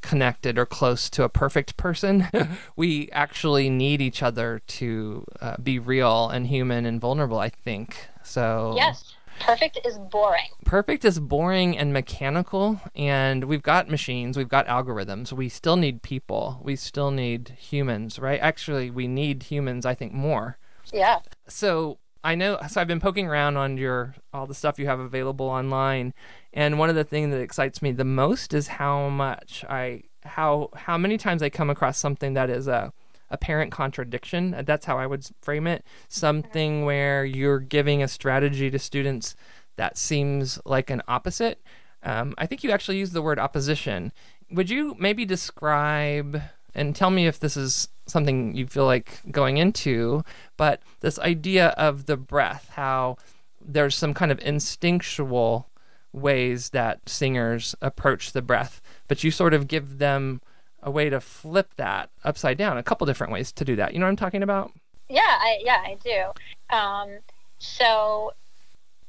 connected 0.00 0.58
or 0.58 0.66
close 0.66 1.08
to 1.10 1.22
a 1.22 1.28
perfect 1.28 1.76
person. 1.76 2.28
we 2.76 3.08
actually 3.12 3.70
need 3.70 4.00
each 4.00 4.22
other 4.22 4.60
to 4.66 5.24
uh, 5.40 5.56
be 5.62 5.78
real 5.78 6.28
and 6.28 6.48
human 6.48 6.84
and 6.84 7.00
vulnerable. 7.00 7.38
I 7.38 7.48
think 7.48 8.08
so. 8.22 8.74
yes 8.76 9.14
perfect 9.40 9.78
is 9.84 9.98
boring 9.98 10.50
Perfect 10.64 11.04
is 11.04 11.18
boring 11.20 11.76
and 11.76 11.92
mechanical, 11.92 12.80
and 12.94 13.44
we've 13.44 13.62
got 13.62 13.88
machines, 13.88 14.36
we've 14.36 14.48
got 14.48 14.66
algorithms. 14.66 15.32
We 15.32 15.48
still 15.48 15.76
need 15.76 16.02
people. 16.02 16.60
We 16.62 16.76
still 16.76 17.10
need 17.10 17.56
humans, 17.58 18.18
right? 18.18 18.40
Actually, 18.40 18.90
we 18.90 19.06
need 19.06 19.44
humans, 19.44 19.84
I 19.84 19.94
think, 19.94 20.12
more. 20.12 20.58
yeah 20.92 21.18
So 21.46 21.98
I 22.24 22.34
know. 22.34 22.58
So 22.68 22.80
I've 22.80 22.86
been 22.86 23.00
poking 23.00 23.26
around 23.26 23.56
on 23.56 23.76
your 23.76 24.14
all 24.32 24.46
the 24.46 24.54
stuff 24.54 24.78
you 24.78 24.86
have 24.86 25.00
available 25.00 25.46
online, 25.46 26.14
and 26.52 26.78
one 26.78 26.88
of 26.88 26.94
the 26.94 27.04
things 27.04 27.30
that 27.32 27.40
excites 27.40 27.82
me 27.82 27.92
the 27.92 28.04
most 28.04 28.54
is 28.54 28.68
how 28.68 29.08
much 29.08 29.64
I 29.68 30.04
how 30.24 30.70
how 30.74 30.96
many 30.96 31.18
times 31.18 31.42
I 31.42 31.50
come 31.50 31.70
across 31.70 31.98
something 31.98 32.34
that 32.34 32.48
is 32.48 32.68
a 32.68 32.92
apparent 33.30 33.72
contradiction. 33.72 34.54
That's 34.64 34.86
how 34.86 34.98
I 34.98 35.06
would 35.06 35.26
frame 35.40 35.66
it. 35.66 35.84
Something 36.08 36.84
where 36.84 37.24
you're 37.24 37.58
giving 37.58 38.02
a 38.02 38.08
strategy 38.08 38.70
to 38.70 38.78
students 38.78 39.34
that 39.76 39.96
seems 39.96 40.60
like 40.64 40.90
an 40.90 41.02
opposite. 41.08 41.60
Um, 42.02 42.34
I 42.36 42.46
think 42.46 42.62
you 42.62 42.70
actually 42.70 42.98
used 42.98 43.14
the 43.14 43.22
word 43.22 43.38
opposition. 43.38 44.12
Would 44.50 44.68
you 44.68 44.94
maybe 44.98 45.24
describe 45.24 46.42
and 46.74 46.94
tell 46.94 47.10
me 47.10 47.26
if 47.26 47.40
this 47.40 47.56
is 47.56 47.88
something 48.12 48.54
you 48.54 48.66
feel 48.66 48.84
like 48.84 49.20
going 49.30 49.56
into, 49.56 50.22
but 50.56 50.80
this 51.00 51.18
idea 51.18 51.68
of 51.70 52.06
the 52.06 52.16
breath, 52.16 52.70
how 52.74 53.16
there's 53.60 53.96
some 53.96 54.14
kind 54.14 54.30
of 54.30 54.38
instinctual 54.40 55.68
ways 56.12 56.70
that 56.70 57.00
singers 57.08 57.74
approach 57.80 58.32
the 58.32 58.42
breath, 58.42 58.80
but 59.08 59.24
you 59.24 59.30
sort 59.30 59.54
of 59.54 59.66
give 59.66 59.98
them 59.98 60.40
a 60.82 60.90
way 60.90 61.08
to 61.08 61.20
flip 61.20 61.74
that 61.76 62.10
upside 62.24 62.58
down, 62.58 62.76
a 62.76 62.82
couple 62.82 63.06
different 63.06 63.32
ways 63.32 63.52
to 63.52 63.64
do 63.64 63.76
that. 63.76 63.92
You 63.92 64.00
know 64.00 64.06
what 64.06 64.10
I'm 64.10 64.16
talking 64.16 64.42
about? 64.42 64.72
Yeah, 65.08 65.20
I, 65.22 65.58
yeah, 65.62 65.82
I 65.84 65.96
do. 66.02 66.76
Um, 66.76 67.18
so 67.58 68.32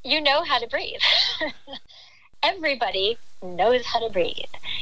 you 0.03 0.21
know 0.21 0.43
how 0.43 0.59
to 0.59 0.67
breathe. 0.67 1.01
Everybody 2.43 3.17
knows 3.41 3.85
how 3.85 4.05
to 4.05 4.11
breathe. 4.11 4.35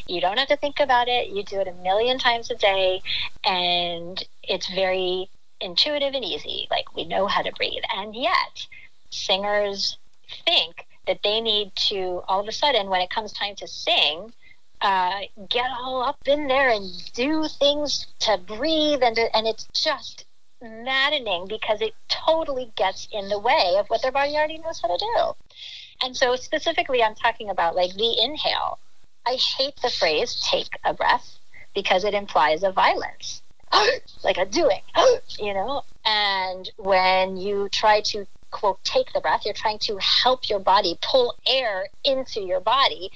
You 0.07 0.19
don't 0.19 0.37
have 0.37 0.47
to 0.47 0.57
think 0.57 0.79
about 0.79 1.07
it. 1.07 1.29
You 1.29 1.43
do 1.43 1.59
it 1.59 1.67
a 1.67 1.73
million 1.73 2.17
times 2.17 2.49
a 2.49 2.55
day, 2.55 3.01
and 3.45 4.23
it's 4.43 4.67
very 4.67 5.29
intuitive 5.59 6.13
and 6.15 6.25
easy. 6.25 6.67
Like 6.71 6.95
we 6.95 7.05
know 7.05 7.27
how 7.27 7.43
to 7.43 7.51
breathe. 7.53 7.83
And 7.95 8.15
yet, 8.15 8.67
singers 9.11 9.97
think 10.45 10.85
that 11.07 11.19
they 11.23 11.39
need 11.39 11.75
to, 11.75 12.23
all 12.27 12.39
of 12.39 12.47
a 12.47 12.51
sudden, 12.51 12.89
when 12.89 13.01
it 13.01 13.09
comes 13.09 13.31
time 13.31 13.55
to 13.57 13.67
sing, 13.67 14.33
uh, 14.81 15.21
get 15.49 15.69
all 15.79 16.01
up 16.01 16.17
in 16.25 16.47
there 16.47 16.69
and 16.69 16.89
do 17.13 17.47
things 17.47 18.07
to 18.19 18.37
breathe, 18.37 19.03
and, 19.03 19.17
and 19.33 19.47
it's 19.47 19.67
just 19.75 20.25
maddening 20.61 21.47
because 21.47 21.81
it 21.81 21.93
totally 22.07 22.71
gets 22.75 23.07
in 23.11 23.29
the 23.29 23.39
way 23.39 23.75
of 23.77 23.87
what 23.87 24.01
their 24.01 24.11
body 24.11 24.35
already 24.35 24.57
knows 24.59 24.81
how 24.81 24.87
to 24.87 24.97
do. 24.97 25.55
And 26.03 26.15
so, 26.15 26.35
specifically, 26.35 27.03
I'm 27.03 27.15
talking 27.15 27.49
about 27.49 27.75
like 27.75 27.93
the 27.93 28.21
inhale. 28.21 28.79
I 29.25 29.37
hate 29.57 29.75
the 29.81 29.89
phrase 29.89 30.41
take 30.49 30.79
a 30.83 30.93
breath 30.93 31.37
because 31.75 32.03
it 32.03 32.13
implies 32.13 32.63
a 32.63 32.71
violence, 32.71 33.41
like 34.23 34.37
a 34.37 34.45
doing, 34.45 34.81
you 35.39 35.53
know? 35.53 35.83
And 36.05 36.69
when 36.77 37.37
you 37.37 37.69
try 37.69 38.01
to 38.01 38.25
quote 38.49 38.83
take 38.83 39.13
the 39.13 39.21
breath, 39.21 39.45
you're 39.45 39.53
trying 39.53 39.79
to 39.79 39.97
help 39.97 40.49
your 40.49 40.59
body 40.59 40.97
pull 41.01 41.35
air 41.47 41.87
into 42.03 42.41
your 42.41 42.59
body. 42.59 43.11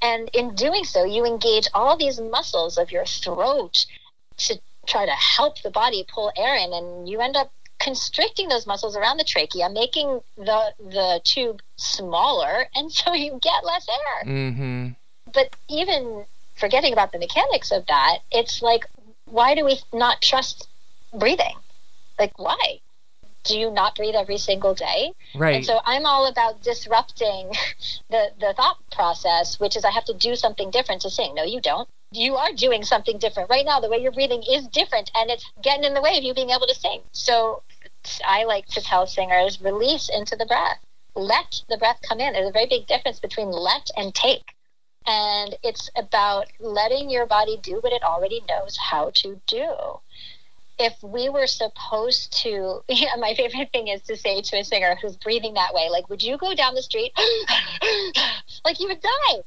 And 0.00 0.30
in 0.32 0.54
doing 0.54 0.84
so, 0.84 1.04
you 1.04 1.24
engage 1.24 1.68
all 1.74 1.96
these 1.96 2.20
muscles 2.20 2.78
of 2.78 2.90
your 2.90 3.04
throat 3.04 3.86
to 4.38 4.60
try 4.86 5.06
to 5.06 5.12
help 5.12 5.62
the 5.62 5.70
body 5.70 6.04
pull 6.12 6.32
air 6.36 6.56
in, 6.56 6.72
and 6.72 7.08
you 7.08 7.20
end 7.20 7.36
up 7.36 7.52
constricting 7.82 8.48
those 8.48 8.66
muscles 8.66 8.96
around 8.96 9.16
the 9.16 9.24
trachea, 9.24 9.68
making 9.68 10.20
the 10.36 10.72
the 10.78 11.20
tube 11.24 11.60
smaller, 11.76 12.66
and 12.74 12.90
so 12.92 13.12
you 13.12 13.38
get 13.42 13.64
less 13.64 13.86
air. 13.88 14.32
Mm-hmm. 14.32 14.88
But 15.32 15.56
even 15.68 16.24
forgetting 16.54 16.92
about 16.92 17.12
the 17.12 17.18
mechanics 17.18 17.72
of 17.72 17.86
that, 17.86 18.18
it's 18.30 18.62
like, 18.62 18.86
why 19.24 19.54
do 19.54 19.64
we 19.64 19.80
not 19.92 20.22
trust 20.22 20.68
breathing? 21.12 21.56
Like, 22.18 22.38
why? 22.38 22.80
Do 23.44 23.58
you 23.58 23.72
not 23.72 23.96
breathe 23.96 24.14
every 24.14 24.38
single 24.38 24.74
day? 24.74 25.12
Right. 25.34 25.56
And 25.56 25.66
so 25.66 25.80
I'm 25.84 26.06
all 26.06 26.26
about 26.26 26.62
disrupting 26.62 27.50
the, 28.10 28.30
the 28.38 28.54
thought 28.56 28.78
process, 28.92 29.58
which 29.58 29.76
is 29.76 29.84
I 29.84 29.90
have 29.90 30.04
to 30.04 30.14
do 30.14 30.36
something 30.36 30.70
different 30.70 31.02
to 31.02 31.10
sing. 31.10 31.34
No, 31.34 31.42
you 31.42 31.60
don't. 31.60 31.88
You 32.12 32.36
are 32.36 32.52
doing 32.52 32.84
something 32.84 33.18
different. 33.18 33.50
Right 33.50 33.64
now, 33.64 33.80
the 33.80 33.88
way 33.88 33.98
you're 33.98 34.12
breathing 34.12 34.44
is 34.48 34.68
different 34.68 35.10
and 35.16 35.30
it's 35.30 35.50
getting 35.62 35.84
in 35.84 35.94
the 35.94 36.02
way 36.02 36.16
of 36.18 36.22
you 36.22 36.34
being 36.34 36.50
able 36.50 36.66
to 36.68 36.74
sing. 36.74 37.00
So 37.10 37.62
I 38.24 38.44
like 38.44 38.66
to 38.68 38.80
tell 38.80 39.06
singers 39.06 39.60
release 39.60 40.08
into 40.08 40.36
the 40.36 40.46
breath. 40.46 40.78
Let 41.14 41.62
the 41.68 41.76
breath 41.76 42.00
come 42.02 42.20
in. 42.20 42.32
There's 42.32 42.48
a 42.48 42.52
very 42.52 42.66
big 42.66 42.86
difference 42.86 43.20
between 43.20 43.50
let 43.50 43.90
and 43.96 44.14
take. 44.14 44.54
And 45.06 45.56
it's 45.62 45.90
about 45.96 46.46
letting 46.60 47.10
your 47.10 47.26
body 47.26 47.58
do 47.62 47.80
what 47.80 47.92
it 47.92 48.02
already 48.02 48.42
knows 48.48 48.76
how 48.76 49.10
to 49.16 49.40
do. 49.46 49.74
If 50.78 51.02
we 51.02 51.28
were 51.28 51.46
supposed 51.46 52.32
to, 52.42 52.82
yeah, 52.88 53.16
my 53.18 53.34
favorite 53.34 53.70
thing 53.72 53.88
is 53.88 54.02
to 54.02 54.16
say 54.16 54.40
to 54.40 54.58
a 54.58 54.64
singer 54.64 54.96
who's 55.00 55.16
breathing 55.16 55.54
that 55.54 55.74
way, 55.74 55.88
like, 55.90 56.08
would 56.08 56.22
you 56.22 56.38
go 56.38 56.54
down 56.54 56.74
the 56.74 56.82
street? 56.82 57.12
like, 58.64 58.80
you 58.80 58.88
would 58.88 59.00
die. 59.00 59.42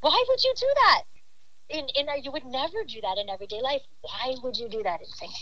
Why 0.00 0.24
would 0.28 0.44
you 0.44 0.54
do 0.56 0.66
that? 0.74 1.02
In, 1.70 1.86
in, 1.96 2.06
you 2.22 2.32
would 2.32 2.46
never 2.46 2.84
do 2.86 3.00
that 3.02 3.18
in 3.18 3.28
everyday 3.28 3.60
life. 3.60 3.82
Why 4.00 4.36
would 4.42 4.56
you 4.56 4.68
do 4.68 4.82
that 4.82 5.00
in 5.00 5.06
singing? 5.08 5.34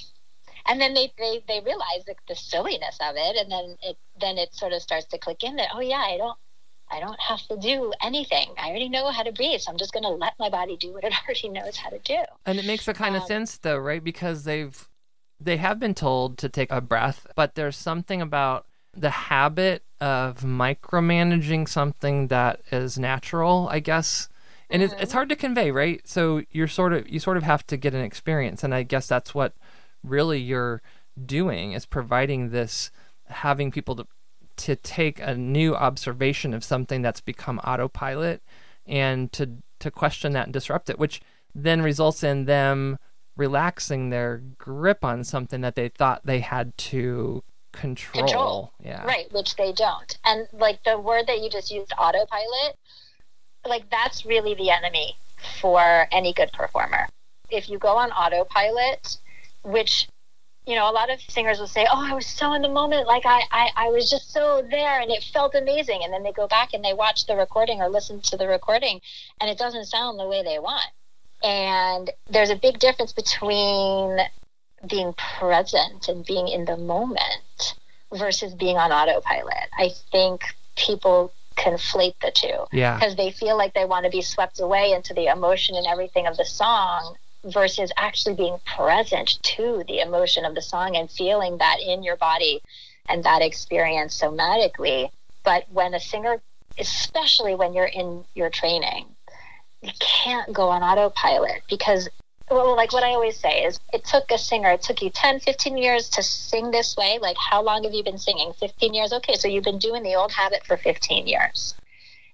And 0.68 0.80
then 0.80 0.94
they, 0.94 1.12
they, 1.18 1.42
they 1.46 1.60
realize 1.60 2.04
the, 2.06 2.14
the 2.28 2.34
silliness 2.34 2.98
of 3.00 3.14
it 3.16 3.36
and 3.36 3.50
then 3.50 3.76
it 3.82 3.96
then 4.20 4.38
it 4.38 4.54
sort 4.54 4.72
of 4.72 4.82
starts 4.82 5.06
to 5.06 5.18
click 5.18 5.42
in 5.44 5.56
that 5.56 5.68
oh 5.74 5.80
yeah 5.80 6.04
i 6.06 6.16
don't 6.16 6.36
I 6.90 7.00
don't 7.00 7.18
have 7.20 7.46
to 7.48 7.56
do 7.56 7.92
anything. 8.00 8.50
I 8.58 8.68
already 8.68 8.88
know 8.88 9.10
how 9.10 9.22
to 9.22 9.32
breathe. 9.32 9.60
So 9.60 9.72
I'm 9.72 9.78
just 9.78 9.92
going 9.92 10.04
to 10.04 10.08
let 10.08 10.34
my 10.38 10.48
body 10.48 10.76
do 10.76 10.92
what 10.92 11.04
it 11.04 11.12
already 11.24 11.48
knows 11.48 11.76
how 11.76 11.90
to 11.90 11.98
do. 11.98 12.18
And 12.44 12.58
it 12.58 12.64
makes 12.64 12.86
a 12.86 12.94
kind 12.94 13.16
um, 13.16 13.22
of 13.22 13.26
sense 13.26 13.56
though, 13.58 13.76
right? 13.76 14.02
Because 14.02 14.44
they've 14.44 14.88
they 15.38 15.58
have 15.58 15.78
been 15.78 15.94
told 15.94 16.38
to 16.38 16.48
take 16.48 16.70
a 16.70 16.80
breath, 16.80 17.26
but 17.36 17.56
there's 17.56 17.76
something 17.76 18.22
about 18.22 18.66
the 18.96 19.10
habit 19.10 19.84
of 20.00 20.40
micromanaging 20.40 21.68
something 21.68 22.28
that 22.28 22.62
is 22.72 22.98
natural, 22.98 23.68
I 23.70 23.80
guess. 23.80 24.28
And 24.70 24.82
mm-hmm. 24.82 24.92
it's, 24.92 25.02
it's 25.02 25.10
mm-hmm. 25.10 25.16
hard 25.16 25.28
to 25.28 25.36
convey, 25.36 25.70
right? 25.70 26.06
So 26.08 26.42
you're 26.50 26.68
sort 26.68 26.92
of 26.92 27.08
you 27.08 27.20
sort 27.20 27.36
of 27.36 27.42
have 27.42 27.66
to 27.68 27.76
get 27.76 27.94
an 27.94 28.00
experience, 28.00 28.64
and 28.64 28.74
I 28.74 28.82
guess 28.82 29.06
that's 29.06 29.34
what 29.34 29.54
really 30.06 30.38
you're 30.40 30.82
doing 31.24 31.72
is 31.72 31.86
providing 31.86 32.50
this 32.50 32.90
having 33.28 33.70
people 33.70 33.96
to 33.96 34.06
to 34.56 34.74
take 34.76 35.20
a 35.20 35.34
new 35.34 35.74
observation 35.74 36.54
of 36.54 36.64
something 36.64 37.02
that's 37.02 37.20
become 37.20 37.58
autopilot 37.60 38.42
and 38.86 39.32
to 39.32 39.58
to 39.78 39.90
question 39.90 40.32
that 40.32 40.44
and 40.44 40.52
disrupt 40.52 40.88
it 40.88 40.98
which 40.98 41.20
then 41.54 41.82
results 41.82 42.22
in 42.22 42.44
them 42.44 42.98
relaxing 43.36 44.10
their 44.10 44.42
grip 44.58 45.04
on 45.04 45.22
something 45.22 45.60
that 45.60 45.74
they 45.74 45.88
thought 45.88 46.24
they 46.24 46.40
had 46.40 46.76
to 46.78 47.42
control. 47.72 48.24
control. 48.24 48.72
Yeah. 48.82 49.04
Right, 49.04 49.30
which 49.32 49.56
they 49.56 49.72
don't. 49.72 50.18
And 50.24 50.48
like 50.52 50.82
the 50.84 50.98
word 50.98 51.26
that 51.28 51.40
you 51.40 51.50
just 51.50 51.70
used 51.70 51.92
autopilot, 51.98 52.76
like 53.66 53.88
that's 53.90 54.24
really 54.24 54.54
the 54.54 54.70
enemy 54.70 55.16
for 55.60 56.06
any 56.10 56.32
good 56.32 56.50
performer. 56.52 57.06
If 57.50 57.68
you 57.68 57.78
go 57.78 57.96
on 57.96 58.10
autopilot, 58.10 59.18
which 59.66 60.08
you 60.66 60.74
know, 60.74 60.90
a 60.90 60.92
lot 60.92 61.10
of 61.10 61.20
singers 61.20 61.60
will 61.60 61.68
say, 61.68 61.86
"Oh, 61.90 62.04
I 62.04 62.12
was 62.12 62.26
so 62.26 62.52
in 62.52 62.62
the 62.62 62.68
moment, 62.68 63.06
like 63.06 63.24
I, 63.24 63.42
I, 63.52 63.70
I 63.76 63.88
was 63.88 64.10
just 64.10 64.32
so 64.32 64.66
there, 64.68 65.00
and 65.00 65.10
it 65.12 65.22
felt 65.22 65.54
amazing." 65.54 66.00
And 66.02 66.12
then 66.12 66.24
they 66.24 66.32
go 66.32 66.48
back 66.48 66.74
and 66.74 66.84
they 66.84 66.92
watch 66.92 67.26
the 67.26 67.36
recording 67.36 67.80
or 67.80 67.88
listen 67.88 68.20
to 68.22 68.36
the 68.36 68.48
recording, 68.48 69.00
and 69.40 69.48
it 69.48 69.58
doesn't 69.58 69.86
sound 69.86 70.18
the 70.18 70.26
way 70.26 70.42
they 70.42 70.58
want. 70.58 70.90
And 71.42 72.10
there's 72.28 72.50
a 72.50 72.56
big 72.56 72.80
difference 72.80 73.12
between 73.12 74.18
being 74.88 75.14
present 75.38 76.08
and 76.08 76.26
being 76.26 76.48
in 76.48 76.64
the 76.64 76.76
moment 76.76 77.74
versus 78.12 78.52
being 78.52 78.76
on 78.76 78.90
autopilot. 78.90 79.68
I 79.78 79.90
think 80.10 80.42
people 80.76 81.32
conflate 81.56 82.14
the 82.20 82.32
two. 82.32 82.66
Yeah. 82.72 82.98
Because 82.98 83.14
they 83.14 83.30
feel 83.30 83.56
like 83.56 83.72
they 83.72 83.84
want 83.84 84.04
to 84.04 84.10
be 84.10 84.20
swept 84.20 84.58
away 84.58 84.92
into 84.92 85.14
the 85.14 85.26
emotion 85.26 85.76
and 85.76 85.86
everything 85.86 86.26
of 86.26 86.36
the 86.36 86.44
song 86.44 87.16
versus 87.46 87.92
actually 87.96 88.34
being 88.34 88.58
present 88.64 89.38
to 89.42 89.84
the 89.86 90.00
emotion 90.00 90.44
of 90.44 90.54
the 90.54 90.62
song 90.62 90.96
and 90.96 91.10
feeling 91.10 91.58
that 91.58 91.78
in 91.80 92.02
your 92.02 92.16
body 92.16 92.62
and 93.08 93.24
that 93.24 93.42
experience 93.42 94.20
somatically. 94.20 95.10
But 95.44 95.64
when 95.70 95.94
a 95.94 96.00
singer, 96.00 96.40
especially 96.78 97.54
when 97.54 97.72
you're 97.72 97.84
in 97.86 98.24
your 98.34 98.50
training, 98.50 99.06
you 99.82 99.92
can't 100.00 100.52
go 100.52 100.68
on 100.68 100.82
autopilot 100.82 101.62
because 101.68 102.08
well 102.50 102.76
like 102.76 102.92
what 102.92 103.02
i 103.02 103.10
always 103.10 103.36
say 103.36 103.64
is 103.64 103.78
it 103.92 104.04
took 104.04 104.30
a 104.30 104.38
singer 104.38 104.70
it 104.70 104.82
took 104.82 105.02
you 105.02 105.10
10 105.10 105.40
15 105.40 105.76
years 105.78 106.08
to 106.08 106.22
sing 106.22 106.70
this 106.70 106.96
way. 106.96 107.18
Like 107.20 107.36
how 107.38 107.62
long 107.62 107.84
have 107.84 107.92
you 107.92 108.02
been 108.02 108.18
singing? 108.18 108.52
15 108.58 108.94
years? 108.94 109.12
Okay 109.12 109.34
so 109.34 109.48
you've 109.48 109.64
been 109.64 109.78
doing 109.78 110.02
the 110.02 110.14
old 110.14 110.32
habit 110.32 110.64
for 110.64 110.76
15 110.76 111.26
years. 111.26 111.74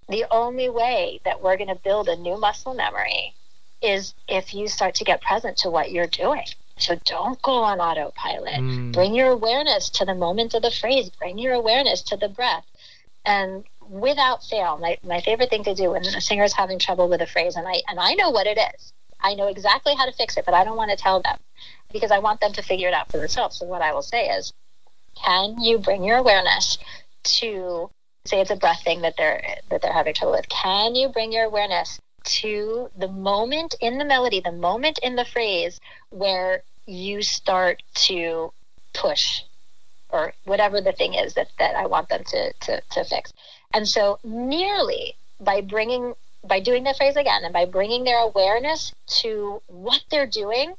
The 0.09 0.25
only 0.31 0.69
way 0.69 1.21
that 1.25 1.43
we're 1.43 1.57
going 1.57 1.69
to 1.69 1.81
build 1.83 2.09
a 2.09 2.17
new 2.17 2.39
muscle 2.39 2.75
memory 2.75 3.35
is 3.83 4.15
if 4.29 4.55
you 4.55 4.69
start 4.69 4.95
to 4.97 5.05
get 5.05 5.21
present 5.21 5.57
to 5.59 5.71
what 5.71 5.91
you're 5.91 6.07
doing. 6.07 6.45
So 6.79 6.97
don't 7.05 7.41
go 7.43 7.53
on 7.53 7.81
autopilot. 7.81 8.55
Mm. 8.55 8.93
Bring 8.93 9.15
your 9.15 9.31
awareness 9.31 9.91
to 9.91 10.05
the 10.05 10.15
moment 10.15 10.55
of 10.55 10.63
the 10.63 10.71
phrase, 10.71 11.11
bring 11.11 11.39
your 11.39 11.53
awareness 11.53 12.03
to 12.03 12.17
the 12.17 12.29
breath. 12.29 12.65
And 13.25 13.65
without 13.89 14.43
fail, 14.45 14.79
my, 14.79 14.99
my 15.05 15.21
favorite 15.21 15.51
thing 15.51 15.65
to 15.65 15.75
do 15.75 15.91
when 15.91 16.03
a 16.03 16.21
singer 16.21 16.45
is 16.45 16.55
having 16.55 16.79
trouble 16.79 17.09
with 17.09 17.21
a 17.21 17.27
phrase, 17.27 17.57
and 17.57 17.69
I 17.69 17.83
and 17.89 18.01
I 18.01 18.15
know 18.15 18.31
what 18.31 18.47
it 18.47 18.59
is. 18.59 18.93
I 19.21 19.35
know 19.35 19.47
exactly 19.47 19.95
how 19.95 20.07
to 20.07 20.13
fix 20.13 20.37
it, 20.37 20.45
but 20.45 20.55
I 20.55 20.65
don't 20.65 20.77
want 20.77 20.91
to 20.91 20.97
tell 20.97 21.23
them 21.23 21.39
because 21.93 22.11
I 22.11 22.19
want 22.19 22.41
them 22.41 22.53
to 22.55 22.63
figure 22.63 22.89
it 22.89 22.95
out 22.95 23.11
for 23.11 23.19
themselves. 23.19 23.59
So 23.59 23.67
what 23.67 23.83
I 23.83 23.93
will 23.93 24.03
say 24.03 24.29
is, 24.29 24.53
can 25.15 25.61
you 25.61 25.79
bring 25.79 26.03
your 26.03 26.17
awareness 26.17 26.79
to 27.25 27.91
say 28.25 28.41
it's 28.41 28.51
a 28.51 28.57
breath 28.57 28.83
thing 28.83 29.03
that 29.03 29.15
they're 29.17 29.59
that 29.71 29.83
they're 29.83 29.93
having 29.93 30.15
trouble 30.15 30.33
with? 30.33 30.49
Can 30.49 30.95
you 30.95 31.09
bring 31.09 31.33
your 31.33 31.45
awareness 31.45 32.01
to 32.25 32.91
the 32.97 33.09
moment 33.09 33.75
in 33.81 33.99
the 33.99 34.05
melody, 34.05 34.41
the 34.41 34.53
moment 34.53 34.99
in 35.03 35.17
the 35.17 35.25
phrase 35.25 35.81
where 36.11 36.63
you 36.87 37.23
start 37.23 37.83
to 37.95 38.53
push 38.93 39.43
or 40.11 40.35
whatever 40.45 40.81
the 40.81 40.93
thing 40.93 41.15
is 41.15 41.35
that, 41.35 41.49
that 41.59 41.75
I 41.75 41.87
want 41.87 42.09
them 42.09 42.23
to, 42.25 42.53
to, 42.53 42.83
to 42.91 43.05
fix. 43.05 43.33
And 43.73 43.89
so 43.89 44.19
nearly 44.23 45.17
by 45.41 45.63
bringing, 45.63 46.15
by 46.45 46.61
doing 46.61 46.85
the 46.85 46.95
phrase 46.95 47.17
again 47.17 47.45
and 47.45 47.53
by 47.53 47.65
bringing 47.65 48.05
their 48.05 48.19
awareness 48.19 48.93
to 49.21 49.63
what 49.67 50.03
they're 50.11 50.27
doing, 50.27 50.75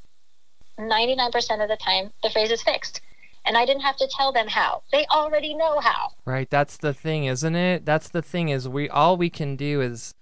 99% 0.78 1.62
of 1.62 1.68
the 1.68 1.76
time 1.76 2.12
the 2.22 2.30
phrase 2.30 2.50
is 2.50 2.62
fixed. 2.62 3.00
And 3.46 3.58
I 3.58 3.66
didn't 3.66 3.82
have 3.82 3.96
to 3.96 4.08
tell 4.16 4.32
them 4.32 4.48
how. 4.48 4.82
They 4.90 5.04
already 5.06 5.52
know 5.54 5.78
how. 5.78 6.12
Right. 6.24 6.48
That's 6.48 6.78
the 6.78 6.94
thing, 6.94 7.26
isn't 7.26 7.54
it? 7.54 7.84
That's 7.84 8.08
the 8.08 8.22
thing 8.22 8.48
is 8.48 8.68
we 8.68 8.88
all 8.88 9.18
we 9.18 9.28
can 9.28 9.56
do 9.56 9.82
is 9.82 10.14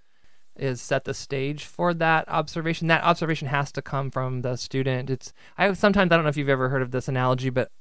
is 0.55 0.81
set 0.81 1.05
the 1.05 1.13
stage 1.13 1.65
for 1.65 1.93
that 1.95 2.27
observation. 2.29 2.87
That 2.87 3.03
observation 3.03 3.47
has 3.47 3.71
to 3.73 3.81
come 3.81 4.11
from 4.11 4.41
the 4.41 4.55
student. 4.55 5.09
It's 5.09 5.33
I 5.57 5.73
sometimes 5.73 6.11
I 6.11 6.15
don't 6.15 6.23
know 6.23 6.29
if 6.29 6.37
you've 6.37 6.49
ever 6.49 6.69
heard 6.69 6.81
of 6.81 6.91
this 6.91 7.07
analogy, 7.07 7.49
but 7.49 7.71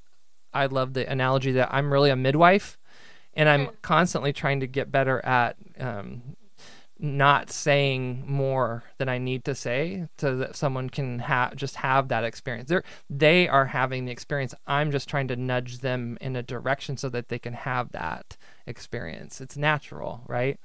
I 0.53 0.67
love 0.67 0.95
the 0.95 1.11
analogy 1.11 1.53
that 1.53 1.69
I'm 1.73 1.93
really 1.93 2.11
a 2.11 2.17
midwife, 2.17 2.79
and 3.35 3.49
I'm 3.49 3.67
mm. 3.67 3.83
constantly 3.83 4.33
trying 4.33 4.61
to 4.61 4.67
get 4.67 4.93
better 4.93 5.25
at 5.25 5.57
um, 5.79 6.37
not 6.99 7.51
saying 7.51 8.25
more 8.27 8.85
than 8.99 9.09
I 9.09 9.19
need 9.19 9.45
to 9.45 9.55
say, 9.55 10.09
so 10.19 10.37
that 10.37 10.57
someone 10.57 10.89
can 10.89 11.19
have 11.21 11.57
just 11.57 11.77
have 11.77 12.09
that 12.09 12.25
experience. 12.25 12.71
They're 12.71 12.85
they 13.11 13.49
are 13.49 13.67
having 13.67 14.07
the 14.07 14.13
experience. 14.13 14.55
I'm 14.67 14.91
just 14.91 15.09
trying 15.09 15.29
to 15.29 15.37
nudge 15.37 15.81
them 15.81 16.17
in 16.23 16.37
a 16.37 16.43
direction 16.43 16.97
so 16.97 17.11
that 17.11 17.29
they 17.29 17.39
can 17.39 17.53
have 17.53 17.93
that 17.93 18.39
experience. 18.67 19.43
It's 19.43 19.59
natural, 19.59 20.23
right? 20.27 20.59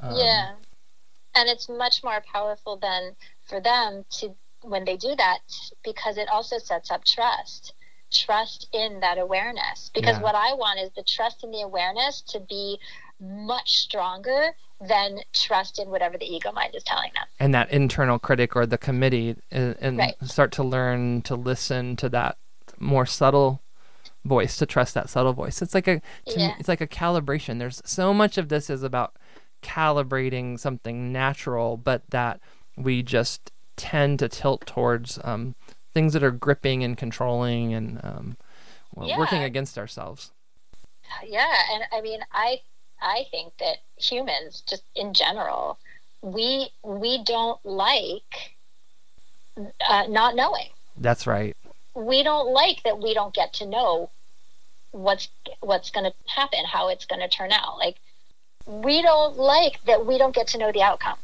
Um, 0.00 0.14
yeah 0.16 0.52
and 1.38 1.48
it's 1.48 1.68
much 1.68 2.02
more 2.02 2.20
powerful 2.32 2.76
than 2.76 3.14
for 3.48 3.60
them 3.60 4.04
to 4.10 4.34
when 4.62 4.84
they 4.84 4.96
do 4.96 5.14
that 5.16 5.38
because 5.84 6.18
it 6.18 6.28
also 6.28 6.58
sets 6.58 6.90
up 6.90 7.04
trust 7.04 7.74
trust 8.10 8.68
in 8.72 9.00
that 9.00 9.18
awareness 9.18 9.90
because 9.94 10.16
yeah. 10.16 10.22
what 10.22 10.34
i 10.34 10.52
want 10.54 10.80
is 10.80 10.90
the 10.96 11.02
trust 11.02 11.44
and 11.44 11.54
the 11.54 11.60
awareness 11.60 12.22
to 12.22 12.40
be 12.40 12.78
much 13.20 13.78
stronger 13.78 14.54
than 14.80 15.18
trust 15.32 15.78
in 15.78 15.90
whatever 15.90 16.16
the 16.16 16.24
ego 16.24 16.50
mind 16.52 16.74
is 16.74 16.82
telling 16.82 17.10
them 17.14 17.24
and 17.38 17.54
that 17.54 17.70
internal 17.70 18.18
critic 18.18 18.56
or 18.56 18.64
the 18.66 18.78
committee 18.78 19.36
and, 19.50 19.76
and 19.80 19.98
right. 19.98 20.14
start 20.24 20.50
to 20.50 20.62
learn 20.62 21.20
to 21.22 21.34
listen 21.34 21.96
to 21.96 22.08
that 22.08 22.36
more 22.78 23.06
subtle 23.06 23.60
voice 24.24 24.56
to 24.56 24.66
trust 24.66 24.94
that 24.94 25.08
subtle 25.08 25.32
voice 25.32 25.60
it's 25.60 25.74
like 25.74 25.88
a 25.88 26.00
yeah. 26.26 26.48
me, 26.48 26.54
it's 26.58 26.68
like 26.68 26.80
a 26.80 26.86
calibration 26.86 27.58
there's 27.58 27.82
so 27.84 28.14
much 28.14 28.38
of 28.38 28.48
this 28.48 28.70
is 28.70 28.82
about 28.82 29.14
calibrating 29.62 30.58
something 30.58 31.12
natural, 31.12 31.76
but 31.76 32.02
that 32.10 32.40
we 32.76 33.02
just 33.02 33.52
tend 33.76 34.18
to 34.18 34.28
tilt 34.28 34.66
towards 34.66 35.18
um, 35.24 35.54
things 35.94 36.12
that 36.12 36.22
are 36.22 36.30
gripping 36.30 36.82
and 36.84 36.96
controlling 36.96 37.74
and 37.74 38.00
um, 38.02 38.36
well, 38.94 39.08
yeah. 39.08 39.18
working 39.18 39.42
against 39.42 39.78
ourselves. 39.78 40.32
Yeah, 41.24 41.54
and 41.72 41.84
I 41.92 42.00
mean, 42.00 42.20
I 42.32 42.60
I 43.00 43.24
think 43.30 43.54
that 43.58 43.78
humans, 43.96 44.62
just 44.68 44.82
in 44.94 45.14
general, 45.14 45.78
we 46.22 46.70
we 46.82 47.22
don't 47.24 47.64
like 47.64 48.56
uh, 49.88 50.06
not 50.08 50.34
knowing. 50.34 50.68
That's 50.96 51.26
right. 51.26 51.56
We 51.94 52.22
don't 52.22 52.52
like 52.52 52.82
that 52.84 53.00
we 53.00 53.14
don't 53.14 53.34
get 53.34 53.52
to 53.54 53.66
know 53.66 54.10
what's 54.90 55.28
what's 55.60 55.90
going 55.90 56.10
to 56.10 56.12
happen, 56.34 56.64
how 56.64 56.88
it's 56.88 57.06
going 57.06 57.20
to 57.20 57.28
turn 57.28 57.52
out. 57.52 57.78
Like 57.78 57.96
we 58.68 59.00
don't 59.00 59.36
like 59.36 59.82
that 59.86 60.04
we 60.04 60.18
don't 60.18 60.34
get 60.34 60.46
to 60.48 60.58
know 60.58 60.70
the 60.70 60.82
outcome. 60.82 61.16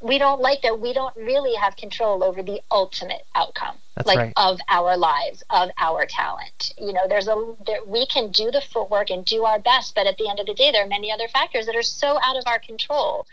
We 0.00 0.18
don't 0.18 0.40
like 0.40 0.62
that 0.62 0.80
we 0.80 0.92
don't 0.92 1.14
really 1.16 1.54
have 1.54 1.76
control 1.76 2.22
over 2.22 2.42
the 2.42 2.60
ultimate 2.70 3.22
outcome, 3.34 3.76
That's 3.96 4.06
like 4.06 4.18
right. 4.18 4.32
of 4.36 4.60
our 4.68 4.96
lives, 4.96 5.42
of 5.50 5.70
our 5.78 6.06
talent. 6.06 6.74
You 6.78 6.92
know, 6.92 7.08
there's 7.08 7.26
a 7.26 7.54
there, 7.66 7.78
we 7.86 8.06
can 8.06 8.30
do 8.30 8.50
the 8.50 8.60
footwork 8.60 9.10
and 9.10 9.24
do 9.24 9.44
our 9.44 9.58
best, 9.58 9.94
but 9.94 10.06
at 10.06 10.16
the 10.18 10.28
end 10.28 10.38
of 10.38 10.46
the 10.46 10.54
day, 10.54 10.70
there 10.70 10.84
are 10.84 10.88
many 10.88 11.10
other 11.10 11.26
factors 11.26 11.66
that 11.66 11.74
are 11.74 11.82
so 11.82 12.18
out 12.22 12.36
of 12.36 12.44
our 12.46 12.58
control. 12.58 13.26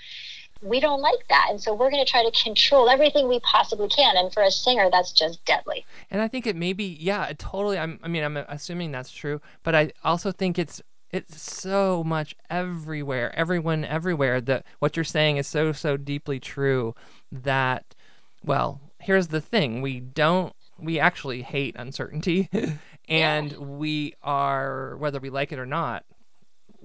We 0.63 0.79
don't 0.79 1.01
like 1.01 1.27
that, 1.29 1.47
and 1.49 1.61
so 1.61 1.73
we're 1.73 1.89
going 1.89 2.05
to 2.05 2.09
try 2.09 2.23
to 2.23 2.31
control 2.43 2.87
everything 2.87 3.27
we 3.27 3.39
possibly 3.39 3.89
can. 3.89 4.15
And 4.15 4.31
for 4.31 4.43
a 4.43 4.51
singer, 4.51 4.89
that's 4.91 5.11
just 5.11 5.43
deadly. 5.43 5.85
And 6.11 6.21
I 6.21 6.27
think 6.27 6.45
it 6.45 6.55
may 6.55 6.73
be, 6.73 6.97
yeah, 6.99 7.31
totally. 7.37 7.79
I'm, 7.79 7.99
I 8.03 8.07
mean, 8.07 8.23
I'm 8.23 8.37
assuming 8.37 8.91
that's 8.91 9.11
true, 9.11 9.41
but 9.63 9.73
I 9.73 9.91
also 10.03 10.31
think 10.31 10.59
it's 10.59 10.81
it's 11.11 11.41
so 11.41 12.03
much 12.03 12.35
everywhere, 12.49 13.33
everyone 13.35 13.83
everywhere. 13.85 14.39
That 14.41 14.65
what 14.79 14.95
you're 14.95 15.03
saying 15.03 15.37
is 15.37 15.47
so 15.47 15.71
so 15.71 15.97
deeply 15.97 16.39
true. 16.39 16.95
That, 17.31 17.95
well, 18.43 18.79
here's 18.99 19.27
the 19.27 19.41
thing: 19.41 19.81
we 19.81 19.99
don't, 19.99 20.53
we 20.79 20.99
actually 20.99 21.41
hate 21.41 21.75
uncertainty, 21.77 22.49
and 23.09 23.51
Yeah. 23.51 23.57
we 23.57 24.13
are 24.23 24.95
whether 24.97 25.19
we 25.19 25.29
like 25.29 25.51
it 25.51 25.59
or 25.59 25.65
not. 25.65 26.03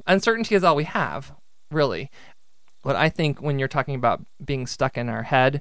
Uncertainty 0.06 0.54
is 0.54 0.62
all 0.64 0.76
we 0.76 0.84
have, 0.84 1.32
really. 1.70 2.10
What 2.82 2.96
I 2.96 3.08
think 3.08 3.40
when 3.40 3.58
you're 3.58 3.66
talking 3.68 3.94
about 3.94 4.24
being 4.44 4.66
stuck 4.66 4.96
in 4.96 5.08
our 5.08 5.24
head, 5.24 5.60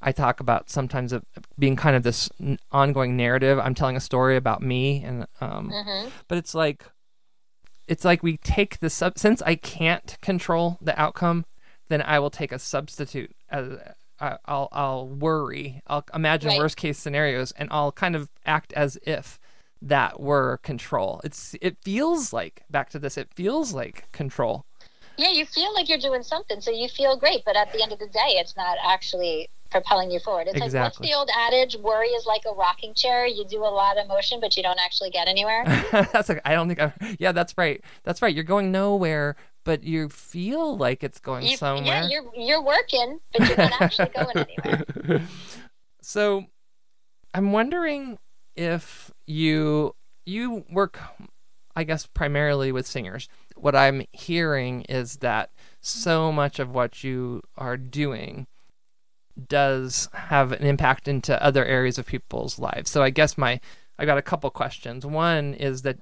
I 0.00 0.12
talk 0.12 0.38
about 0.38 0.70
sometimes 0.70 1.12
of 1.12 1.24
being 1.58 1.74
kind 1.76 1.96
of 1.96 2.02
this 2.02 2.28
ongoing 2.70 3.16
narrative. 3.16 3.58
I'm 3.58 3.74
telling 3.74 3.96
a 3.96 4.00
story 4.00 4.36
about 4.36 4.62
me, 4.62 5.02
and 5.02 5.26
um, 5.40 5.70
hmm 5.72 6.08
but 6.28 6.38
it's 6.38 6.54
like 6.54 6.84
it's 7.88 8.04
like 8.04 8.22
we 8.22 8.36
take 8.38 8.80
the 8.80 8.90
sub 8.90 9.18
since 9.18 9.42
I 9.42 9.54
can't 9.56 10.16
control 10.20 10.78
the 10.80 10.98
outcome, 11.00 11.44
then 11.88 12.02
I 12.02 12.18
will 12.18 12.30
take 12.30 12.52
a 12.52 12.58
substitute. 12.58 13.34
As, 13.50 13.78
I- 14.20 14.38
I'll 14.46 14.68
I'll 14.72 15.06
worry. 15.08 15.82
I'll 15.86 16.04
imagine 16.14 16.50
Right. 16.50 16.58
worst 16.58 16.76
case 16.76 16.98
scenarios, 16.98 17.52
and 17.52 17.68
I'll 17.72 17.92
kind 17.92 18.14
of 18.16 18.30
act 18.46 18.72
as 18.74 18.96
if 19.06 19.38
that 19.82 20.18
were 20.20 20.58
control. 20.62 21.20
It's 21.24 21.54
it 21.60 21.76
feels 21.82 22.32
like 22.32 22.62
back 22.70 22.88
to 22.90 22.98
this. 22.98 23.18
It 23.18 23.28
feels 23.34 23.74
like 23.74 24.10
control. 24.12 24.64
Yeah, 25.16 25.30
you 25.30 25.44
feel 25.46 25.72
like 25.74 25.88
you're 25.88 25.98
doing 25.98 26.22
something, 26.22 26.60
so 26.60 26.70
you 26.70 26.88
feel 26.88 27.16
great, 27.16 27.44
but 27.44 27.54
at 27.56 27.72
the 27.72 27.82
end 27.82 27.92
of 27.92 27.98
the 28.00 28.06
day, 28.08 28.36
it's 28.40 28.56
not 28.56 28.78
actually 28.84 29.48
propelling 29.74 30.10
you 30.10 30.20
forward. 30.20 30.42
It's 30.46 30.54
like 30.54 30.60
what's 30.62 30.74
Exactly. 30.74 31.08
the 31.08 31.14
old 31.14 31.28
adage? 31.36 31.76
Worry 31.76 32.08
is 32.08 32.26
like 32.26 32.42
a 32.50 32.54
rocking 32.54 32.94
chair. 32.94 33.26
You 33.26 33.44
do 33.44 33.58
a 33.58 33.66
lot 33.82 33.98
of 33.98 34.06
motion, 34.06 34.38
but 34.40 34.56
you 34.56 34.62
don't 34.62 34.78
actually 34.78 35.10
get 35.10 35.26
anywhere. 35.26 35.64
that's 36.12 36.28
like 36.28 36.40
I 36.44 36.54
don't 36.54 36.68
think 36.68 36.80
I. 36.80 36.92
Yeah, 37.18 37.32
that's 37.32 37.54
right. 37.58 37.82
That's 38.04 38.22
right. 38.22 38.32
You're 38.34 38.44
going 38.44 38.70
nowhere, 38.70 39.34
but 39.64 39.82
you 39.82 40.08
feel 40.08 40.76
like 40.76 41.02
it's 41.02 41.18
going 41.18 41.46
You, 41.46 41.56
somewhere. 41.56 41.84
yeah, 41.84 42.08
you're 42.08 42.24
you're 42.36 42.62
working, 42.62 43.18
but 43.32 43.48
you're 43.48 43.56
not 43.56 43.80
actually 43.82 44.10
going 44.10 44.46
anywhere. 44.64 45.22
so 46.00 46.44
i'm 47.32 47.50
wondering 47.52 48.18
if 48.54 49.10
you 49.26 49.94
you 50.24 50.64
work 50.70 51.00
i 51.74 51.82
guess 51.82 52.06
primarily 52.06 52.70
with 52.70 52.86
singers 52.86 53.28
what 53.56 53.74
i'm 53.74 54.02
hearing 54.12 54.82
is 54.82 55.16
that 55.16 55.50
so 55.80 56.30
much 56.30 56.58
of 56.60 56.70
what 56.70 57.02
you 57.02 57.40
are 57.56 57.76
doing 57.76 58.46
does 59.48 60.08
have 60.12 60.52
an 60.52 60.64
impact 60.64 61.08
into 61.08 61.42
other 61.42 61.64
areas 61.64 61.98
of 61.98 62.06
people's 62.06 62.58
lives. 62.58 62.90
So 62.90 63.02
i 63.02 63.10
guess 63.10 63.36
my 63.36 63.60
i 63.98 64.04
got 64.04 64.18
a 64.18 64.22
couple 64.22 64.50
questions. 64.50 65.04
One 65.06 65.54
is 65.54 65.82
that 65.82 65.98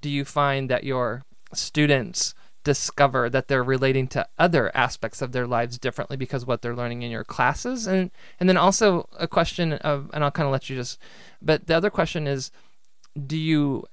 do 0.00 0.10
you 0.10 0.24
find 0.24 0.70
that 0.70 0.84
your 0.84 1.22
students 1.52 2.34
discover 2.64 3.30
that 3.30 3.46
they're 3.46 3.62
relating 3.62 4.08
to 4.08 4.26
other 4.38 4.76
aspects 4.76 5.22
of 5.22 5.30
their 5.30 5.46
lives 5.46 5.78
differently 5.78 6.16
because 6.16 6.44
what 6.44 6.62
they're 6.62 6.74
learning 6.74 7.02
in 7.02 7.10
your 7.10 7.24
classes? 7.24 7.86
And 7.86 8.10
and 8.40 8.48
then 8.48 8.56
also 8.56 9.08
a 9.18 9.28
question 9.28 9.74
of 9.74 10.10
and 10.12 10.24
I'll 10.24 10.30
kind 10.30 10.46
of 10.46 10.52
let 10.52 10.68
you 10.68 10.76
just 10.76 10.98
but 11.40 11.66
the 11.66 11.76
other 11.76 11.90
question 11.90 12.26
is 12.26 12.50
do 13.26 13.36
you 13.36 13.84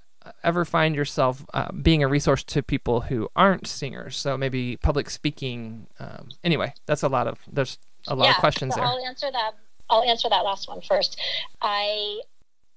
ever 0.43 0.65
find 0.65 0.95
yourself 0.95 1.45
uh, 1.53 1.71
being 1.71 2.03
a 2.03 2.07
resource 2.07 2.43
to 2.43 2.63
people 2.63 3.01
who 3.01 3.29
aren't 3.35 3.67
singers 3.67 4.15
so 4.15 4.37
maybe 4.37 4.77
public 4.77 5.09
speaking 5.09 5.87
um, 5.99 6.29
anyway 6.43 6.73
that's 6.85 7.03
a 7.03 7.09
lot 7.09 7.27
of 7.27 7.39
there's 7.51 7.77
a 8.07 8.15
lot 8.15 8.25
yeah, 8.25 8.31
of 8.31 8.37
questions 8.37 8.73
so 8.73 8.79
there 8.81 8.89
I'll 8.89 9.05
answer 9.05 9.31
that. 9.31 9.53
I'll 9.89 10.03
answer 10.03 10.29
that 10.29 10.43
last 10.43 10.67
one 10.67 10.81
first. 10.81 11.19
I 11.61 12.21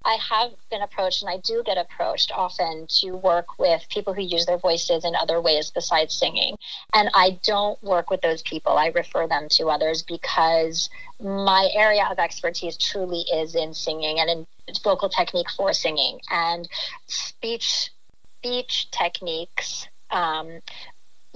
I 0.07 0.19
have 0.31 0.53
been 0.71 0.83
approached, 0.83 1.23
and 1.23 1.31
I 1.31 1.39
do 1.39 1.65
get 1.67 1.77
approached 1.77 2.31
often 2.33 2.87
to 3.01 3.13
work 3.13 3.59
with 3.59 3.85
people 3.89 4.15
who 4.15 4.23
use 4.23 4.47
their 4.47 4.57
voices 4.57 5.05
in 5.05 5.17
other 5.17 5.41
ways 5.41 5.73
besides 5.75 6.15
singing. 6.15 6.57
And 6.95 7.11
I 7.13 7.41
don't 7.43 7.83
work 7.83 8.09
with 8.09 8.21
those 8.21 8.41
people. 8.43 8.79
I 8.79 8.87
refer 8.95 9.27
them 9.27 9.49
to 9.51 9.67
others 9.67 10.03
because 10.03 10.89
my 11.21 11.69
area 11.75 12.07
of 12.09 12.21
expertise 12.21 12.77
truly 12.77 13.23
is 13.35 13.57
in 13.57 13.75
singing 13.75 14.21
and 14.21 14.31
in 14.31 14.47
vocal 14.85 15.09
technique 15.09 15.51
for 15.51 15.73
singing 15.73 16.21
and 16.31 16.69
speech 17.07 17.91
speech 18.39 18.89
techniques. 18.93 19.89
Um, 20.11 20.61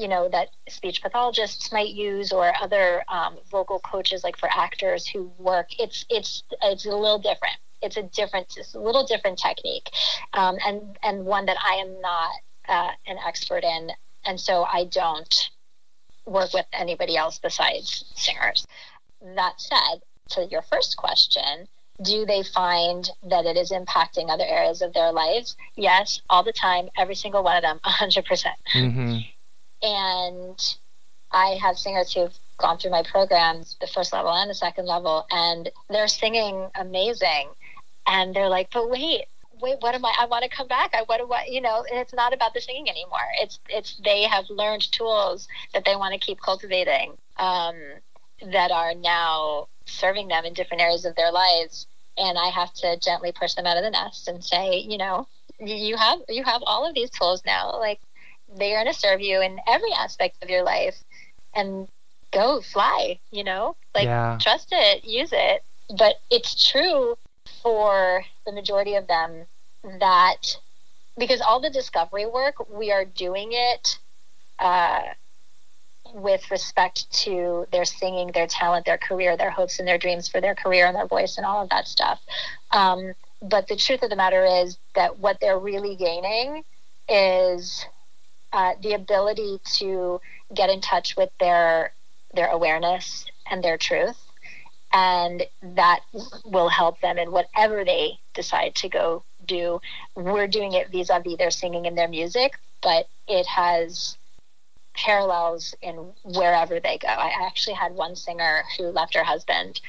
you 0.01 0.09
know 0.09 0.29
that 0.31 0.49
speech 0.69 1.03
pathologists 1.03 1.71
might 1.73 1.91
use 1.91 2.33
or 2.33 2.53
other 2.61 3.05
um, 3.09 3.37
vocal 3.51 3.79
coaches 3.81 4.25
like 4.25 4.39
for 4.39 4.49
actors 4.51 5.07
who 5.07 5.31
work 5.39 5.69
it's 5.79 6.07
it's 6.09 6.43
it's 6.63 6.87
a 6.87 6.97
little 6.97 7.19
different. 7.19 7.57
It's 7.83 7.97
a 7.97 8.03
different 8.03 8.57
it's 8.57 8.75
a 8.75 8.81
little 8.81 9.07
different 9.07 9.39
technique 9.39 9.91
um, 10.33 10.57
and 10.67 10.99
and 11.03 11.25
one 11.25 11.47
that 11.47 11.57
i 11.65 11.75
am 11.75 12.01
not 12.01 12.31
uh, 12.69 12.91
an 13.07 13.17
expert 13.27 13.63
in 13.65 13.91
and 14.25 14.41
so 14.41 14.65
i 14.65 14.85
don't 14.85 15.51
work 16.27 16.53
with 16.53 16.67
anybody 16.73 17.17
else 17.17 17.39
besides 17.39 18.05
singers. 18.15 18.67
That 19.35 19.55
said 19.61 20.01
to 20.31 20.47
your 20.51 20.63
first 20.63 20.97
question 20.97 21.69
do 22.03 22.25
they 22.25 22.43
find 22.43 23.11
that 23.29 23.45
it 23.45 23.59
is 23.59 23.73
impacting 23.73 24.31
other 24.31 24.47
areas 24.47 24.81
of 24.81 24.95
their 24.95 25.13
lives? 25.13 25.57
Yes 25.77 26.23
all 26.31 26.43
the 26.43 26.53
time 26.53 26.89
every 26.97 27.15
single 27.15 27.43
one 27.43 27.57
of 27.57 27.63
them 27.63 27.81
100% 27.85 28.47
hmm 28.73 29.19
and 29.83 30.59
I 31.33 31.59
have 31.63 31.79
singers 31.79 32.13
who've 32.13 32.37
gone 32.59 32.79
through 32.79 32.91
my 32.91 33.03
programs, 33.03 33.77
the 33.81 33.87
first 33.87 34.13
level 34.13 34.33
and 34.33 34.51
the 34.51 34.55
second 34.55 34.87
level, 34.87 35.27
and 35.31 35.71
they're 35.89 36.09
singing 36.09 36.69
amazing. 36.75 37.49
And 38.07 38.35
they're 38.35 38.49
like, 38.49 38.71
but 38.73 38.91
wait, 38.91 39.25
wait, 39.61 39.77
what 39.81 39.95
am 39.95 40.05
I? 40.05 40.15
I 40.21 40.27
want 40.27 40.43
to 40.45 40.51
come 40.51 40.67
back. 40.67 40.95
I 40.95 41.03
want 41.09 41.21
to, 41.21 41.27
what, 41.27 41.51
you 41.51 41.61
know, 41.61 41.85
and 41.91 42.01
it's 42.01 42.13
not 42.13 42.33
about 42.33 42.55
the 42.55 42.61
singing 42.61 42.89
anymore. 42.89 43.19
It's, 43.41 43.59
it's, 43.69 43.97
they 44.05 44.23
have 44.23 44.49
learned 44.51 44.91
tools 44.93 45.49
that 45.73 45.85
they 45.85 45.97
want 45.97 46.15
to 46.15 46.19
keep 46.19 46.41
cultivating 46.41 47.13
um, 47.37 47.77
that 48.53 48.71
are 48.71 48.95
now 48.95 49.69
serving 49.87 50.29
them 50.29 50.45
in 50.45 50.55
different 50.55 50.83
areas 50.83 51.05
of 51.05 51.15
their 51.15 51.31
lives. 51.31 51.87
And 52.17 52.39
I 52.39 52.49
have 52.49 52.73
to 52.75 52.99
gently 52.99 53.33
push 53.33 53.55
them 53.55 53.67
out 53.67 53.77
of 53.77 53.85
the 53.85 53.91
nest 53.91 54.29
and 54.29 54.43
say, 54.43 54.79
you 54.79 54.99
know, 54.99 55.27
you 55.59 55.97
have, 55.97 56.21
you 56.29 56.43
have 56.43 56.63
all 56.67 56.87
of 56.87 56.95
these 56.95 57.11
tools 57.11 57.43
now. 57.47 57.79
Like, 57.79 58.01
they 58.57 58.75
are 58.75 58.83
going 58.83 58.93
to 58.93 58.99
serve 58.99 59.21
you 59.21 59.41
in 59.41 59.59
every 59.69 59.93
aspect 59.93 60.43
of 60.43 60.51
your 60.51 60.65
life 60.65 61.03
and 61.55 61.89
go 62.33 62.61
fly 62.61 63.19
you 63.31 63.45
know? 63.45 63.77
Like 63.95 64.05
yeah. 64.05 64.39
trust 64.41 64.69
it 64.73 65.05
use 65.05 65.31
it. 65.33 65.63
But 65.99 66.17
it's 66.31 66.71
true 66.71 67.17
for 67.63 68.25
the 68.47 68.53
majority 68.53 68.95
of 68.95 69.07
them 69.07 69.47
that 69.99 70.57
because 71.19 71.41
all 71.41 71.61
the 71.61 71.71
discovery 71.71 72.27
work 72.27 72.55
we 72.71 72.93
are 72.93 73.05
doing 73.05 73.51
it 73.53 73.99
uh, 74.59 75.01
with 76.15 76.51
respect 76.51 77.11
to 77.11 77.67
their 77.73 77.85
singing 77.85 78.31
their 78.33 78.47
talent 78.47 78.87
their 78.87 78.99
career 78.99 79.37
their 79.37 79.51
hopes 79.51 79.79
and 79.79 79.89
their 79.89 79.99
dreams 79.99 80.29
for 80.29 80.41
their 80.41 80.55
career 80.55 80.87
and 80.87 80.97
their 80.97 81.07
voice 81.07 81.37
and 81.37 81.47
all 81.47 81.63
of 81.63 81.69
that 81.71 81.89
stuff. 81.89 82.21
Um, 82.71 83.15
but 83.43 83.69
the 83.69 83.77
truth 83.77 84.03
of 84.03 84.11
the 84.11 84.17
matter 84.17 84.45
is 84.45 84.79
that 84.95 85.19
what 85.19 85.39
they're 85.41 85.59
really 85.59 85.97
gaining 85.97 86.63
is 87.09 87.87
uh, 88.53 88.73
the 88.83 88.95
ability 88.95 89.61
to 89.79 90.21
get 90.55 90.71
in 90.71 90.81
touch 90.81 91.17
with 91.17 91.31
their 91.39 91.93
their 92.35 92.49
awareness 92.49 93.27
and 93.51 93.63
their 93.63 93.77
truth. 93.77 94.19
And 94.93 95.45
that 95.63 96.01
will 96.45 96.69
help 96.69 97.01
them 97.01 97.17
in 97.19 97.31
whatever 97.31 97.85
they 97.85 98.19
decide 98.35 98.75
to 98.77 98.89
go 98.89 99.23
do. 99.47 99.81
We're 100.17 100.49
doing 100.49 100.73
it 100.73 100.91
vis-a-vis 100.91 101.39
their 101.39 101.51
singing 101.51 101.87
and 101.87 101.97
their 101.97 102.09
music 102.09 102.55
but 102.83 103.09
it 103.29 103.47
has 103.47 104.17
parallels 104.95 105.75
in 105.83 106.13
wherever 106.25 106.81
they 106.81 106.99
go. 106.99 107.09
I 107.09 107.33
actually 107.47 107.75
had 107.75 107.95
one 107.95 108.17
singer 108.17 108.65
who 108.77 108.89
left 108.89 109.15
her 109.15 109.25
husband 109.25 109.81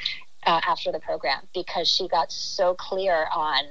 uh, 0.46 0.62
after 0.66 0.92
the 0.92 1.00
program 1.00 1.42
because 1.54 1.88
she 1.88 2.08
got 2.08 2.32
so 2.32 2.76
clear 2.76 3.28
on 3.34 3.66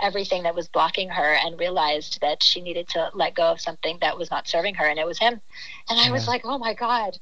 everything 0.00 0.42
that 0.42 0.54
was 0.54 0.68
blocking 0.68 1.08
her 1.08 1.34
and 1.44 1.58
realized 1.58 2.20
that 2.20 2.42
she 2.42 2.60
needed 2.60 2.88
to 2.88 3.10
let 3.14 3.34
go 3.34 3.44
of 3.52 3.60
something 3.60 3.98
that 4.00 4.18
was 4.18 4.30
not 4.30 4.48
serving 4.48 4.74
her 4.74 4.86
and 4.86 4.98
it 4.98 5.06
was 5.06 5.18
him 5.18 5.40
and 5.88 6.00
i 6.00 6.10
was 6.10 6.26
like 6.26 6.42
oh 6.44 6.58
my 6.58 6.74
god 6.74 7.16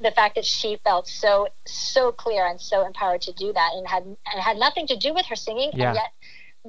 the 0.00 0.10
fact 0.10 0.34
that 0.34 0.44
she 0.44 0.76
felt 0.84 1.08
so 1.08 1.48
so 1.66 2.12
clear 2.12 2.46
and 2.46 2.60
so 2.60 2.86
empowered 2.86 3.20
to 3.22 3.32
do 3.32 3.52
that 3.52 3.70
and 3.74 3.88
had 3.88 4.04
and 4.04 4.40
had 4.42 4.56
nothing 4.58 4.86
to 4.86 4.96
do 4.96 5.12
with 5.14 5.26
her 5.26 5.36
singing 5.36 5.70
Yeah. 5.72 5.88
and 5.88 5.94
yet 5.96 6.12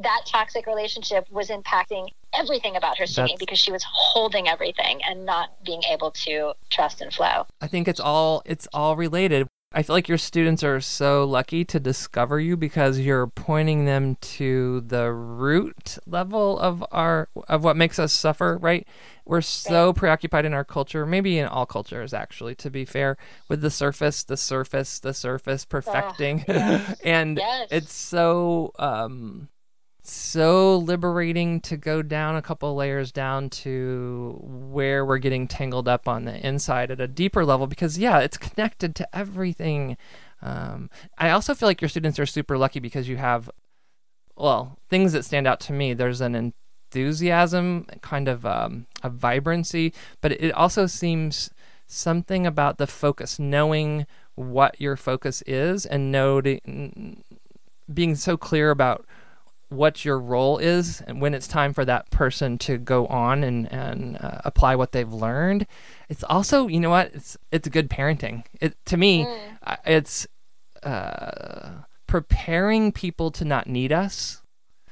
that 0.03 0.21
toxic 0.25 0.65
relationship 0.65 1.29
was 1.29 1.49
impacting 1.49 2.07
everything 2.33 2.75
about 2.75 2.97
her 2.97 3.05
singing 3.05 3.33
That's- 3.35 3.39
because 3.39 3.59
she 3.59 3.71
was 3.71 3.83
holding 3.89 4.47
everything 4.47 5.01
and 5.03 5.25
not 5.25 5.61
being 5.63 5.81
able 5.83 6.11
to 6.11 6.53
trust 6.69 7.01
and 7.01 7.11
flow. 7.11 7.47
I 7.59 7.67
think 7.67 7.87
it's 7.87 7.99
all 7.99 8.41
it's 8.45 8.67
all 8.71 8.95
related. 8.95 9.47
I 9.71 9.83
feel 9.83 9.95
like 9.95 10.07
your 10.09 10.17
students 10.17 10.63
are 10.63 10.81
so 10.81 11.23
lucky 11.25 11.63
to 11.65 11.79
discover 11.79 12.39
you 12.39 12.57
because 12.57 12.97
you're 12.99 13.27
pointing 13.27 13.85
them 13.85 14.15
to 14.15 14.81
the 14.81 15.11
root 15.11 15.99
level 16.07 16.57
of 16.57 16.83
our 16.91 17.29
of 17.47 17.63
what 17.63 17.77
makes 17.77 17.99
us 17.99 18.11
suffer, 18.11 18.57
right? 18.59 18.87
We're 19.25 19.41
so 19.41 19.93
preoccupied 19.93 20.45
in 20.45 20.55
our 20.55 20.63
culture, 20.65 21.05
maybe 21.05 21.37
in 21.37 21.45
all 21.45 21.67
cultures 21.67 22.15
actually, 22.15 22.55
to 22.55 22.71
be 22.71 22.83
fair, 22.83 23.15
with 23.47 23.61
the 23.61 23.69
surface, 23.69 24.23
the 24.23 24.37
surface, 24.37 24.99
the 24.99 25.13
surface 25.13 25.65
perfecting. 25.65 26.45
and 27.03 27.37
Yes. 27.37 27.67
it's 27.69 27.93
so 27.93 28.71
um 28.79 29.49
so 30.09 30.77
liberating 30.77 31.61
to 31.61 31.77
go 31.77 32.01
down 32.01 32.35
a 32.35 32.41
couple 32.41 32.75
layers 32.75 33.11
down 33.11 33.49
to 33.49 34.39
where 34.41 35.05
we're 35.05 35.17
getting 35.17 35.47
tangled 35.47 35.87
up 35.87 36.07
on 36.07 36.25
the 36.25 36.45
inside 36.45 36.91
at 36.91 36.99
a 36.99 37.07
deeper 37.07 37.45
level 37.45 37.67
because 37.67 37.97
yeah 37.97 38.19
it's 38.19 38.37
connected 38.37 38.95
to 38.95 39.15
everything. 39.15 39.97
Um, 40.41 40.89
i 41.17 41.31
also 41.31 41.53
feel 41.53 41.67
like 41.67 41.81
your 41.81 41.89
students 41.89 42.17
are 42.17 42.25
super 42.25 42.57
lucky 42.57 42.79
because 42.79 43.09
you 43.09 43.17
have 43.17 43.49
well 44.37 44.79
things 44.89 45.11
that 45.13 45.25
stand 45.25 45.47
out 45.47 45.59
to 45.61 45.73
me. 45.73 45.93
There's 45.93 46.21
an 46.21 46.35
enthusiasm 46.35 47.85
kind 48.01 48.27
of 48.27 48.45
um, 48.45 48.87
a 49.03 49.09
vibrancy 49.09 49.93
but 50.21 50.31
it 50.31 50.51
also 50.53 50.85
seems 50.85 51.49
something 51.87 52.45
about 52.45 52.77
the 52.77 52.87
focus 52.87 53.39
knowing 53.39 54.05
what 54.35 54.79
your 54.79 54.95
focus 54.95 55.41
is 55.45 55.85
and 55.85 56.11
noting 56.11 57.23
being 57.93 58.15
so 58.15 58.37
clear 58.37 58.69
about 58.69 59.05
what 59.69 60.03
your 60.03 60.19
role 60.19 60.57
is 60.57 61.01
and 61.01 61.21
when 61.21 61.33
it's 61.35 61.47
time 61.47 61.73
for 61.73 61.85
that 61.85 62.09
person 62.09 62.57
to 62.57 62.77
go 62.77 63.05
on 63.07 63.43
and 63.43 63.71
and 63.71 64.17
uh, 64.19 64.41
apply 64.43 64.75
what 64.75 64.91
they've 64.91 65.13
learned. 65.13 65.67
It's 66.09 66.23
also 66.23 66.67
you 66.67 66.79
know 66.79 66.89
what? 66.89 67.11
It's 67.13 67.37
it's 67.51 67.67
good 67.69 67.89
parenting. 67.89 68.45
It 68.59 68.75
to 68.85 68.97
me 68.97 69.27
I- 69.65 69.77
it's 69.85 70.25
uh, 70.83 71.69
preparing 72.07 72.91
people 72.91 73.31
to 73.31 73.45
not 73.45 73.67
need 73.67 73.91
us. 73.91 74.41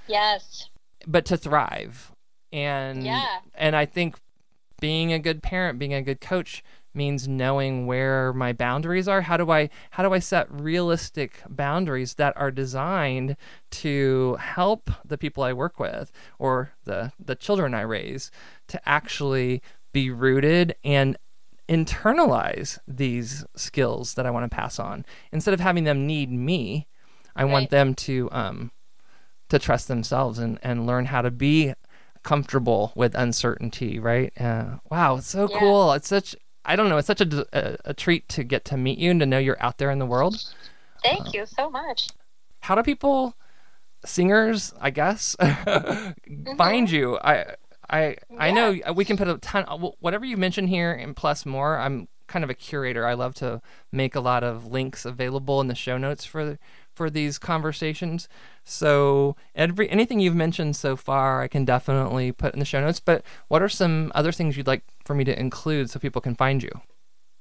Yes. 0.07 0.69
but 1.05 1.25
to 1.25 1.37
thrive. 1.37 2.11
And 2.53 3.03
Yeah. 3.03 3.25
and 3.55 3.75
i 3.75 3.85
think 3.85 4.15
being 4.79 5.11
a 5.11 5.19
good 5.19 5.41
parent 5.43 5.79
being 5.79 5.93
a 5.93 6.01
good 6.01 6.21
coach 6.21 6.63
means 6.97 7.27
knowing 7.27 7.85
where 7.87 8.33
my 8.33 8.51
boundaries 8.51 9.07
are. 9.07 9.21
How 9.21 9.37
do 9.37 9.51
i 9.51 9.69
how 9.91 10.03
do 10.03 10.13
i 10.13 10.19
set 10.19 10.47
realistic 10.51 11.41
boundaries 11.47 12.15
that 12.15 12.35
are 12.35 12.51
designed 12.51 13.37
to 13.71 14.35
help 14.41 14.89
the 15.05 15.17
people 15.17 15.43
i 15.43 15.53
work 15.53 15.79
with 15.79 16.11
or 16.39 16.73
the 16.85 17.11
the 17.23 17.35
children 17.35 17.73
i 17.73 17.81
raise 17.81 18.31
to 18.67 18.89
actually 18.89 19.61
be 19.93 20.09
rooted 20.09 20.75
and 20.83 21.15
internalize 21.69 22.79
these 22.87 23.45
skills 23.55 24.15
that 24.15 24.25
i 24.25 24.31
want 24.31 24.49
to 24.49 24.55
pass 24.55 24.79
on? 24.79 25.05
Instead 25.31 25.53
of 25.53 25.59
having 25.59 25.83
them 25.85 26.07
need 26.07 26.31
me 26.31 26.87
i 27.35 27.45
want 27.45 27.69
them 27.69 27.93
to 27.93 28.27
um 28.31 28.71
to 29.49 29.59
trust 29.59 29.87
themselves 29.87 30.39
and 30.39 30.59
and 30.63 30.85
learn 30.87 31.05
how 31.05 31.21
to 31.21 31.31
be 31.31 31.73
comfortable 32.23 32.91
with 32.95 33.15
uncertainty 33.15 33.99
right? 33.99 34.31
Uh, 34.39 34.77
wow 34.89 35.17
it's 35.17 35.27
so 35.27 35.47
Yeah. 35.49 35.59
cool. 35.59 35.93
It's 35.93 36.07
such 36.09 36.35
i 36.67 36.75
don't 36.75 36.89
know 36.89 36.97
it's 36.97 37.07
such 37.07 37.21
a 37.21 37.79
a 37.85 37.93
treat 37.93 38.27
to 38.29 38.43
get 38.43 38.65
to 38.65 38.77
meet 38.77 38.99
you 38.99 39.11
and 39.11 39.19
to 39.19 39.25
know 39.25 39.39
you're 39.39 39.61
out 39.61 39.77
there 39.77 39.89
in 39.89 39.99
the 39.99 40.05
world. 40.05 40.53
Thank 41.03 41.21
um, 41.21 41.31
you 41.33 41.45
so 41.45 41.69
much. 41.69 42.09
how 42.59 42.75
do 42.75 42.83
people 42.83 43.35
singers 44.05 44.73
i 44.79 44.89
guess 44.89 45.35
mm-hmm. 45.39 46.55
find 46.55 46.89
you? 46.89 47.17
I 47.19 47.55
i 47.89 48.17
i 48.37 48.51
know 48.51 48.77
we 48.93 49.05
can 49.05 49.17
put 49.17 49.27
a 49.27 49.37
ton 49.39 49.63
whatever 49.99 50.25
you 50.25 50.37
mention 50.37 50.67
here 50.67 50.91
and 50.91 51.15
plus 51.15 51.45
more 51.45 51.77
i'm 51.77 52.07
kind 52.27 52.43
of 52.43 52.49
a 52.49 52.53
curator 52.53 53.07
i 53.07 53.13
love 53.13 53.33
to 53.33 53.61
make 53.91 54.15
a 54.15 54.19
lot 54.19 54.43
of 54.43 54.65
links 54.67 55.05
available 55.05 55.61
in 55.61 55.67
the 55.67 55.75
show 55.75 55.97
notes 55.97 56.25
for 56.25 56.57
for 56.93 57.09
these 57.09 57.37
conversations 57.37 58.27
so 58.63 59.35
every 59.55 59.89
anything 59.89 60.19
you've 60.19 60.35
mentioned 60.35 60.75
so 60.75 60.95
far 60.95 61.41
i 61.41 61.47
can 61.47 61.65
definitely 61.65 62.31
put 62.31 62.53
in 62.53 62.59
the 62.59 62.65
show 62.65 62.81
notes 62.81 62.99
but 62.99 63.23
what 63.47 63.61
are 63.61 63.69
some 63.69 64.11
other 64.15 64.31
things 64.31 64.57
you'd 64.57 64.67
like 64.67 64.83
for 65.05 65.13
me 65.15 65.23
to 65.23 65.37
include 65.39 65.89
so 65.89 65.99
people 65.99 66.21
can 66.21 66.35
find 66.35 66.63
you 66.63 66.71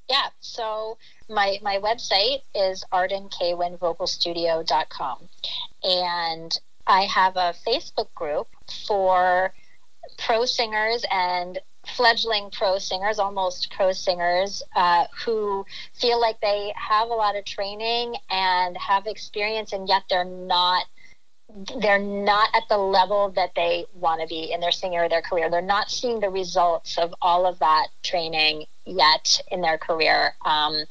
Yeah. 0.08 0.28
So 0.40 0.98
my 1.28 1.58
my 1.62 1.78
website 1.78 2.42
is 2.54 2.84
ardenkaywinvocalstudio.com. 2.92 5.28
And 5.82 6.60
I 6.86 7.02
have 7.02 7.36
a 7.36 7.54
Facebook 7.66 8.12
group 8.14 8.48
for 8.86 9.52
pro 10.18 10.44
singers 10.46 11.04
and 11.10 11.58
fledgling 11.94 12.50
pro 12.50 12.78
singers, 12.78 13.18
almost 13.18 13.70
pro 13.70 13.92
singers, 13.92 14.62
uh, 14.74 15.06
who 15.24 15.64
feel 15.94 16.20
like 16.20 16.40
they 16.40 16.72
have 16.76 17.08
a 17.08 17.14
lot 17.14 17.36
of 17.36 17.44
training 17.44 18.16
and 18.30 18.76
have 18.76 19.06
experience, 19.06 19.72
and 19.72 19.88
yet 19.88 20.02
they're 20.08 20.24
not 20.24 20.84
they're 21.80 21.98
not 21.98 22.48
at 22.54 22.64
the 22.68 22.76
level 22.76 23.30
that 23.30 23.50
they 23.54 23.86
want 23.94 24.20
to 24.20 24.26
be 24.26 24.52
in 24.52 24.60
their 24.60 24.72
singing 24.72 24.98
or 24.98 25.08
their 25.08 25.22
career. 25.22 25.48
They're 25.48 25.62
not 25.62 25.90
seeing 25.90 26.20
the 26.20 26.28
results 26.28 26.98
of 26.98 27.14
all 27.22 27.46
of 27.46 27.60
that 27.60 27.86
training 28.02 28.66
yet 28.84 29.40
in 29.50 29.60
their 29.60 29.78
career. 29.78 30.34
Um, 30.44 30.84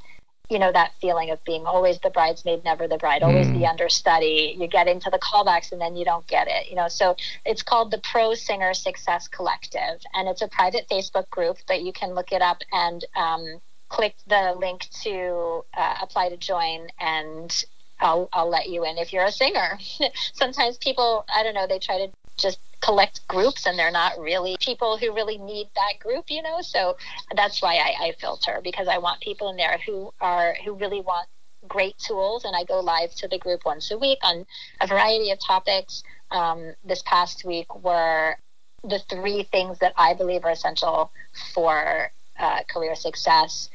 you 0.50 0.60
know, 0.60 0.72
that 0.72 0.93
feeling 1.02 1.32
of 1.32 1.43
being 1.43 1.66
always 1.66 2.00
the 2.00 2.10
bridesmaid, 2.10 2.64
never 2.64 2.88
the 2.88 2.98
bride, 2.98 3.24
always 3.24 3.48
Mm. 3.48 3.54
the 3.54 3.66
understudy. 3.68 4.56
You 4.60 4.68
get 4.68 4.88
into 4.88 5.10
the 5.10 5.20
callbacks 5.20 5.72
and 5.72 5.82
then 5.82 5.96
you 5.96 6.06
don't 6.06 6.26
get 6.28 6.48
it, 6.48 6.70
you 6.70 6.76
know. 6.76 6.88
So 6.88 7.16
it's 7.46 7.64
called 7.64 7.91
the 7.91 7.98
Pro 8.00 8.34
Singer 8.36 8.74
Success 8.74 9.28
Collective, 9.28 10.02
and 10.14 10.28
it's 10.28 10.41
a 10.41 10.48
private 10.48 10.88
Facebook 10.89 11.30
group 11.30 11.58
that 11.68 11.82
you 11.82 11.91
can 11.93 12.14
look 12.14 12.32
it 12.32 12.41
up 12.41 12.62
and 12.72 13.04
um, 13.16 13.60
click 13.89 14.16
the 14.28 14.54
link 14.58 14.88
to 15.04 15.64
uh, 15.76 15.96
apply 16.02 16.30
to 16.30 16.38
join 16.38 16.88
and 17.00 17.64
I'll, 18.00 18.28
I'll 18.34 18.50
let 18.50 18.68
you 18.70 18.84
in 18.84 18.98
if 18.98 19.14
you're 19.14 19.24
a 19.24 19.32
singer. 19.32 19.80
Sometimes 20.34 20.78
people, 20.78 21.26
I 21.34 21.43
don't 21.43 21.54
know, 21.54 21.66
they 21.68 21.80
try 21.80 21.98
to 22.00 22.12
just 22.38 22.59
collect 22.81 23.27
groups 23.27 23.65
and 23.65 23.77
they're 23.79 23.91
not 23.91 24.19
really 24.19 24.55
people 24.59 24.97
who 24.97 25.13
really 25.13 25.38
need 25.38 25.67
that 25.75 25.99
group, 25.99 26.25
you 26.29 26.41
know? 26.41 26.61
So 26.61 26.97
that's 27.36 27.61
why 27.61 27.75
I, 27.75 28.07
I 28.07 28.13
filter 28.19 28.61
because 28.63 28.88
I 28.88 28.97
want 28.99 29.21
people 29.21 29.49
in 29.49 29.57
there 29.57 29.79
who 29.86 30.13
are, 30.21 30.55
who 30.63 30.73
really 30.73 31.01
want 31.01 31.27
great 31.67 31.97
tools. 31.97 32.45
And 32.45 32.55
I 32.55 32.63
go 32.63 32.79
live 32.79 33.13
to 33.15 33.27
the 33.27 33.39
group 33.39 33.65
once 33.65 33.89
a 33.91 33.97
week 33.97 34.19
on 34.23 34.45
a 34.81 34.88
variety 34.88 35.31
of 35.31 35.39
topics. 35.39 36.03
Um, 36.31 36.73
this 36.83 37.01
past 37.05 37.45
week 37.45 37.73
were 37.83 38.36
the 38.83 38.99
three 39.09 39.43
things 39.43 39.79
that 39.79 39.93
I 39.97 40.13
believe 40.13 40.45
are 40.45 40.51
essential 40.51 41.11
for 41.53 42.11
uh, 42.39 42.63
career 42.67 42.95
success 42.95 43.69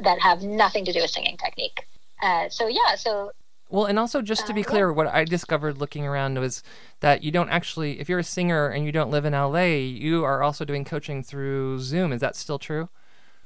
that 0.00 0.20
have 0.20 0.42
nothing 0.42 0.84
to 0.86 0.92
do 0.92 1.00
with 1.00 1.10
singing 1.10 1.36
technique. 1.36 1.86
Uh, 2.22 2.48
so 2.48 2.68
yeah, 2.68 2.94
so 2.96 3.32
Well, 3.74 3.86
and 3.86 3.98
also 3.98 4.22
just 4.22 4.46
to 4.46 4.54
be 4.54 4.62
clear, 4.62 4.92
what 4.92 5.08
I 5.08 5.24
discovered 5.24 5.78
looking 5.78 6.06
around 6.06 6.38
was 6.38 6.62
that 7.00 7.24
you 7.24 7.32
don't 7.32 7.48
actually, 7.48 7.98
if 7.98 8.08
you're 8.08 8.20
a 8.20 8.24
singer 8.24 8.68
and 8.68 8.86
you 8.86 8.92
don't 8.92 9.10
live 9.10 9.24
in 9.24 9.32
LA, 9.32 9.64
you 9.64 10.22
are 10.22 10.44
also 10.44 10.64
doing 10.64 10.84
coaching 10.84 11.24
through 11.24 11.80
Zoom. 11.80 12.12
Is 12.12 12.20
that 12.20 12.36
still 12.36 12.60
true? 12.60 12.88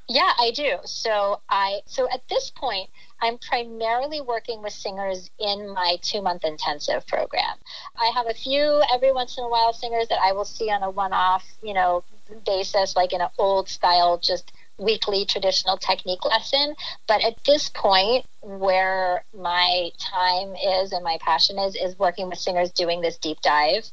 Yeah, 0.07 0.31
I 0.39 0.51
do. 0.55 0.81
So 0.85 1.41
I 1.49 1.81
so 1.87 2.09
at 2.13 2.29
this 2.29 2.51
point, 2.51 2.91
I'm 3.23 3.39
primarily 3.39 4.21
working 4.21 4.63
with 4.63 4.75
singers 4.75 5.31
in 5.39 5.71
my 5.73 5.97
two 6.03 6.21
month 6.21 6.45
intensive 6.45 7.07
program. 7.07 7.57
I 7.99 8.13
have 8.15 8.27
a 8.27 8.35
few 8.35 8.83
every 8.93 9.13
once 9.13 9.39
in 9.39 9.45
a 9.45 9.49
while 9.49 9.73
singers 9.73 10.09
that 10.09 10.21
I 10.23 10.33
will 10.33 10.45
see 10.45 10.71
on 10.71 10.83
a 10.83 10.91
one 10.91 11.15
off, 11.15 11.47
you 11.63 11.73
know, 11.73 12.05
basis, 12.45 12.97
like 12.97 13.15
in 13.15 13.23
an 13.23 13.31
old 13.39 13.71
style, 13.71 14.19
just 14.19 14.53
weekly 14.79 15.25
traditional 15.25 15.77
technique 15.77 16.25
lesson. 16.25 16.75
But 17.07 17.25
at 17.25 17.43
this 17.45 17.69
point, 17.69 18.25
where 18.41 19.25
my 19.37 19.91
time 19.99 20.55
is 20.55 20.93
and 20.93 21.05
my 21.05 21.19
passion 21.21 21.59
is, 21.59 21.75
is 21.75 21.99
working 21.99 22.29
with 22.29 22.39
singers 22.39 22.71
doing 22.71 23.01
this 23.01 23.19
deep 23.19 23.41
dive 23.41 23.91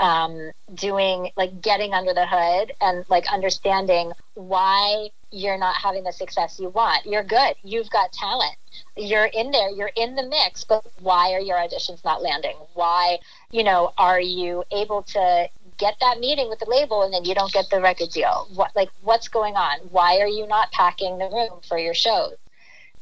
um, 0.00 0.52
doing 0.74 1.30
like 1.36 1.60
getting 1.60 1.92
under 1.92 2.14
the 2.14 2.26
hood 2.26 2.72
and 2.80 3.04
like 3.08 3.30
understanding 3.32 4.12
why 4.34 5.10
you're 5.30 5.58
not 5.58 5.76
having 5.76 6.04
the 6.04 6.12
success 6.12 6.58
you 6.58 6.70
want. 6.70 7.04
You're 7.04 7.24
good. 7.24 7.54
You've 7.62 7.90
got 7.90 8.12
talent. 8.12 8.56
You're 8.96 9.26
in 9.26 9.50
there. 9.50 9.70
You're 9.70 9.90
in 9.94 10.14
the 10.14 10.26
mix. 10.26 10.64
But 10.64 10.84
why 11.00 11.32
are 11.32 11.40
your 11.40 11.56
auditions 11.56 12.02
not 12.04 12.22
landing? 12.22 12.56
Why, 12.74 13.18
you 13.50 13.62
know, 13.62 13.92
are 13.98 14.20
you 14.20 14.64
able 14.70 15.02
to 15.02 15.48
get 15.78 15.96
that 16.00 16.18
meeting 16.20 16.48
with 16.48 16.58
the 16.58 16.68
label 16.68 17.02
and 17.02 17.12
then 17.12 17.24
you 17.24 17.34
don't 17.34 17.52
get 17.52 17.70
the 17.70 17.80
record 17.80 18.10
deal? 18.10 18.48
What 18.54 18.74
like 18.76 18.90
what's 19.02 19.28
going 19.28 19.56
on? 19.56 19.78
Why 19.90 20.18
are 20.18 20.28
you 20.28 20.46
not 20.46 20.70
packing 20.72 21.18
the 21.18 21.28
room 21.28 21.60
for 21.66 21.78
your 21.78 21.94
shows? 21.94 22.34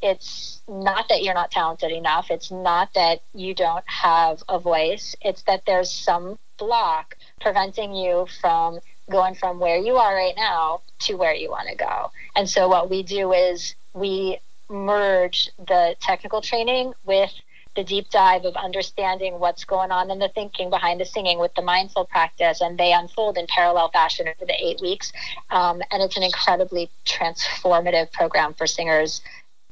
It's 0.03 0.61
not 0.69 1.09
that 1.09 1.23
you're 1.23 1.35
not 1.35 1.51
talented 1.51 1.91
enough. 1.91 2.31
It's 2.31 2.51
not 2.51 2.93
that 2.95 3.23
you 3.35 3.55
don't 3.55 3.85
have 3.89 4.43
a 4.49 4.59
voice. 4.59 5.17
It's 5.23 5.43
that 5.45 5.63
there's 5.67 5.91
some 5.91 6.39
block 6.59 7.17
preventing 7.41 7.95
you 7.95 8.27
from 8.41 8.81
going 9.11 9.35
from 9.35 9.59
where 9.59 9.79
you 9.79 9.97
are 9.97 10.15
right 10.15 10.35
now 10.37 10.81
to 11.01 11.15
where 11.15 11.35
you 11.35 11.51
want 11.51 11.69
to 11.69 11.77
go. 11.77 12.11
And 12.35 12.49
so 12.49 12.69
what 12.69 12.91
we 12.91 13.03
do 13.03 13.33
is 13.33 13.75
we 13.95 14.39
merge 14.69 15.51
the 15.59 15.97
technical 16.01 16.41
training 16.41 16.93
with 17.05 17.33
the 17.77 17.85
deep 17.85 18.11
dive 18.11 18.45
of 18.45 18.57
understanding 18.57 19.39
what's 19.39 19.65
going 19.65 19.91
on 19.91 20.11
in 20.11 20.19
the 20.19 20.29
thinking 20.29 20.71
behind 20.71 21.01
the 21.01 21.05
singing 21.05 21.39
with 21.39 21.55
the 21.55 21.63
mindful 21.63 22.07
practice, 22.07 22.61
and 22.61 22.79
they 22.79 22.93
unfold 22.93 23.37
in 23.39 23.47
parallel 23.47 23.91
fashion 23.91 24.27
over 24.27 24.47
the 24.47 24.55
eight 24.59 24.81
weeks. 24.81 25.13
Um, 25.51 25.83
and 25.91 26.03
it's 26.03 26.17
an 26.17 26.23
incredibly 26.23 26.91
transformative 27.05 28.11
program 28.13 28.55
for 28.55 28.67
singers. 28.67 29.21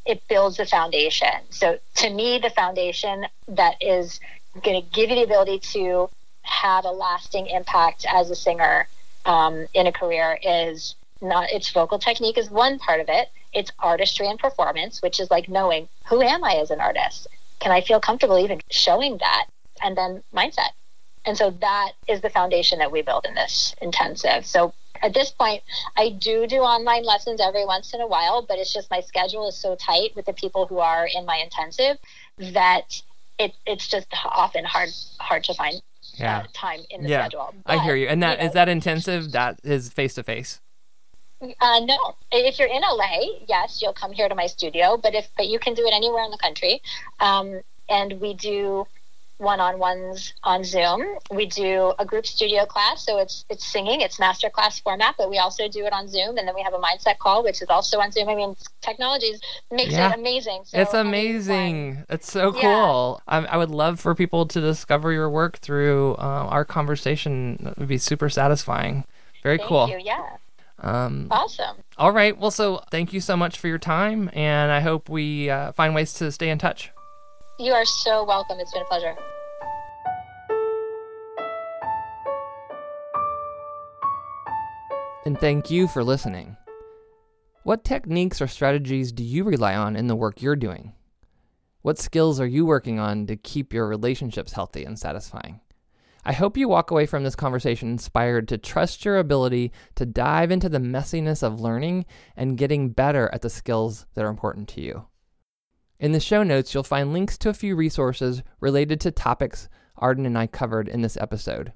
It 0.07 0.22
builds 0.28 0.59
the 0.59 0.66
foundation. 0.66 1.30
So, 1.50 1.78
to 1.96 2.11
me, 2.11 2.38
the 2.38 2.50
foundation 2.50 3.26
that 3.48 3.76
is 3.80 4.20
going 4.62 4.80
to 4.80 4.88
give 4.90 5.11
you 5.11 5.16
the 5.16 5.24
ability 5.24 5.59
to 5.72 6.11
have 6.42 6.84
a 6.84 6.90
lasting 6.90 7.46
impact 7.46 8.05
as 8.09 8.30
a 8.30 8.36
singer 8.36 8.86
um, 9.24 9.66
in 9.72 9.86
a 9.86 9.92
career 9.92 10.38
is 10.42 10.94
not 11.22 11.50
its 11.50 11.70
vocal 11.70 11.98
technique 11.98 12.36
is 12.36 12.50
one 12.50 12.78
part 12.78 13.00
of 13.00 13.09
it. 13.09 13.28
It's 13.52 13.72
artistry 13.78 14.28
and 14.28 14.38
performance, 14.38 15.00
which 15.00 15.18
is 15.20 15.30
like 15.30 15.48
knowing 15.48 15.88
who 16.07 16.20
am 16.20 16.44
I 16.44 16.57
as 16.57 16.70
an 16.70 16.80
artist? 16.80 17.28
Can 17.61 17.72
I 17.72 17.80
feel 17.80 18.00
comfortable 18.00 18.38
even 18.38 18.61
showing 18.70 19.18
that? 19.18 19.46
And 19.82 19.96
then 19.96 20.22
mindset. 20.34 20.70
And 21.24 21.36
so 21.36 21.50
that 21.50 21.92
is 22.07 22.20
the 22.20 22.30
foundation 22.30 22.78
that 22.78 22.92
we 22.92 23.02
build 23.02 23.26
in 23.26 23.34
this 23.34 23.74
intensive. 23.80 24.44
So 24.46 24.74
at 25.02 25.14
this 25.14 25.30
point, 25.30 25.62
I 25.96 26.11
do 26.11 26.46
do 26.46 26.59
online 26.59 27.05
lessons 27.05 27.40
every 27.40 27.64
once 27.64 27.94
in 27.94 28.00
a 28.00 28.07
while, 28.07 28.42
but 28.42 28.59
it's 28.59 28.72
just 28.72 28.90
my 28.90 29.00
schedule 29.00 29.48
is 29.48 29.57
so 29.57 29.74
tight 29.74 30.14
with 30.14 30.26
the 30.26 30.32
people 30.32 30.66
who 30.66 30.78
are 30.78 31.07
in 31.12 31.24
my 31.24 31.36
intensive 31.36 31.98
that 32.38 33.02
it, 33.38 33.55
it's 33.66 33.88
just 33.88 34.07
often 34.24 34.64
hard 34.64 34.90
hard 35.18 35.44
to 35.44 35.55
find 35.55 35.82
yeah. 36.16 36.38
Uh, 36.38 36.46
time 36.52 36.80
in 36.90 37.02
the 37.02 37.09
yeah. 37.09 37.22
schedule. 37.22 37.55
But, 37.66 37.78
I 37.78 37.82
hear 37.82 37.96
you. 37.96 38.07
And 38.07 38.22
that 38.22 38.38
you 38.38 38.44
know, 38.44 38.48
is 38.48 38.55
that 38.55 38.68
intensive? 38.68 39.32
That 39.32 39.59
is 39.64 39.90
face 39.90 40.14
to 40.14 40.22
face. 40.22 40.61
Uh, 41.61 41.80
no, 41.80 42.16
if 42.32 42.59
you're 42.59 42.68
in 42.68 42.82
LA, 42.82 43.40
yes, 43.49 43.80
you'll 43.82 43.92
come 43.92 44.12
here 44.12 44.28
to 44.28 44.34
my 44.34 44.47
studio. 44.47 44.97
But 44.97 45.14
if 45.14 45.28
but 45.36 45.47
you 45.49 45.59
can 45.59 45.74
do 45.74 45.86
it 45.86 45.92
anywhere 45.92 46.24
in 46.24 46.30
the 46.30 46.38
country, 46.38 46.82
um, 47.20 47.61
and 47.88 48.20
we 48.20 48.34
do 48.34 48.86
one-on-ones 49.38 50.32
on 50.45 50.62
Zoom. 50.64 51.18
We 51.30 51.47
do 51.47 51.92
a 51.99 52.05
group 52.05 52.26
studio 52.26 52.66
class, 52.66 53.05
so 53.05 53.18
it's 53.18 53.45
it's 53.51 53.66
singing, 53.66 54.01
it's 54.01 54.18
master 54.20 54.49
class 54.49 54.78
format, 54.78 55.16
but 55.18 55.28
we 55.28 55.38
also 55.38 55.68
do 55.68 55.84
it 55.86 55.92
on 55.92 56.09
Zoom, 56.09 56.38
and 56.38 56.47
then 56.47 56.55
we 56.55 56.62
have 56.62 56.72
a 56.72 56.78
mindset 56.78 57.18
call, 57.18 57.42
which 57.42 57.61
is 57.61 57.68
also 57.68 58.01
on 58.01 58.12
Zoom. 58.12 58.28
I 58.28 58.34
mean, 58.34 58.57
technology 58.80 59.34
makes 59.70 59.92
yeah. 59.92 60.11
it 60.11 60.18
amazing. 60.18 60.62
So 60.64 60.80
it's 60.80 60.95
amazing. 60.95 62.05
It's 62.09 62.30
so 62.30 62.53
cool. 62.53 63.22
Yeah. 63.28 63.40
I, 63.40 63.45
I, 63.45 63.57
would 63.57 63.70
love 63.70 63.99
for 63.99 64.14
people 64.14 64.47
to 64.47 64.61
discover 64.61 65.12
your 65.12 65.28
work 65.28 65.59
through 65.59 66.12
uh, 66.14 66.49
our 66.49 66.64
conversation. 66.64 67.59
It 67.72 67.78
would 67.78 67.88
be 67.88 67.99
super 67.99 68.28
satisfying. 68.28 69.05
Very 69.42 69.59
Thank 69.59 69.68
cool. 69.68 69.88
You. 69.88 70.01
Yeah. 70.03 70.36
Um, 70.79 71.29
awesome. 71.31 71.77
All 71.97 72.12
right. 72.12 72.37
Well, 72.37 72.51
so 72.51 72.83
thank 72.91 73.12
you 73.12 73.20
so 73.20 73.37
much 73.37 73.59
for 73.59 73.68
your 73.68 73.79
time, 73.79 74.31
and 74.33 74.70
I 74.72 74.81
hope 74.81 75.09
we 75.09 75.49
uh, 75.51 75.72
find 75.72 75.95
ways 75.95 76.12
to 76.14 76.31
stay 76.33 76.51
in 76.51 76.59
touch. 76.59 76.91
You 77.59 77.72
are 77.72 77.85
so 77.85 78.25
welcome. 78.25 78.59
It's 78.59 78.72
been 78.72 78.83
a 78.83 78.87
pleasure. 78.87 79.14
And 85.25 85.39
thank 85.39 85.70
you 85.70 85.89
for 85.89 86.05
listening. 86.05 86.57
What 87.62 87.83
techniques 87.83 88.43
or 88.43 88.47
strategies 88.47 89.11
do 89.11 89.25
you 89.25 89.45
rely 89.45 89.75
on 89.75 89.97
in 89.97 90.07
the 90.07 90.16
work 90.16 90.43
you're 90.43 90.57
doing? 90.57 90.93
What 91.81 91.99
skills 91.99 92.41
are 92.41 92.47
you 92.47 92.66
working 92.66 92.99
on 92.99 93.27
to 93.29 93.37
keep 93.37 93.72
your 93.72 93.89
relationships 93.89 94.53
healthy 94.53 94.85
and 94.85 94.99
satisfying? 94.99 95.61
I 96.27 96.33
hope 96.33 96.57
you 96.57 96.68
walk 96.68 96.91
away 96.91 97.05
from 97.05 97.22
this 97.22 97.37
conversation 97.37 97.91
inspired 97.91 98.49
to 98.49 98.59
trust 98.59 99.05
your 99.05 99.18
ability 99.18 99.72
to 99.97 100.07
dive 100.07 100.51
into 100.51 100.68
the 100.70 100.79
messiness 100.79 101.43
of 101.43 101.61
learning 101.61 102.07
and 102.37 102.57
getting 102.57 102.91
better 102.91 103.29
at 103.33 103.43
the 103.43 103.51
skills 103.51 104.07
that 104.14 104.25
are 104.25 104.31
important 104.31 104.68
to 104.70 104.81
you. 104.81 105.07
In 106.01 106.12
the 106.12 106.20
show 106.20 106.43
notes, 106.43 106.72
you'll 106.72 106.83
find 106.83 107.12
links 107.12 107.37
to 107.39 107.51
a 107.51 107.55
few 107.55 107.77
resources 107.77 108.43
related 108.61 109.01
to 109.03 109.11
topics 109.11 109.68
Arden 109.97 110.27
and 110.27 110.37
I 110.37 110.47
covered 110.47 110.89
in 110.89 111.03
this 111.03 111.16
episode. 111.16 111.72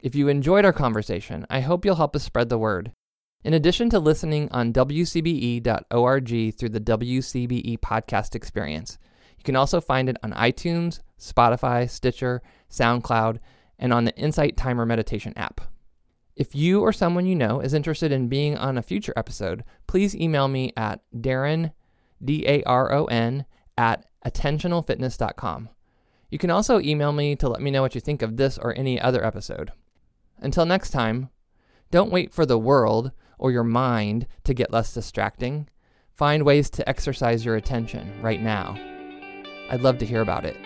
If 0.00 0.14
you 0.14 0.28
enjoyed 0.28 0.64
our 0.64 0.72
conversation, 0.72 1.46
I 1.50 1.60
hope 1.60 1.84
you'll 1.84 1.96
help 1.96 2.14
us 2.14 2.22
spread 2.22 2.50
the 2.50 2.58
word. 2.58 2.92
In 3.42 3.54
addition 3.54 3.90
to 3.90 3.98
listening 3.98 4.48
on 4.52 4.72
WCBE.org 4.72 6.28
through 6.56 6.68
the 6.68 6.80
WCBE 6.80 7.78
podcast 7.80 8.34
experience, 8.34 8.98
can 9.46 9.56
also 9.56 9.80
find 9.80 10.10
it 10.10 10.18
on 10.22 10.32
iTunes, 10.32 11.00
Spotify, 11.18 11.88
Stitcher, 11.88 12.42
SoundCloud, 12.70 13.38
and 13.78 13.92
on 13.92 14.04
the 14.04 14.16
Insight 14.16 14.56
Timer 14.56 14.84
Meditation 14.84 15.32
app. 15.36 15.62
If 16.34 16.54
you 16.54 16.82
or 16.82 16.92
someone 16.92 17.24
you 17.24 17.34
know 17.34 17.60
is 17.60 17.72
interested 17.72 18.12
in 18.12 18.28
being 18.28 18.58
on 18.58 18.76
a 18.76 18.82
future 18.82 19.14
episode, 19.16 19.64
please 19.86 20.14
email 20.14 20.48
me 20.48 20.72
at 20.76 21.00
Daron, 21.14 21.72
D 22.22 22.44
A 22.46 22.62
R 22.64 22.92
O 22.92 23.06
N, 23.06 23.46
at 23.78 24.04
attentionalfitness.com. 24.26 25.70
You 26.28 26.38
can 26.38 26.50
also 26.50 26.80
email 26.80 27.12
me 27.12 27.36
to 27.36 27.48
let 27.48 27.62
me 27.62 27.70
know 27.70 27.80
what 27.80 27.94
you 27.94 28.00
think 28.00 28.20
of 28.20 28.36
this 28.36 28.58
or 28.58 28.76
any 28.76 29.00
other 29.00 29.24
episode. 29.24 29.70
Until 30.38 30.66
next 30.66 30.90
time, 30.90 31.30
don't 31.90 32.12
wait 32.12 32.34
for 32.34 32.44
the 32.44 32.58
world 32.58 33.12
or 33.38 33.50
your 33.50 33.64
mind 33.64 34.26
to 34.44 34.52
get 34.52 34.72
less 34.72 34.92
distracting. 34.92 35.68
Find 36.12 36.44
ways 36.44 36.68
to 36.70 36.88
exercise 36.88 37.44
your 37.44 37.56
attention 37.56 38.20
right 38.20 38.42
now. 38.42 38.95
I'd 39.70 39.80
love 39.80 39.98
to 39.98 40.06
hear 40.06 40.20
about 40.20 40.44
it. 40.44 40.56